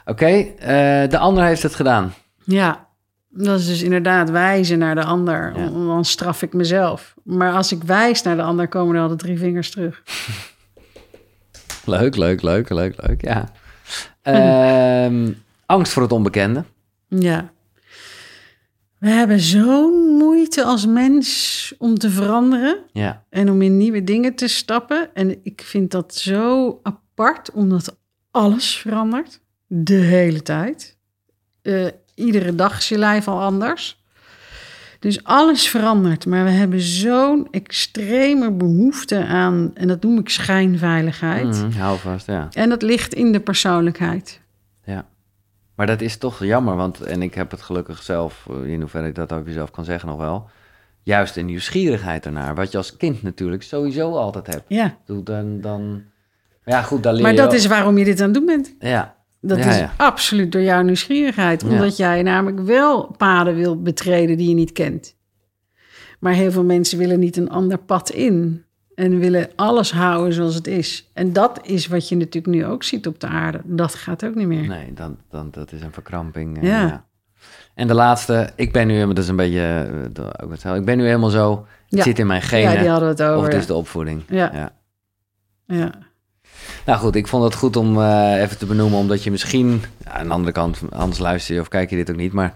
[0.05, 2.13] Oké, eh, de ander heeft het gedaan.
[2.43, 2.86] Ja,
[3.29, 5.53] dat is dus inderdaad wijzen naar de ander.
[5.55, 5.69] Ja.
[5.69, 7.15] Dan straf ik mezelf.
[7.23, 10.03] Maar als ik wijs naar de ander, komen er altijd drie vingers terug.
[11.85, 13.51] Leuk, leuk, leuk, leuk, leuk, ja.
[14.21, 15.31] Ehm,
[15.65, 16.63] angst voor het onbekende.
[17.07, 17.51] Ja.
[18.97, 24.35] We hebben zo'n moeite als mens om te veranderen Ja, en om in nieuwe dingen
[24.35, 25.09] te stappen.
[25.13, 27.97] En ik vind dat zo apart, omdat
[28.31, 29.41] alles verandert.
[29.67, 30.97] De hele tijd.
[31.61, 31.87] Eh,
[32.17, 34.01] iedere dag is je lijf al anders.
[34.99, 41.63] Dus alles verandert, maar we hebben zo'n extreme behoefte aan, en dat noem ik schijnveiligheid.
[41.63, 42.47] Mhm, hou vast, ja.
[42.51, 44.41] En dat ligt in de persoonlijkheid.
[44.83, 45.05] ja.
[45.75, 49.07] Maar dat is toch jammer, want, en ik heb het gelukkig zelf, eh, in hoeverre
[49.07, 50.49] ik dat over jezelf kan zeggen nog wel,
[51.03, 54.63] juist een nieuwsgierigheid ernaar, wat je als kind natuurlijk sowieso altijd hebt.
[54.67, 56.03] Ja, Doe Dan, dan,
[56.65, 58.75] ja goed, dan leer maar dat is waarom je dit aan het doen bent.
[58.79, 59.93] Ja, Dat Ja, is ja.
[59.97, 61.63] absoluut door jouw nieuwsgierigheid.
[61.63, 65.15] Omdat jij namelijk wel paden wil betreden die je niet kent.
[66.19, 68.61] Maar heel veel mensen willen niet een ander pad in.
[68.95, 71.09] En willen alles houden zoals het is.
[71.13, 73.61] En dat is wat je natuurlijk nu ook ziet op de aarde.
[73.63, 74.67] Dat gaat ook niet meer.
[74.67, 76.57] nee, dan, dan, dat is een verkramping.
[76.57, 77.05] eh, Ja.
[77.75, 79.89] En de laatste, ik ben nu helemaal, dat is een beetje,
[80.63, 81.51] eh, ik ben nu helemaal zo,
[81.89, 82.03] het Ja.
[82.03, 83.43] zit in mijn genen, Ja, die hadden we het of over.
[83.43, 83.59] het ja.
[83.59, 84.21] is de opvoeding.
[84.29, 84.51] Ja.
[84.53, 84.71] ja.
[85.65, 85.91] Ja.
[86.85, 90.11] Nou goed, ik vond het goed om eh, even te benoemen, omdat je misschien, ja,
[90.11, 92.53] aan de andere kant, anders luister je of kijk je dit ook niet, maar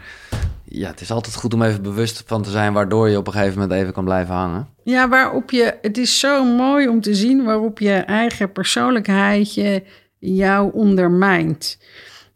[0.64, 3.34] ja, het is altijd goed om even bewust van te zijn, waardoor je op een
[3.34, 4.68] gegeven moment even kan blijven hangen.
[4.84, 9.84] Ja, waarop je, het is zo mooi om te zien waarop je eigen persoonlijkheid je,
[10.22, 11.78] jou ondermijnt.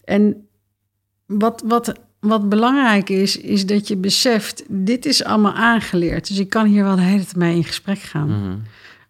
[0.04, 0.48] En
[1.26, 6.28] wat, wat, wat belangrijk is, is dat je beseft, dit is allemaal aangeleerd.
[6.28, 8.28] Dus ik kan hier wel de hele tijd mee in gesprek gaan.
[8.28, 8.58] Mhm.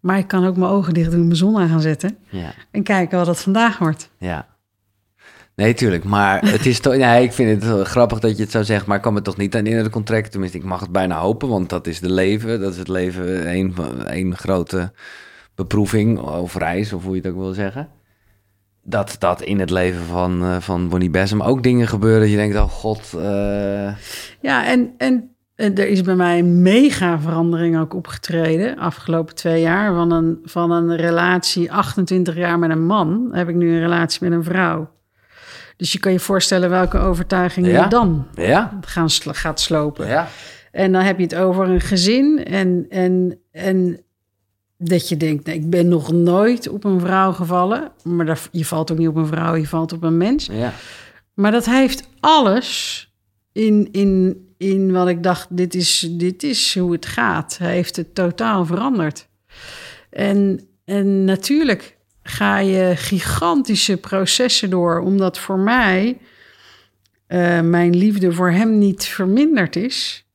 [0.06, 2.84] Maar ik kan ook mijn ogen dicht doen, mijn zon aan gaan zetten Ja, en
[2.84, 4.10] kijken wat het vandaag wordt.
[4.18, 4.48] ja.
[5.56, 8.52] Nee, tuurlijk, maar het is toch, nee, ik vind het wel grappig dat je het
[8.52, 10.80] zo zegt, maar ik kan me toch niet aan in het contract, tenminste, ik mag
[10.80, 13.48] het bijna hopen, want dat is de leven, dat is het leven,
[14.07, 14.91] één, grote
[15.56, 17.90] beproeving of reis, of hoe je het ook wil zeggen.
[18.84, 22.36] Dat, dat in het leven van, eh, van Bonnie Bessem ook dingen gebeuren dat je
[22.36, 23.95] denkt, oh god, eh,
[24.41, 28.77] Ja, en, en er is bij mij een mega verandering ook opgetreden.
[28.77, 29.94] Afgelopen twee jaar.
[29.94, 34.19] Van een, van een relatie 28 jaar met een man, heb ik nu een relatie
[34.23, 34.94] met een vrouw.
[35.77, 37.84] Dus je kan je voorstellen welke overtuigingen Ja.
[37.84, 40.07] je dan ja, gaan, gaat slopen.
[40.07, 40.27] ja,
[40.72, 43.99] En dan heb je het over een gezin en, en, en
[44.77, 47.91] dat je denkt, nee, ik ben nog nooit op een vrouw gevallen.
[48.03, 50.45] Maar je valt ook niet op een vrouw, je valt op een mens.
[50.52, 50.73] ja,
[51.34, 52.99] Maar dat heeft alles
[53.56, 57.57] in, in, in wat ik dacht, dit is, dit is hoe het gaat.
[57.57, 59.27] Hij heeft het totaal veranderd.
[60.10, 66.18] En, en natuurlijk ga je gigantische processen door, omdat voor mij
[67.27, 70.26] uh, mijn liefde voor hem niet verminderd is.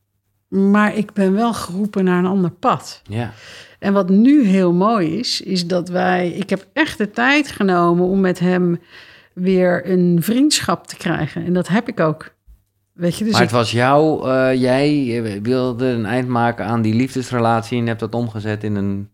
[0.49, 3.03] Maar ik ben wel geroepen naar een ander pad.
[3.09, 3.33] Ja.
[3.79, 6.31] En wat nu heel mooi is, is dat wij.
[6.31, 8.81] Ik heb echt de tijd genomen om met hem
[9.33, 11.45] weer een vriendschap te krijgen.
[11.45, 12.39] En dat heb ik ook.
[13.01, 16.95] Weet je, dus maar het was jou, uh, jij wilde een eind maken aan die
[16.95, 19.11] liefdesrelatie en hebt dat omgezet in een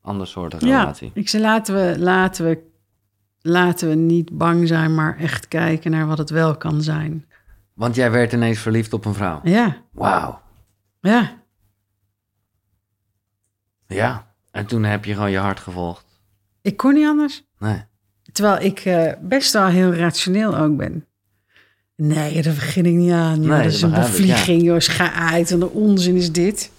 [0.00, 1.10] ander soort relatie.
[1.14, 2.62] Ja, ik zei laten we, laten, we,
[3.40, 7.26] laten we niet bang zijn, maar echt kijken naar wat het wel kan zijn.
[7.74, 9.40] Want jij werd ineens verliefd op een vrouw?
[9.42, 9.76] Ja.
[9.92, 10.40] Wauw.
[11.00, 11.42] Ja.
[13.86, 16.20] Ja, en toen heb je gewoon je hart gevolgd.
[16.62, 17.44] Ik kon niet anders.
[17.58, 17.84] Nee.
[18.32, 21.06] Terwijl ik uh, best wel heel rationeel ook ben.
[21.96, 23.40] Nee, daar begin ik niet aan.
[23.42, 23.50] Joh.
[23.50, 24.76] Nee, dat is dat een bevlieging, joh.
[24.78, 25.50] Ga uit.
[25.50, 26.70] En de onzin is dit.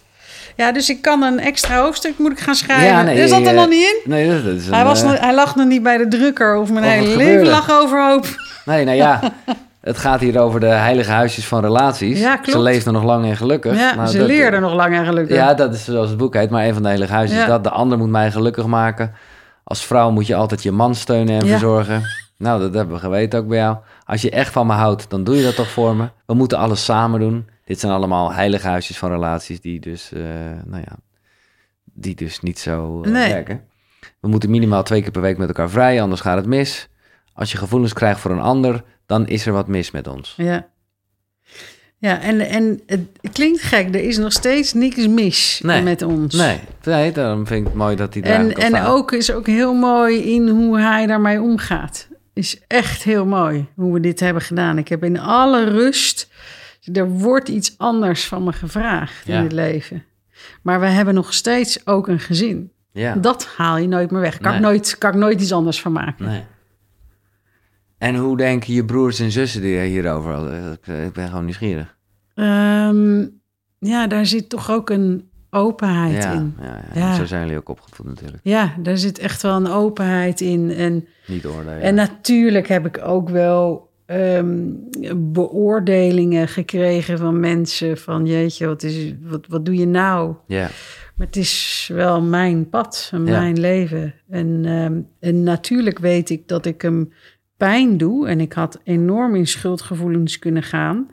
[0.55, 2.85] Ja, dus ik kan een extra hoofdstuk moet ik gaan schrijven.
[2.87, 4.11] Ja, nee, er zat er eh, nog niet in.
[4.11, 6.55] Nee, dat, dat is een, Hij, was eh, hij lag nog niet bij de drukker
[6.57, 8.25] of mijn het hele leven lag overhoop.
[8.65, 9.19] Nee, nou ja,
[9.81, 12.19] het gaat hier over de heilige huisjes van relaties.
[12.19, 12.51] Ja, klopt.
[12.51, 13.77] Ze leefden nog lang en gelukkig.
[13.77, 15.35] Ja, Nou, ze dat- leerden nog lang en gelukkig.
[15.35, 17.43] Ja, dat is zoals het boek heet, maar een van de heilige huisjes Ja.
[17.43, 17.63] is dat.
[17.63, 19.13] De ander moet mij gelukkig maken.
[19.63, 21.51] Als vrouw moet je altijd je man steunen en Ja.
[21.51, 22.03] verzorgen.
[22.37, 23.77] Nou, dat hebben we geweten ook bij jou.
[24.05, 26.09] Als je echt van me houdt, dan doe je dat toch voor me.
[26.25, 27.47] We moeten alles samen doen.
[27.65, 30.21] Dit zijn allemaal heilige huisjes van relaties die dus, eh,
[30.65, 30.95] nou ja,
[31.83, 33.31] die dus niet zo eh, Nee.
[33.33, 33.63] werken.
[34.19, 36.89] We moeten minimaal twee keer per week met elkaar vrij, anders gaat het mis.
[37.33, 40.33] Als je gevoelens krijgt voor een ander, dan is er wat mis met ons.
[40.37, 40.67] Ja.
[41.97, 43.01] Ja, en, en het
[43.33, 45.81] klinkt gek, er is nog steeds niks mis Nee.
[45.81, 46.35] met ons.
[46.35, 49.47] Nee, nee, daarom vind ik het mooi dat hij daar En, en ook is ook
[49.47, 52.07] heel mooi in hoe hij daarmee omgaat.
[52.35, 54.77] Is echt heel mooi hoe we dit hebben gedaan.
[54.77, 56.29] Ik heb in alle rust.
[56.93, 59.37] Er wordt iets anders van me gevraagd Ja.
[59.37, 60.03] in het leven.
[60.61, 62.71] Maar we hebben nog steeds ook een gezin.
[62.91, 63.15] Ja.
[63.15, 64.37] Dat haal je nooit meer weg.
[64.37, 66.25] Kan, ik nooit, kan ik nooit iets anders van maken.
[66.25, 66.43] Nee.
[67.97, 70.53] En hoe denken je broers en zussen die hierover?
[70.71, 71.97] Ik, ik ben gewoon nieuwsgierig.
[72.33, 73.25] Ehm,
[73.79, 76.55] ja, daar zit toch ook een openheid Ja, in.
[76.93, 78.39] ja, zo zijn jullie ook opgevoed natuurlijk.
[78.43, 80.71] Ja, daar zit echt wel een openheid in.
[80.71, 81.81] En Niet oordelen.
[81.81, 84.63] En natuurlijk heb ik ook wel ehm,
[85.15, 90.35] beoordelingen gekregen van mensen van jeetje, wat, is, wat, wat doe je nou?
[90.47, 90.69] Ja,
[91.15, 94.13] Maar het is wel mijn pad, en mijn leven.
[94.29, 97.11] En, ehm, en natuurlijk weet ik dat ik hem
[97.57, 98.27] pijn doe.
[98.27, 101.07] En ik had enorm in schuldgevoelens kunnen gaan.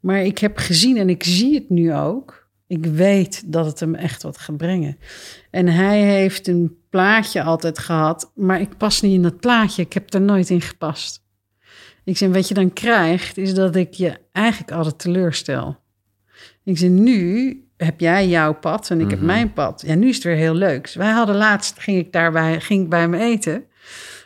[0.00, 2.41] Maar ik heb gezien en ik zie het nu ook.
[2.72, 4.98] Ik weet dat het hem echt wat gaat brengen.
[5.50, 9.82] En hij heeft een plaatje altijd gehad, maar ik pas niet in dat plaatje.
[9.82, 11.22] Ik heb er nooit in gepast.
[12.04, 15.76] Ik zei, wat je dan krijgt, is dat ik je eigenlijk altijd teleurstel.
[16.64, 19.26] Ik zei, nu heb jij jouw pad en ik heb Mhm.
[19.26, 19.82] mijn pad.
[19.86, 20.92] Ja, nu is het weer heel leuk.
[20.94, 23.64] Wij hadden laatst, ging ik daarbij, ging ik bij hem eten.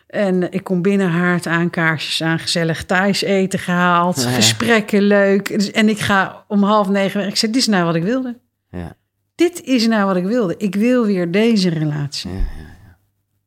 [0.06, 4.22] En ik kom binnen, haard aan, kaarsjes aan, gezellig thuis eten gehaald.
[4.22, 4.30] Ja.
[4.30, 5.48] Gesprekken leuk.
[5.48, 7.28] Dus- En ik ga om half negen weg.
[7.28, 8.38] Ik zei, dit is nou wat ik wilde.
[8.70, 8.94] ja,
[9.34, 10.54] Dit is nou wat ik wilde.
[10.58, 12.30] Ik wil weer deze relatie.
[12.30, 12.96] ja, ja.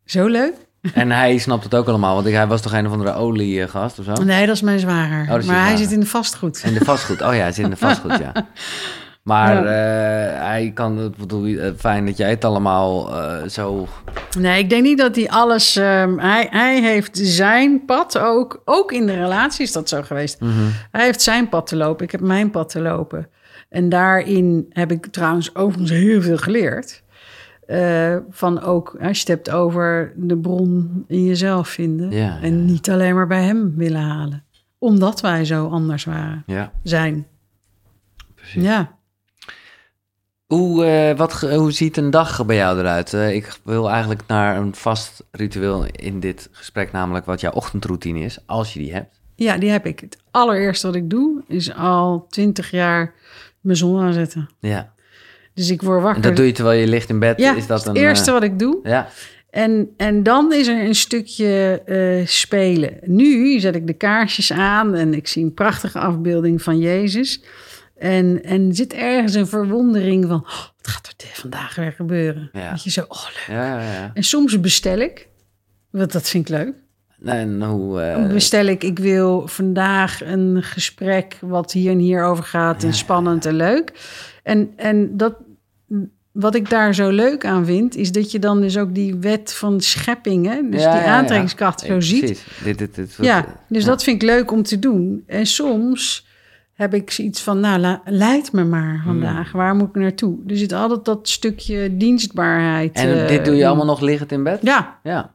[0.06, 0.54] Zo leuk?
[0.94, 4.06] En hij snapt het ook allemaal, want hij was toch een of andere oliegast of
[4.06, 4.14] zo?
[4.24, 5.22] Nee, dat is mijn zwager.
[5.22, 5.86] Oh, dat is je maar hij zwager.
[5.86, 6.62] zit in de vastgoed.
[6.66, 7.22] In de vastgoed.
[7.22, 8.32] Oh ja, hij zit in de vastgoed, ja.
[9.30, 13.88] Maar eh, hij kan, het bedoel, eh, fijn dat jij het allemaal eh, zo...
[14.38, 15.76] Nee, ik denk niet dat hij alles...
[15.76, 18.62] ehm, hij, hij heeft zijn pad ook...
[18.66, 20.40] Ook in de relatie is dat zo geweest.
[20.40, 20.52] Mhm.
[20.92, 22.06] Hij heeft zijn pad te lopen.
[22.06, 23.30] Ik heb mijn pad te lopen.
[23.70, 27.04] En daarin heb ik trouwens overigens heel veel geleerd.
[28.30, 32.12] Van ook, als je het hebt over de bron in jezelf vinden.
[32.12, 34.44] Ja, ja, en niet alleen maar bij hem willen halen.
[34.78, 37.28] Omdat wij zo anders waren, Ja, zijn.
[38.36, 38.64] precies.
[38.64, 38.98] Ja.
[40.50, 43.14] Hoe, eh, wat, hoe ziet een dag bij jou eruit?
[43.14, 48.20] Eh, ik wil eigenlijk naar een vast ritueel in dit gesprek, namelijk wat jouw ochtendroutine
[48.20, 49.20] is, als je die hebt.
[49.36, 50.00] ja, die heb ik.
[50.00, 53.14] Het allereerste wat ik doe, is al twintig jaar
[53.62, 54.50] mijn zon aanzetten.
[54.60, 54.94] Ja.
[55.54, 56.24] Dus ik word wakker.
[56.24, 57.40] En dat doe je terwijl je ligt in bed.
[57.40, 58.80] ja, is dat het een, eerste eh, wat ik doe.
[58.84, 59.10] ja,
[59.50, 62.98] En, en dan is er een stukje spelen.
[63.06, 67.42] Nu zet ik de kaarsjes aan en ik zie een prachtige afbeelding van Jezus.
[68.00, 70.50] En, en zit ergens een verwondering van, oh,
[70.82, 72.50] wat gaat er vandaag weer gebeuren?
[72.54, 72.70] Ja.
[72.70, 73.58] Weet je, zo, oh leuk.
[73.58, 73.92] ja, ja.
[73.94, 74.12] ja.
[74.14, 75.28] En soms bestel ik,
[75.90, 76.74] want dat vind ik leuk.
[77.26, 78.02] En hoe...
[78.02, 82.94] eh, bestel ik, ik wil vandaag een gesprek wat hier en hier over gaat en
[82.94, 83.92] spannend en leuk.
[84.44, 85.36] En, en dat,
[86.32, 89.54] wat ik daar zo leuk aan vind, is dat je dan dus ook die wet
[89.54, 90.70] van schepping, hè?
[90.70, 91.18] dus ja, die ja, ja.
[91.18, 92.20] aantrekkingskracht Eh, zo ziet.
[92.20, 92.44] Precies.
[92.64, 93.90] Dit, dit, dit, Ja, dus ja.
[93.90, 95.24] dat vind ik leuk om te doen.
[95.28, 96.28] En soms
[96.80, 99.04] heb ik zoiets van, nou, leid me maar Hmm.
[99.04, 99.52] vandaag.
[99.52, 100.38] Waar moet ik naartoe?
[100.48, 102.94] Er zit altijd dat stukje dienstbaarheid.
[102.96, 104.60] En eh, dit doe je allemaal nog liggend in bed?
[104.62, 105.34] Ja, Ja.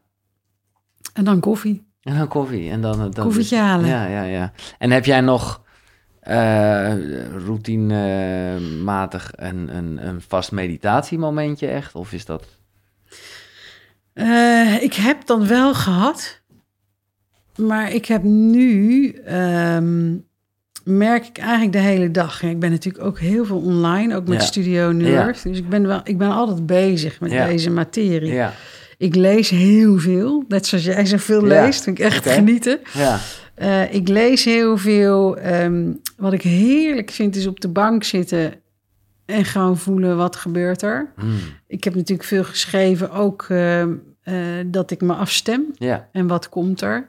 [1.13, 1.87] en dan koffie.
[2.03, 2.71] En dan koffie.
[2.71, 3.87] En dan, dan Koffietje halen.
[3.87, 4.53] Ja, ja, ja.
[4.79, 5.63] En heb jij nog
[6.21, 6.93] eh
[7.47, 11.95] routinematig een, een, een vast meditatiemomentje echt?
[11.95, 12.47] Of is dat...
[14.13, 16.41] Eh, ik heb dan wel gehad.
[17.57, 20.17] Maar ik heb nu, ehm,
[20.85, 22.43] merk ik eigenlijk de hele dag.
[22.43, 24.47] Ik ben natuurlijk ook heel veel online, ook met Ja.
[24.47, 25.43] Studio Nerd.
[25.43, 27.47] Dus ik ben, wel, ik ben altijd bezig met Ja.
[27.47, 28.33] deze materie.
[28.33, 28.53] Ja.
[28.99, 31.83] Ik lees heel veel, net zoals jij zoveel leest.
[31.85, 32.81] Vind ik echt genieten.
[32.95, 33.19] Ja.
[33.55, 35.37] Eh, ik lees heel veel.
[35.37, 38.55] Ehm, wat ik heerlijk vind is op de bank zitten
[39.27, 41.13] en gewoon voelen wat gebeurt er.
[41.17, 41.37] Hmm.
[41.67, 43.93] Ik heb natuurlijk veel geschreven, ook ehm,
[44.23, 44.35] eh,
[44.67, 45.63] dat ik me afstem
[46.13, 47.09] en wat komt er.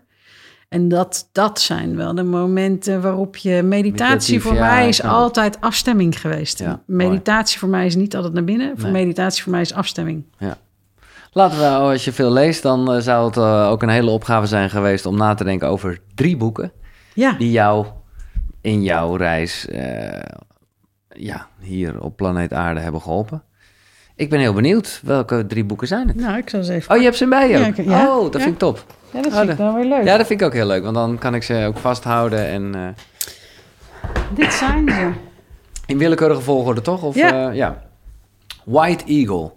[0.75, 5.61] En dat, dat zijn wel de momenten waarop je meditatie voor ja, mij is altijd
[5.61, 6.59] afstemming geweest.
[6.59, 7.07] Ja, mooi.
[7.07, 8.77] meditatie voor mij is niet altijd naar binnen.
[8.77, 10.25] Voor meditatie voor mij is afstemming.
[11.31, 14.45] Laten we, als je veel leest, dan eh, zou het eh, ook een hele opgave
[14.45, 16.71] zijn geweest om na te denken over drie boeken
[17.13, 17.85] Ja, die jou
[18.61, 20.21] in jouw reis eh,
[21.07, 23.43] ja, hier op planeet Aarde hebben geholpen.
[24.15, 26.15] Ik ben heel benieuwd welke drie boeken zijn het.
[26.17, 26.91] nou, ik zal eens even.
[26.91, 27.75] Oh, je hebt ze bij je Ja, ook?
[27.75, 28.39] ik- ja, oh, dat ja.
[28.39, 28.85] vind ik top.
[29.13, 30.03] Ja, dat Oh, vind ik dan weer leuk.
[30.03, 32.75] Ja, dat vind ik ook heel leuk, want dan kan ik ze ook vasthouden en
[32.75, 32.87] eh,
[34.35, 35.11] Dit zijn ze.
[35.85, 37.03] in willekeurige volgorde toch?
[37.03, 37.49] Of, Ja.
[37.49, 37.83] eh, ja.
[38.65, 39.51] White Eagle,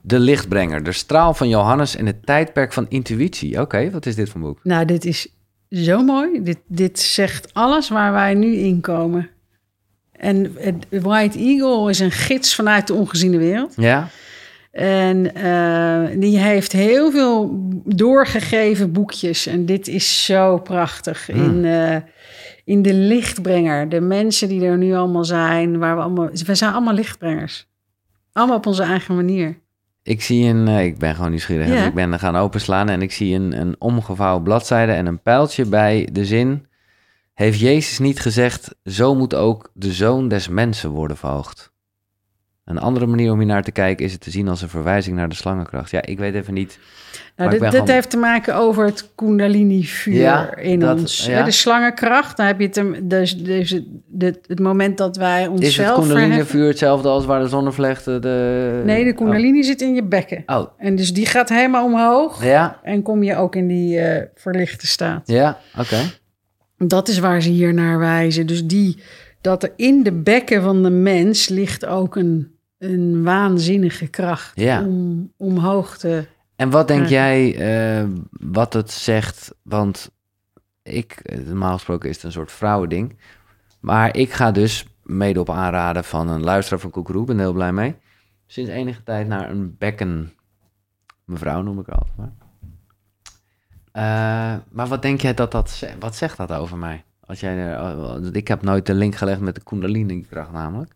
[0.00, 3.60] de lichtbrenger, de straal van Johannes en het tijdperk van intuïtie.
[3.60, 4.58] Oké, wat is dit voor boek?
[4.62, 5.28] Nou, dit is
[5.70, 6.42] zo mooi.
[6.42, 9.28] Dit, dit zegt alles waar wij nu in komen.
[10.18, 13.72] En het White Eagle is een gids vanuit de ongeziene wereld.
[13.76, 14.08] Ja?
[14.70, 17.50] En eh, die heeft heel veel
[17.84, 19.46] doorgegeven boekjes.
[19.46, 21.28] En dit is zo prachtig.
[21.28, 21.96] In, eh,
[22.64, 23.88] in de lichtbrenger.
[23.88, 25.78] De mensen die er nu allemaal zijn.
[25.78, 27.66] Waar we, allemaal, we zijn allemaal lichtbrengers.
[28.32, 29.58] Allemaal op onze eigen manier.
[30.02, 31.86] Ik zie een, eh, ik ben gewoon nieuwsgierig, Ja.
[31.86, 35.64] ik ben er gaan openslaan en ik zie een, een omgevouwen bladzijde en een pijltje
[35.64, 36.66] bij de zin.
[37.36, 41.70] Heeft Jezus niet gezegd, zo moet ook de zoon des mensen worden verhoogd?
[42.64, 45.16] Een andere manier om hier naar te kijken is het te zien als een verwijzing
[45.16, 45.90] naar de slangenkracht.
[45.90, 46.78] Ja, ik weet even niet.
[47.36, 51.26] Nou, dit, ben dit gewoon- heeft te maken over het kundalini-vuur Ja, in dat- ons.
[51.26, 51.42] ja.
[51.42, 53.80] De slangenkracht, dan heb je het, dus, dus
[54.18, 58.82] het, moment dat wij Is het onszelf kundalini-vuur hetzelfde als waar de zonnevlechten de...
[58.84, 60.42] Nee, de kundalini zit in je bekken.
[60.46, 60.66] Oh, oh.
[60.78, 62.44] En dus die gaat helemaal omhoog.
[62.44, 65.22] ja, En kom je ook in die eh, verlichte staat.
[65.28, 65.96] ja, oké.
[66.76, 68.46] Dat is waar ze hier naar wijzen.
[68.46, 69.02] Dus die,
[69.40, 74.84] dat er in de bekken van de mens ligt ook een, een waanzinnige kracht Ja.
[74.84, 76.26] om omhoog te...
[76.56, 77.56] En wat denk jij
[77.98, 79.54] eh, wat het zegt?
[79.62, 80.10] Want
[80.82, 83.16] ik, eh, normaal gesproken is het een soort vrouwending.
[83.80, 87.72] Maar ik ga dus mede op aanraden van een luisteraar van Koekeroe, ben heel blij
[87.72, 87.94] mee.
[88.46, 90.32] Sinds enige tijd naar een bekken.
[91.24, 92.32] Mevrouw noem ik altijd maar.
[93.96, 95.94] Eh, maar wat denk jij dat dat zegt?
[95.98, 97.04] Wat zegt dat over mij?
[97.20, 100.92] Als jij er, oh, ik heb nooit de link gelegd met de Kundalini-kracht namelijk.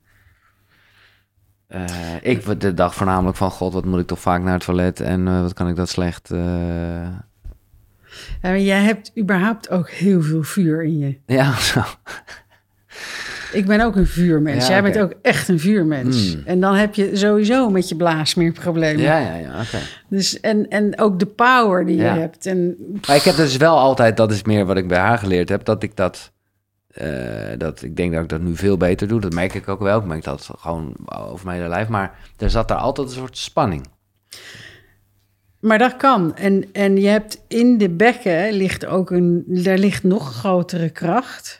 [1.66, 1.84] Eh,
[2.22, 5.28] ik de dag voornamelijk van, god, wat moet ik toch vaak naar het toilet en
[5.28, 6.30] eh, wat kan ik dat slecht.
[6.30, 7.08] eh,
[8.42, 11.18] Ja, jij hebt überhaupt ook heel veel vuur in je.
[11.26, 11.82] ja, zo.
[13.52, 14.66] Ik ben ook een vuurmens.
[14.66, 16.32] Ja, Jij bent ook echt een vuurmens.
[16.32, 16.42] Hmm.
[16.44, 19.02] En dan heb je sowieso met je blaas meer problemen.
[19.02, 19.62] Ja, ja, ja.
[20.08, 22.14] Dus, en, en ook de power die Ja.
[22.14, 22.46] je hebt.
[22.46, 25.48] En Maar ik heb dus wel altijd, dat is meer wat ik bij haar geleerd
[25.48, 26.32] heb, dat ik dat,
[26.90, 27.08] eh,
[27.58, 29.20] dat ik denk dat ik dat nu veel beter doe.
[29.20, 29.98] Dat merk ik ook wel.
[29.98, 30.94] Ik merk dat gewoon
[31.28, 31.88] over mijn hele lijf.
[31.88, 33.86] Maar er zat daar altijd een soort spanning.
[35.60, 36.36] Maar dat kan.
[36.36, 41.59] En, en je hebt in de bekken ligt ook een, daar ligt nog grotere kracht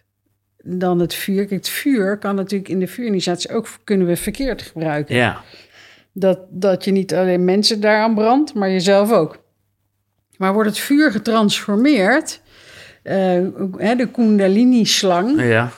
[0.62, 1.36] dan het vuur.
[1.36, 5.14] Kijk, het vuur kan natuurlijk in de vuurinitiatie ook kunnen we verkeerd gebruiken.
[5.14, 5.40] Ja.
[6.12, 9.38] Dat, dat je niet alleen mensen daaraan brandt, maar jezelf ook.
[10.36, 12.40] Maar wordt het vuur getransformeerd,
[13.02, 15.70] eh, de kundalini-slang, Ja.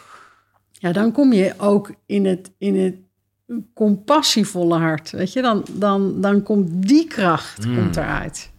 [0.72, 2.94] ja, dan kom je ook in het, in het
[3.74, 5.10] compassievolle hart.
[5.10, 7.74] Weet je, dan, dan, dan komt die kracht Hmm.
[7.76, 8.50] komt eruit.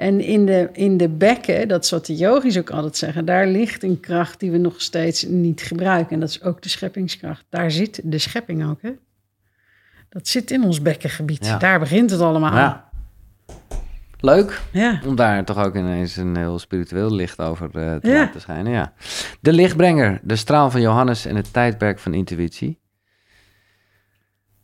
[0.00, 3.46] En in de, in de bekken, dat is wat de yogis ook altijd zeggen, daar
[3.46, 6.14] ligt een kracht die we nog steeds niet gebruiken.
[6.14, 7.44] En dat is ook de scheppingskracht.
[7.48, 8.90] Daar zit de schepping ook, hè?
[10.08, 11.46] Dat zit in ons bekkengebied.
[11.46, 11.58] Ja.
[11.58, 12.54] Daar begint het allemaal.
[12.56, 12.88] ja.
[14.20, 15.00] Leuk ja.
[15.06, 18.14] om daar toch ook ineens een heel spiritueel licht over eh, te Ja.
[18.14, 18.72] laten schijnen.
[18.72, 18.92] Ja.
[19.40, 22.78] De lichtbrenger, de straal van Johannes en het tijdperk van intuïtie.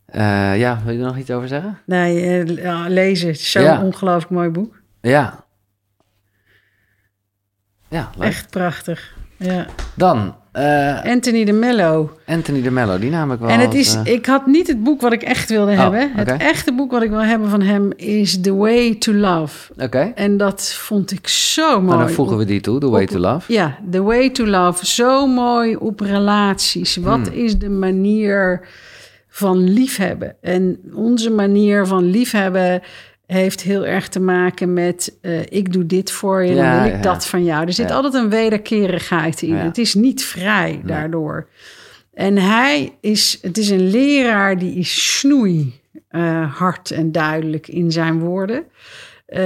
[0.06, 1.78] Eh, ja, wil je er nog iets over zeggen?
[1.86, 3.36] Nee, ja, lezen.
[3.36, 4.84] Zo'n ongelooflijk mooi boek.
[5.10, 5.44] Ja.
[7.88, 8.28] Ja, leuk.
[8.28, 9.14] Echt prachtig.
[9.38, 9.66] Ja.
[9.94, 12.18] Dan eh, Anthony de Mello.
[12.26, 13.48] Anthony de Mello, die naam ik wel.
[13.48, 16.12] En het is, eh, ik had niet het boek wat ik echt wilde Oh, hebben.
[16.14, 19.72] Het echte boek wat ik wil hebben van hem is The Way to Love.
[19.78, 21.86] Oké, En dat vond ik zo mooi.
[21.86, 23.52] nou dan voegen we die toe, The Way op- to Love.
[23.52, 24.86] Ja, The Way to Love.
[24.86, 26.96] Zo mooi op relaties.
[26.96, 27.36] Wat Hmm.
[27.44, 28.68] is de manier
[29.28, 30.36] van liefhebben?
[30.40, 32.82] En onze manier van liefhebben
[33.26, 35.18] heeft heel erg te maken met...
[35.20, 37.02] eh, ik doe dit voor je, Ja, dan wil ik ja.
[37.12, 37.66] dat van jou.
[37.66, 37.94] Er zit Ja.
[37.94, 39.54] altijd een wederkerigheid in.
[39.54, 41.48] Het is niet vrij daardoor.
[42.14, 43.38] En hij is...
[43.42, 48.64] Het is een leraar die is snoei eh, hard en duidelijk in zijn woorden.
[49.26, 49.38] Eh,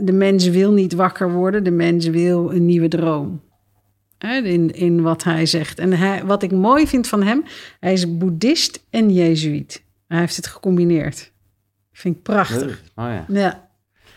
[0.00, 3.42] de mens wil niet wakker worden, de mens wil een nieuwe droom.
[4.42, 5.78] In, in wat hij zegt.
[5.78, 7.42] En hij, wat ik mooi vind van hem,
[7.80, 9.84] hij is boeddhist en jezuïet.
[10.08, 11.31] Hij heeft het gecombineerd.
[12.02, 12.82] Vind ik prachtig.
[12.94, 13.24] Oh, ja.
[13.28, 13.68] Ja,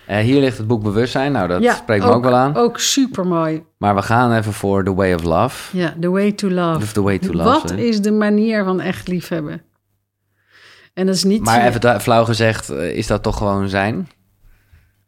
[0.06, 2.56] Eh, hier ligt het boek Bewustzijn, nou dat ja spreekt me ook wel aan.
[2.56, 3.64] Ook super mooi.
[3.78, 5.78] Maar we gaan even voor The Way of Love.
[5.78, 6.78] Ja, the way to love.
[6.84, 7.50] Of The Way to Love.
[7.50, 7.76] Wat hè.
[7.76, 9.62] is de manier van echt liefhebben?
[10.94, 11.44] En dat is niet.
[11.44, 14.08] Maar even flauw gezegd, eh, is dat toch gewoon zijn?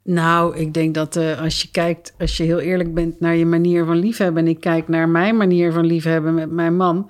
[0.03, 3.45] Nou, ik denk dat eh, als je kijkt, als je heel eerlijk bent naar je
[3.45, 4.43] manier van liefhebben.
[4.43, 7.09] en ik kijk naar mijn manier van liefhebben met mijn man.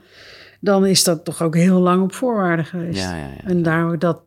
[0.61, 2.99] dan is dat toch ook heel lang op voorwaarden geweest.
[3.01, 3.43] Ja, ja, ja.
[3.43, 4.26] En daar, dat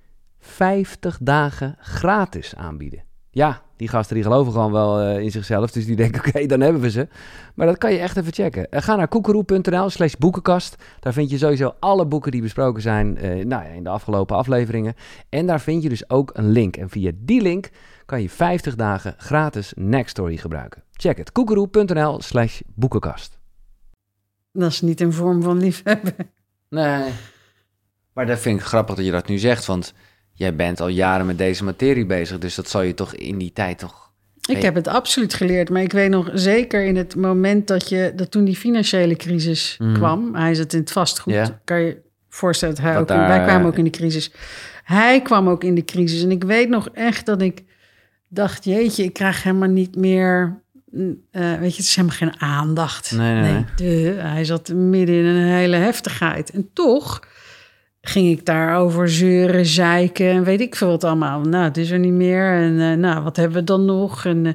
[0.41, 3.03] 50 dagen gratis aanbieden.
[3.33, 5.71] Ja, die gasten die geloven gewoon wel eh, in zichzelf.
[5.71, 7.07] Dus die denken, oké, dan hebben we ze.
[7.55, 8.69] Maar dat kan je echt even checken.
[8.69, 10.83] Eh, ga naar koekeroe.nl slash boekenkast.
[10.99, 14.35] Daar vind je sowieso alle boeken die besproken zijn eh, nou ja, in de afgelopen
[14.35, 14.93] afleveringen.
[15.29, 16.77] En daar vind je dus ook een link.
[16.77, 17.69] En via die link
[18.05, 20.83] kan je 50 dagen gratis Nextory gebruiken.
[20.91, 23.39] Check het, koekeroe.nl slash boekenkast.
[24.51, 26.15] Dat is niet een vorm van liefhebben.
[26.69, 27.11] Nee.
[28.13, 29.93] Maar dat vind ik grappig dat je dat nu zegt, want
[30.41, 32.37] jij bent al jaren met deze materie bezig.
[32.39, 34.09] Dus dat zal je toch in die tijd toch...
[34.41, 34.65] Ik Hey.
[34.65, 38.31] heb het absoluut geleerd, maar ik weet nog zeker in het moment dat je dat
[38.31, 39.93] toen die financiële crisis Mhm.
[39.93, 41.59] kwam, hij zit in het vastgoed, Ja.
[41.63, 41.97] kan je
[42.29, 44.31] voorstellen dat hij Dat ook in, daar, wij kwamen eh, ook in de crisis.
[44.83, 47.63] Hij kwam ook in de crisis en ik weet nog echt dat ik
[48.27, 50.61] dacht, jeetje, ik krijg helemaal niet meer,
[50.91, 53.11] mm, eh, weet je, het is helemaal geen aandacht.
[53.11, 53.65] Nee, nee, nee.
[53.75, 57.19] de, hij zat midden in een hele heftigheid en toch
[58.01, 61.41] ging ik daarover zeuren, zeiken en weet ik veel wat allemaal.
[61.41, 64.25] Nou, het is er niet meer en eh, nou, wat hebben we dan nog?
[64.25, 64.53] En eh,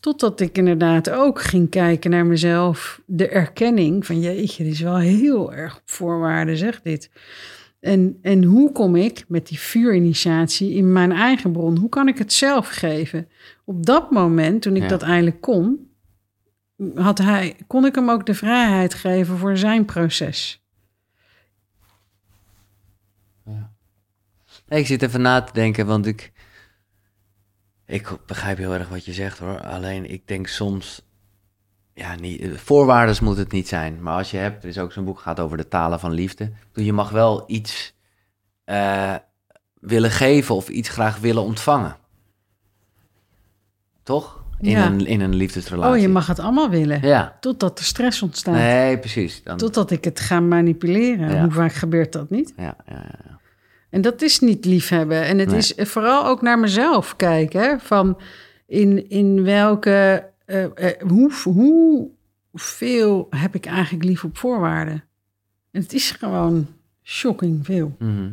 [0.00, 4.96] totdat ik inderdaad ook ging kijken naar mezelf, de erkenning van jeetje, dit is wel
[4.96, 7.10] heel erg op voorwaarden, zeg dit.
[7.80, 11.78] En, en hoe kom ik met die vuurinitiatie in mijn eigen bron?
[11.78, 13.28] Hoe kan ik het zelf geven?
[13.64, 14.88] Op dat moment, toen ik Ja.
[14.88, 15.90] dat eindelijk kon,
[16.94, 20.65] had hij, kon ik hem ook de vrijheid geven voor zijn proces.
[24.66, 26.32] Nee, ik zit even na te denken, want ik...
[27.86, 29.60] Ik begrijp heel erg wat je zegt hoor.
[29.60, 31.02] Alleen ik denk soms...
[31.94, 34.02] Ja, niet, voorwaarden moet het niet zijn.
[34.02, 36.52] Maar als je hebt, er is ook zo'n boek gaat over de talen van liefde.
[36.72, 37.94] Je mag wel iets
[38.64, 39.14] eh,
[39.80, 41.96] willen geven of iets graag willen ontvangen.
[44.02, 44.44] Toch?
[44.60, 44.86] In, Ja.
[44.86, 45.94] een, in een liefdesrelatie.
[45.94, 47.00] Oh, je mag het allemaal willen.
[47.02, 47.36] Ja.
[47.40, 48.54] Totdat er stress ontstaat.
[48.54, 49.42] Nee, precies.
[49.42, 49.56] Dan...
[49.56, 51.30] Totdat ik het ga manipuleren.
[51.34, 51.40] Ja.
[51.42, 52.52] Hoe vaak gebeurt dat niet?
[52.56, 53.35] Ja, ja, ja.
[53.96, 55.22] En dat is niet liefhebben.
[55.24, 55.58] En het Nee.
[55.58, 57.60] is vooral ook naar mezelf kijken.
[57.60, 58.18] hè, Van
[58.66, 60.26] in, in welke...
[60.44, 60.64] eh,
[61.08, 62.10] hoe,
[62.50, 65.04] hoeveel heb ik eigenlijk lief op voorwaarden?
[65.70, 66.66] En het is gewoon
[67.02, 67.96] shocking veel.
[67.98, 68.30] Mhm.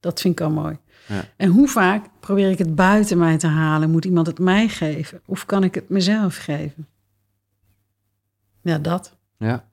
[0.00, 0.78] Dat vind ik al mooi.
[1.08, 1.24] Ja.
[1.36, 3.90] En hoe vaak probeer ik het buiten mij te halen?
[3.90, 5.20] Moet iemand het mij geven?
[5.26, 6.86] Of kan ik het mezelf geven?
[8.60, 9.16] Ja, dat.
[9.38, 9.64] ja.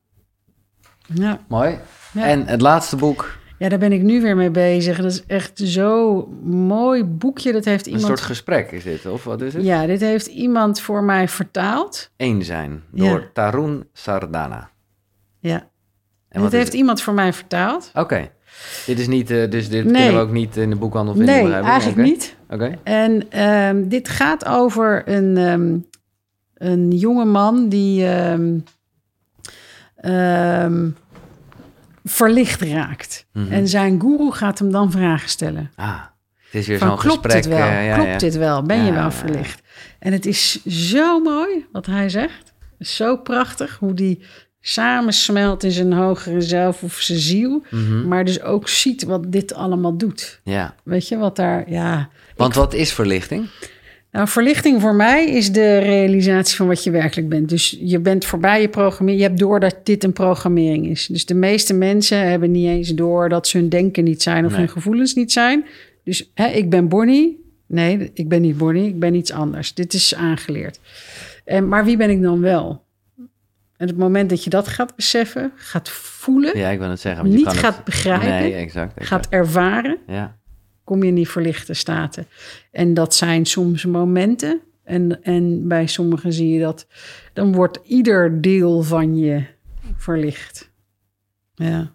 [1.14, 1.40] Ja.
[1.48, 1.80] Mooi.
[2.14, 2.26] Ja.
[2.26, 4.98] En het laatste boek, ja, daar ben ik nu weer mee bezig.
[4.98, 7.52] Dat is echt zo mooi boekje.
[7.52, 8.08] Dat heeft een iemand...
[8.08, 9.64] soort gesprek is dit, of wat is het?
[9.64, 12.12] Ja, dit heeft iemand voor mij vertaald.
[12.18, 13.30] Eén zijn, door Ja.
[13.34, 14.70] Tarun Sardana.
[15.40, 15.68] Ja,
[16.30, 17.92] En dit heeft iemand voor mij vertaald.
[17.94, 18.30] Oké.
[18.86, 19.94] Dit is niet, eh, dus dit Nee.
[19.94, 21.44] kunnen we ook niet in de boekhandel vinden.
[21.44, 22.36] Nee, eigenlijk niet.
[22.50, 22.80] Oké.
[22.84, 25.78] En ehm, dit gaat over een, ehm,
[26.54, 28.60] een jonge man die ehm,
[32.04, 33.26] verlicht raakt.
[33.34, 33.52] Mhm.
[33.52, 35.72] En zijn guru gaat hem dan vragen stellen.
[35.76, 36.02] Ah,
[36.46, 37.44] het is weer zo'n klopt gesprek.
[37.44, 37.68] dit wel?
[37.68, 38.18] eh, ja, klopt ja.
[38.18, 38.62] dit wel?
[38.64, 39.62] Ben Ja, je wel verlicht?
[40.00, 42.54] En het is zo mooi wat hij zegt.
[42.80, 44.22] Zo prachtig hoe die
[44.62, 47.64] samensmelt in zijn hogere zelf of zijn ziel.
[47.70, 48.08] Mhm.
[48.08, 50.40] Maar dus ook ziet wat dit allemaal doet.
[50.44, 52.10] Ja, Weet je wat daar, ja.
[52.36, 53.48] want wat is verlichting?
[54.14, 57.50] Nou, verlichting voor mij is de realisatie van wat je werkelijk bent.
[57.50, 59.22] Dus je bent voorbij je programmering.
[59.22, 61.08] Je hebt door dat dit een programmering is.
[61.08, 64.52] Dus de meeste mensen hebben niet eens door dat ze hun denken niet zijn of
[64.52, 64.60] Nee.
[64.60, 65.66] hun gevoelens niet zijn.
[66.04, 67.42] Dus hè, ik ben Bonnie.
[67.68, 68.88] Nee, ik ben niet Bonnie.
[68.88, 69.74] Ik ben iets anders.
[69.74, 70.80] Dit is aangeleerd.
[71.46, 72.84] En, maar wie ben ik dan wel?
[73.78, 77.22] En het moment dat je dat gaat beseffen, gaat voelen, Ja, ik wil het zeggen.
[77.22, 77.84] want je niet kan gaat het...
[77.86, 78.92] begrijpen, Nee, exact.
[78.98, 79.08] exact.
[79.08, 80.38] gaat ervaren, Ja.
[80.84, 82.28] Kom je in die verlichte staten.
[82.72, 84.62] En dat zijn soms momenten.
[84.84, 86.88] En, en bij sommigen zie je dat.
[87.34, 89.44] Dan wordt ieder deel van je
[89.98, 90.72] verlicht.
[91.56, 91.92] Ja.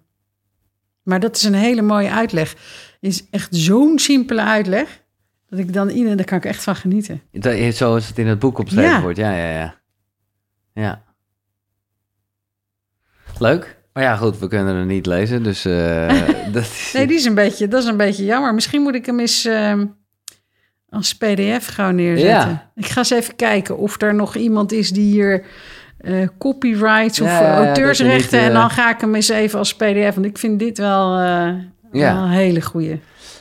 [1.02, 2.56] Maar dat is een hele mooie uitleg.
[3.00, 5.02] Is echt zo'n simpele uitleg.
[5.48, 7.22] Dat ik dan iedereen, daar kan ik echt van genieten.
[7.32, 9.00] Dat- Zoals het in het boek opgeschreven Ja.
[9.00, 9.18] wordt.
[9.18, 9.80] Ja, ja, ja.
[10.72, 11.04] Ja.
[13.38, 13.77] Leuk.
[13.98, 16.08] Maar ja, goed, we kunnen het niet lezen, dus eh,
[16.52, 16.90] dat is...
[16.94, 18.54] Nee, die is een beetje, dat is een beetje jammer.
[18.54, 19.86] Misschien moet ik hem eens ehm,
[20.88, 22.48] als PDF gauw neerzetten.
[22.48, 22.70] Ja.
[22.74, 25.44] Ik ga eens even kijken of er nog iemand is die hier
[25.98, 28.38] eh, copyrights of Ja, eh, auteursrechten...
[28.38, 30.14] niet, en eh, dan ga ik hem eens even als PDF...
[30.14, 31.52] want ik vind dit wel, eh,
[31.90, 33.00] wel een hele goeie.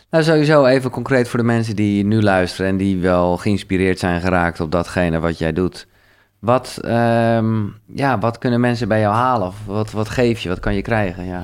[0.09, 2.71] Nou, sowieso even concreet voor de mensen die nu luisteren...
[2.71, 5.87] en die wel geïnspireerd zijn geraakt op datgene wat jij doet.
[6.39, 7.63] Wat, ehm,
[7.95, 9.47] ja, wat kunnen mensen bij jou halen?
[9.47, 10.49] Of wat, wat geef je?
[10.49, 11.25] Wat kan je krijgen?
[11.25, 11.43] Ja,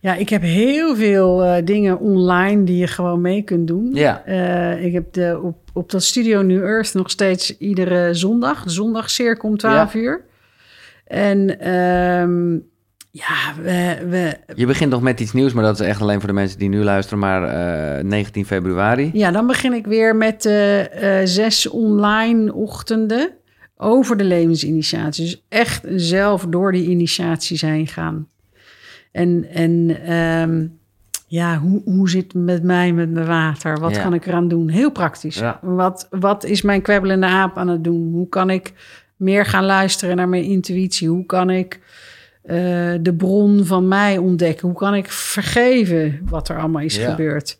[0.00, 3.90] Ja, ik heb heel veel eh, dingen online die je gewoon mee kunt doen.
[3.94, 4.22] ja.
[4.24, 8.62] Eh, ik heb de, op, op dat Studio New Earth nog steeds iedere zondag.
[8.62, 10.24] De zondagcirkel om 12 uur.
[11.06, 12.52] En ehm,
[13.10, 16.28] ja, we, we, Je begint nog met iets nieuws, maar dat is echt alleen voor
[16.28, 17.18] de mensen die nu luisteren.
[17.18, 17.42] Maar
[17.98, 19.10] eh, 19 februari.
[19.12, 20.42] ja, dan begin ik weer met
[21.24, 23.37] zes online ochtenden
[23.80, 25.24] over de levensinitiatie.
[25.24, 28.28] Dus echt zelf door die initiaties heen gaan.
[29.12, 30.66] En, en ehm,
[31.26, 33.78] ja, hoe, hoe zit het met mij, met mijn water?
[33.80, 34.02] Wat Ja.
[34.02, 34.68] kan ik eraan doen?
[34.68, 35.38] Heel praktisch.
[35.38, 35.58] Ja.
[35.62, 38.12] Wat, wat is mijn kwebbelende aap aan het doen?
[38.12, 38.72] Hoe kan ik
[39.16, 41.08] meer gaan luisteren naar mijn intuïtie?
[41.08, 41.80] Hoe kan ik
[42.42, 42.56] eh,
[43.00, 44.68] de bron van mij ontdekken?
[44.68, 47.10] Hoe kan ik vergeven wat er allemaal is Ja.
[47.10, 47.58] gebeurd?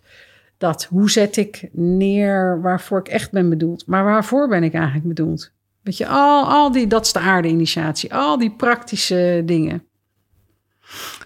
[0.58, 3.86] Dat, hoe zet ik neer waarvoor ik echt ben bedoeld?
[3.86, 5.50] Maar waarvoor ben ik eigenlijk bedoeld?
[5.88, 8.14] Weet je, al, al die, dat is de aarde-initiatie.
[8.14, 9.84] Al die praktische dingen.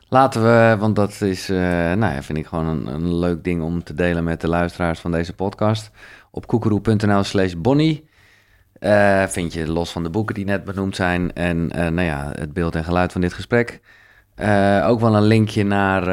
[0.08, 1.56] Laten we, want dat is, eh,
[1.92, 5.00] nou ja, vind ik gewoon een, een leuk ding om te delen met de luisteraars
[5.00, 5.90] van deze podcast.
[6.30, 8.08] Op koekeroe.nl slash bonnie
[8.72, 12.32] eh, vind je los van de boeken die net benoemd zijn en eh, nou ja,
[12.34, 13.80] het beeld en geluid van dit gesprek.
[14.84, 16.04] ook wel een linkje naar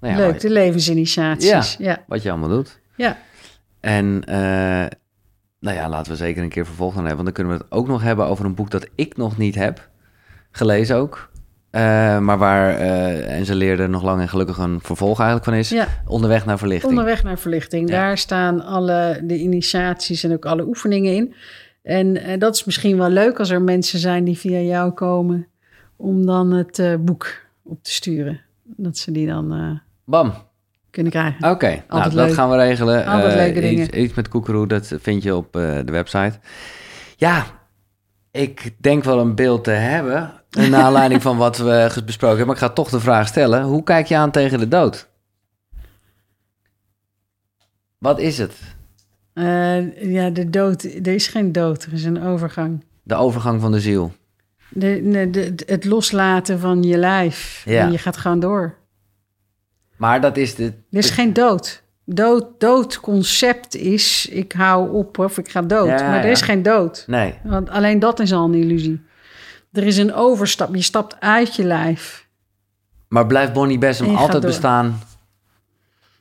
[0.00, 1.76] nou ja, Leuk, de levensinitiaties.
[1.78, 1.90] Ja.
[1.90, 2.04] ja.
[2.06, 2.80] wat je allemaal doet.
[2.96, 3.16] Ja.
[3.80, 4.24] En
[5.64, 7.24] nou ja, laten we zeker een keer vervolg aan hebben.
[7.24, 9.54] Want dan kunnen we het ook nog hebben over een boek dat ik nog niet
[9.54, 9.88] heb.
[10.50, 11.30] Gelezen ook.
[11.70, 11.80] Eh,
[12.18, 15.68] maar waar, eh, en ze leerden nog lang en gelukkig een vervolg eigenlijk van is.
[15.68, 15.86] Ja.
[16.06, 16.90] Onderweg naar verlichting.
[16.90, 17.88] Onderweg naar verlichting.
[17.88, 17.94] Ja.
[17.96, 21.34] Daar staan alle de initiaties en ook alle oefeningen in.
[21.82, 25.46] En eh, dat is misschien wel leuk als er mensen zijn die via jou komen...
[25.96, 27.26] om dan het boek
[27.62, 28.40] op te sturen.
[28.62, 30.34] Dat ze die dan Bam.
[30.94, 31.50] Kunnen krijgen.
[31.50, 33.06] Oké, nou dat gaan we regelen.
[33.06, 34.02] Altijd Eh, leuke iets, dingen.
[34.04, 36.38] iets met Koekeroe, dat vind je op eh, de website.
[37.16, 37.44] Ja,
[38.30, 40.32] ik denk wel een beeld te hebben.
[40.50, 42.46] Naar aanleiding van wat we besproken hebben.
[42.46, 43.62] Maar ik ga toch de vraag stellen.
[43.62, 45.08] Hoe kijk je aan tegen de dood?
[47.98, 48.52] Wat is het?
[49.32, 50.82] Eh, ja, de dood.
[50.82, 52.84] Er is geen dood, er is een overgang.
[53.02, 54.12] De overgang van de ziel.
[54.68, 57.62] De, de, de- het loslaten van je lijf.
[57.64, 57.80] Ja.
[57.86, 58.74] En je gaat gewoon door.
[59.96, 60.64] Maar dat is de...
[60.64, 61.82] Er is geen dood.
[62.04, 65.88] Dood, doodconcept is, ik hou op of ik ga dood.
[65.88, 66.30] Ja, maar er ja.
[66.30, 67.04] is geen dood.
[67.06, 67.34] Nee.
[67.42, 69.02] Want alleen dat is al een illusie.
[69.72, 70.74] Er is een overstap.
[70.74, 72.28] Je stapt uit je lijf.
[73.08, 74.40] Maar blijft Bonnie Bessem altijd door.
[74.50, 74.98] bestaan?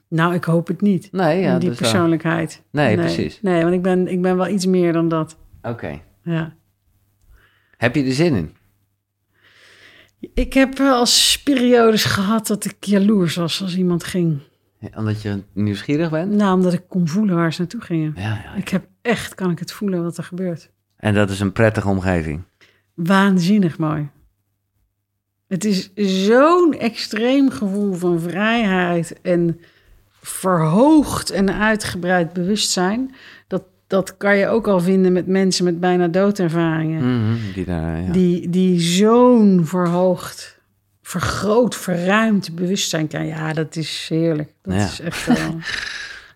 [0.08, 1.12] Nou, ik hoop het niet.
[1.12, 2.62] Nee, ja, die persoonlijkheid.
[2.72, 3.40] Nee, precies.
[3.42, 5.38] Nee, want ik ben, ik ben wel iets meer dan dat.
[5.62, 6.00] Oké.
[6.24, 6.54] Ja.
[7.78, 8.56] Heb je er zin in?
[10.34, 14.40] Ik heb wel eens periodes gehad dat ik jaloers was als iemand ging.
[14.80, 16.32] Ja, Omdat je nieuwsgierig bent?
[16.32, 18.14] Nou, omdat ik kon voelen waar ze naartoe gingen.
[18.16, 18.54] Ja, ja.
[18.56, 20.70] Ik heb echt, kan ik het voelen wat er gebeurt.
[20.98, 22.42] En dat is een prettige omgeving.
[22.94, 24.10] Waanzinnig mooi.
[25.48, 29.60] Het is zo'n extreem gevoel van vrijheid en
[30.22, 33.16] verhoogd en uitgebreid bewustzijn.
[33.88, 37.02] Dat, kan je ook al vinden met mensen met bijna doodervaringen.
[37.30, 38.12] Mhm, die daar, ja.
[38.12, 40.60] Die, die zo'n verhoogd,
[41.02, 43.26] vergroot, verruimd bewustzijn kan.
[43.26, 44.54] Ja, dat is heerlijk.
[44.62, 44.84] Dat Ja.
[44.86, 45.56] is echt wel...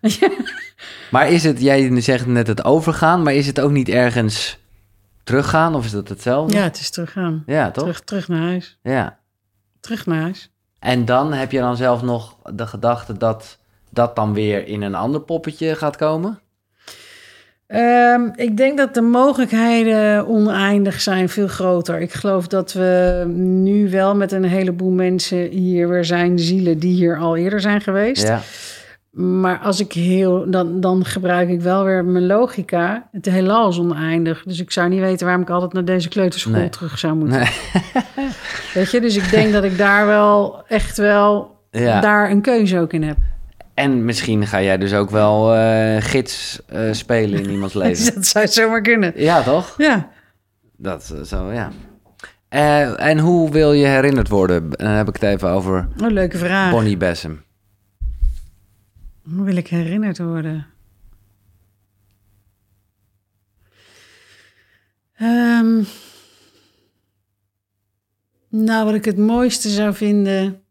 [1.10, 4.58] Maar is het, jij zegt net het overgaan, maar is het ook niet ergens
[5.24, 6.56] teruggaan of is dat hetzelfde?
[6.56, 7.42] Ja, het is teruggaan.
[7.46, 7.82] Ja, toch?
[7.82, 8.78] Terug, terug naar huis.
[8.82, 9.18] Ja.
[9.80, 10.50] Terug naar huis.
[10.78, 13.58] En dan heb je dan zelf nog de gedachte dat
[13.90, 16.38] dat dan weer in een ander poppetje gaat komen?
[17.68, 22.00] Ehm, ik denk dat de mogelijkheden oneindig zijn, veel groter.
[22.00, 26.94] Ik geloof dat we nu wel met een heleboel mensen hier weer zijn, zielen die
[26.94, 28.26] hier al eerder zijn geweest.
[28.28, 28.40] Ja.
[29.10, 33.08] Maar als ik heel, dan, dan gebruik ik wel weer mijn logica.
[33.12, 34.42] Het heelal is oneindig.
[34.42, 36.68] Dus ik zou niet weten waarom ik altijd naar deze kleuterschool Nee.
[36.68, 37.38] terug zou moeten.
[37.38, 37.48] Nee.
[38.74, 42.00] Weet je, dus ik denk dat ik daar wel echt wel Ja.
[42.00, 43.16] daar een keuze ook in heb.
[43.78, 48.14] En misschien ga jij dus ook wel eh, gids eh, spelen in iemands leven.
[48.14, 49.12] dat zou zomaar kunnen.
[49.16, 49.74] Ja, toch?
[49.76, 50.10] Ja.
[50.76, 51.70] Dat eh, zo, ja.
[52.96, 54.70] En hoe wil je herinnerd worden?
[54.70, 56.70] Dan heb ik het even over Oh, leuke vraag.
[56.70, 57.44] Bonnie Bessem.
[59.34, 60.66] Hoe wil ik herinnerd worden?
[65.16, 65.82] Ehm,
[68.48, 70.62] nou, wat ik het mooiste zou vinden.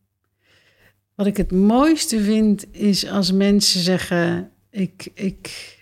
[1.18, 5.76] Wat ik het mooiste vind, is als mensen zeggen: Ik, ik,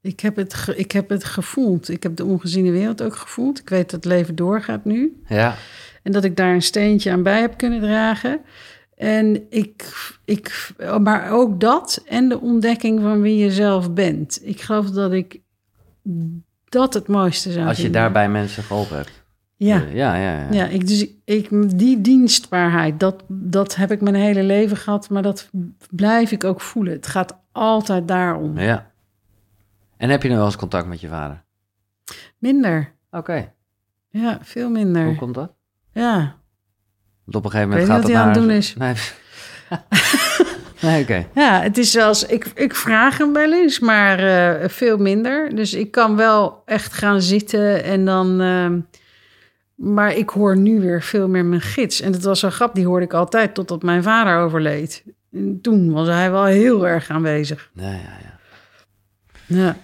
[0.00, 1.88] ik, heb, het ge- ik heb het gevoeld.
[1.88, 3.58] Ik heb de ongeziene wereld ook gevoeld.
[3.58, 5.20] Ik weet dat het leven doorgaat nu.
[5.28, 5.56] Ja,
[6.02, 8.40] En dat ik daar een steentje aan bij heb kunnen dragen.
[8.96, 9.92] En ik,
[10.24, 10.70] ik,
[11.02, 14.40] maar ook dat en de ontdekking van wie je zelf bent.
[14.42, 15.40] Ik geloof dat ik
[16.64, 18.00] dat het mooiste zou als je vinden.
[18.00, 19.17] daarbij mensen geholpen hebt.
[19.58, 20.46] Ja, Eh, ja, ja, ja.
[20.50, 25.10] ja ik, dus ik, ik, die dienstbaarheid, dat, dat heb ik mijn hele leven gehad.
[25.10, 25.50] Maar dat
[25.90, 26.92] blijf ik ook voelen.
[26.92, 28.58] Het gaat altijd daarom.
[28.58, 28.90] Ja.
[29.96, 31.44] En heb je nu wel eens contact met je vader?
[32.38, 32.92] Minder.
[33.10, 33.52] Oké.
[34.08, 35.04] Ja, veel minder.
[35.04, 35.52] Hoe komt dat?
[35.92, 36.36] Ja.
[37.24, 38.22] Want op een gegeven moment gaat wat naar...
[38.22, 38.94] aan het Nee.
[40.90, 41.26] nee, oké.
[41.34, 45.54] Ja, het is zelfs, ik, ik vraag hem wel eens, maar eh, veel minder.
[45.54, 48.40] Dus ik kan wel echt gaan zitten en dan.
[48.40, 48.80] ehm,
[49.78, 52.00] maar ik hoor nu weer veel meer mijn gids.
[52.00, 55.04] En dat was een grap, die hoorde ik altijd totdat mijn vader overleed.
[55.32, 57.70] En toen was hij wel heel erg aanwezig.
[57.72, 58.36] Nee, ja, ja.
[59.46, 59.76] Ja,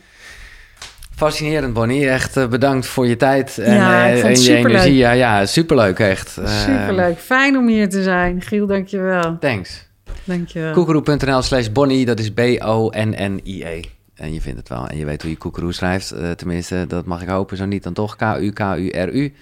[1.14, 2.08] Fascinerend, Bonnie.
[2.08, 4.66] Echt eh, bedankt voor je tijd en, Ja, ik eh, en je superleuk.
[4.66, 4.94] energie.
[4.94, 6.36] Ja, ja, superleuk echt.
[6.36, 7.18] Eh, superleuk.
[7.18, 8.40] Fijn om hier te zijn.
[8.42, 9.38] Giel, dankjewel.
[9.38, 9.88] Thanks.
[10.24, 10.72] Dankjewel.
[10.72, 13.80] Koekeroe.nl slash Bonnie, dat is B-O-N-N-I-E.
[14.14, 14.86] En je vindt het wel.
[14.88, 16.14] En je weet hoe je koekeroe schrijft.
[16.36, 17.56] Tenminste, dat mag ik hopen.
[17.56, 18.16] Zo niet, dan toch.
[18.16, 19.34] K-U-K-U-R-U.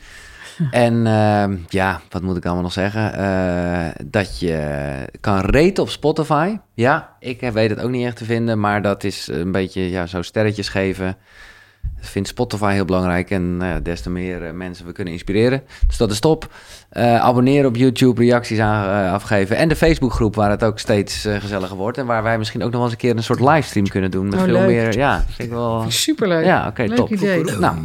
[0.70, 3.14] En ehm, ja, wat moet ik allemaal nog zeggen?
[3.14, 6.56] Eh, dat je kan raten op Spotify.
[6.74, 8.60] Ja, ik weet het ook niet echt te vinden.
[8.60, 11.16] Maar dat is een beetje ja, zo sterretjes geven.
[12.02, 13.30] Dat vindt Spotify heel belangrijk.
[13.30, 15.62] En nou ja, des te meer eh, mensen we kunnen inspireren.
[15.86, 16.48] Dus dat is top.
[16.90, 19.56] Eh abonneren op YouTube, reacties aan, eh, afgeven.
[19.56, 21.98] En de Facebookgroep waar het ook steeds gezelliger wordt.
[21.98, 24.24] En waar wij misschien ook nog wel eens een keer een soort livestream kunnen doen.
[24.24, 24.66] Met Oh, veel leuk.
[24.66, 24.96] meer.
[24.96, 25.84] Ja, vind ik wel.
[25.88, 26.44] Superleuk.
[26.44, 27.10] Ja, oké, Leuk top.
[27.12, 27.44] idee.
[27.44, 27.76] Nou,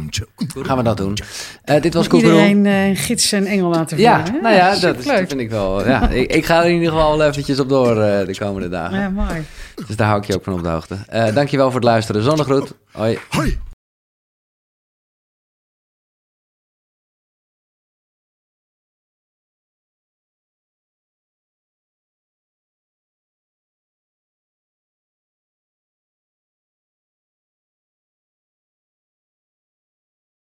[0.62, 1.16] gaan we dat doen.
[1.64, 2.46] Eh, dit was Koekeroe.
[2.48, 4.34] iedereen gids en engel laten Ja, voelen.
[4.34, 4.40] hè?
[4.40, 5.86] nou ja, dat, is, dat vind ik wel.
[5.88, 8.98] Ja, ik, ik ga er in ieder geval wel eventjes op door de komende dagen.
[9.00, 9.44] Ja, mooi.
[9.86, 10.96] Dus daar hou ik je ook van op de hoogte.
[11.08, 12.22] Eh dankjewel voor het luisteren.
[12.22, 12.72] Zonnegroet.
[12.92, 13.18] Hoi.
[13.30, 13.58] Hoi.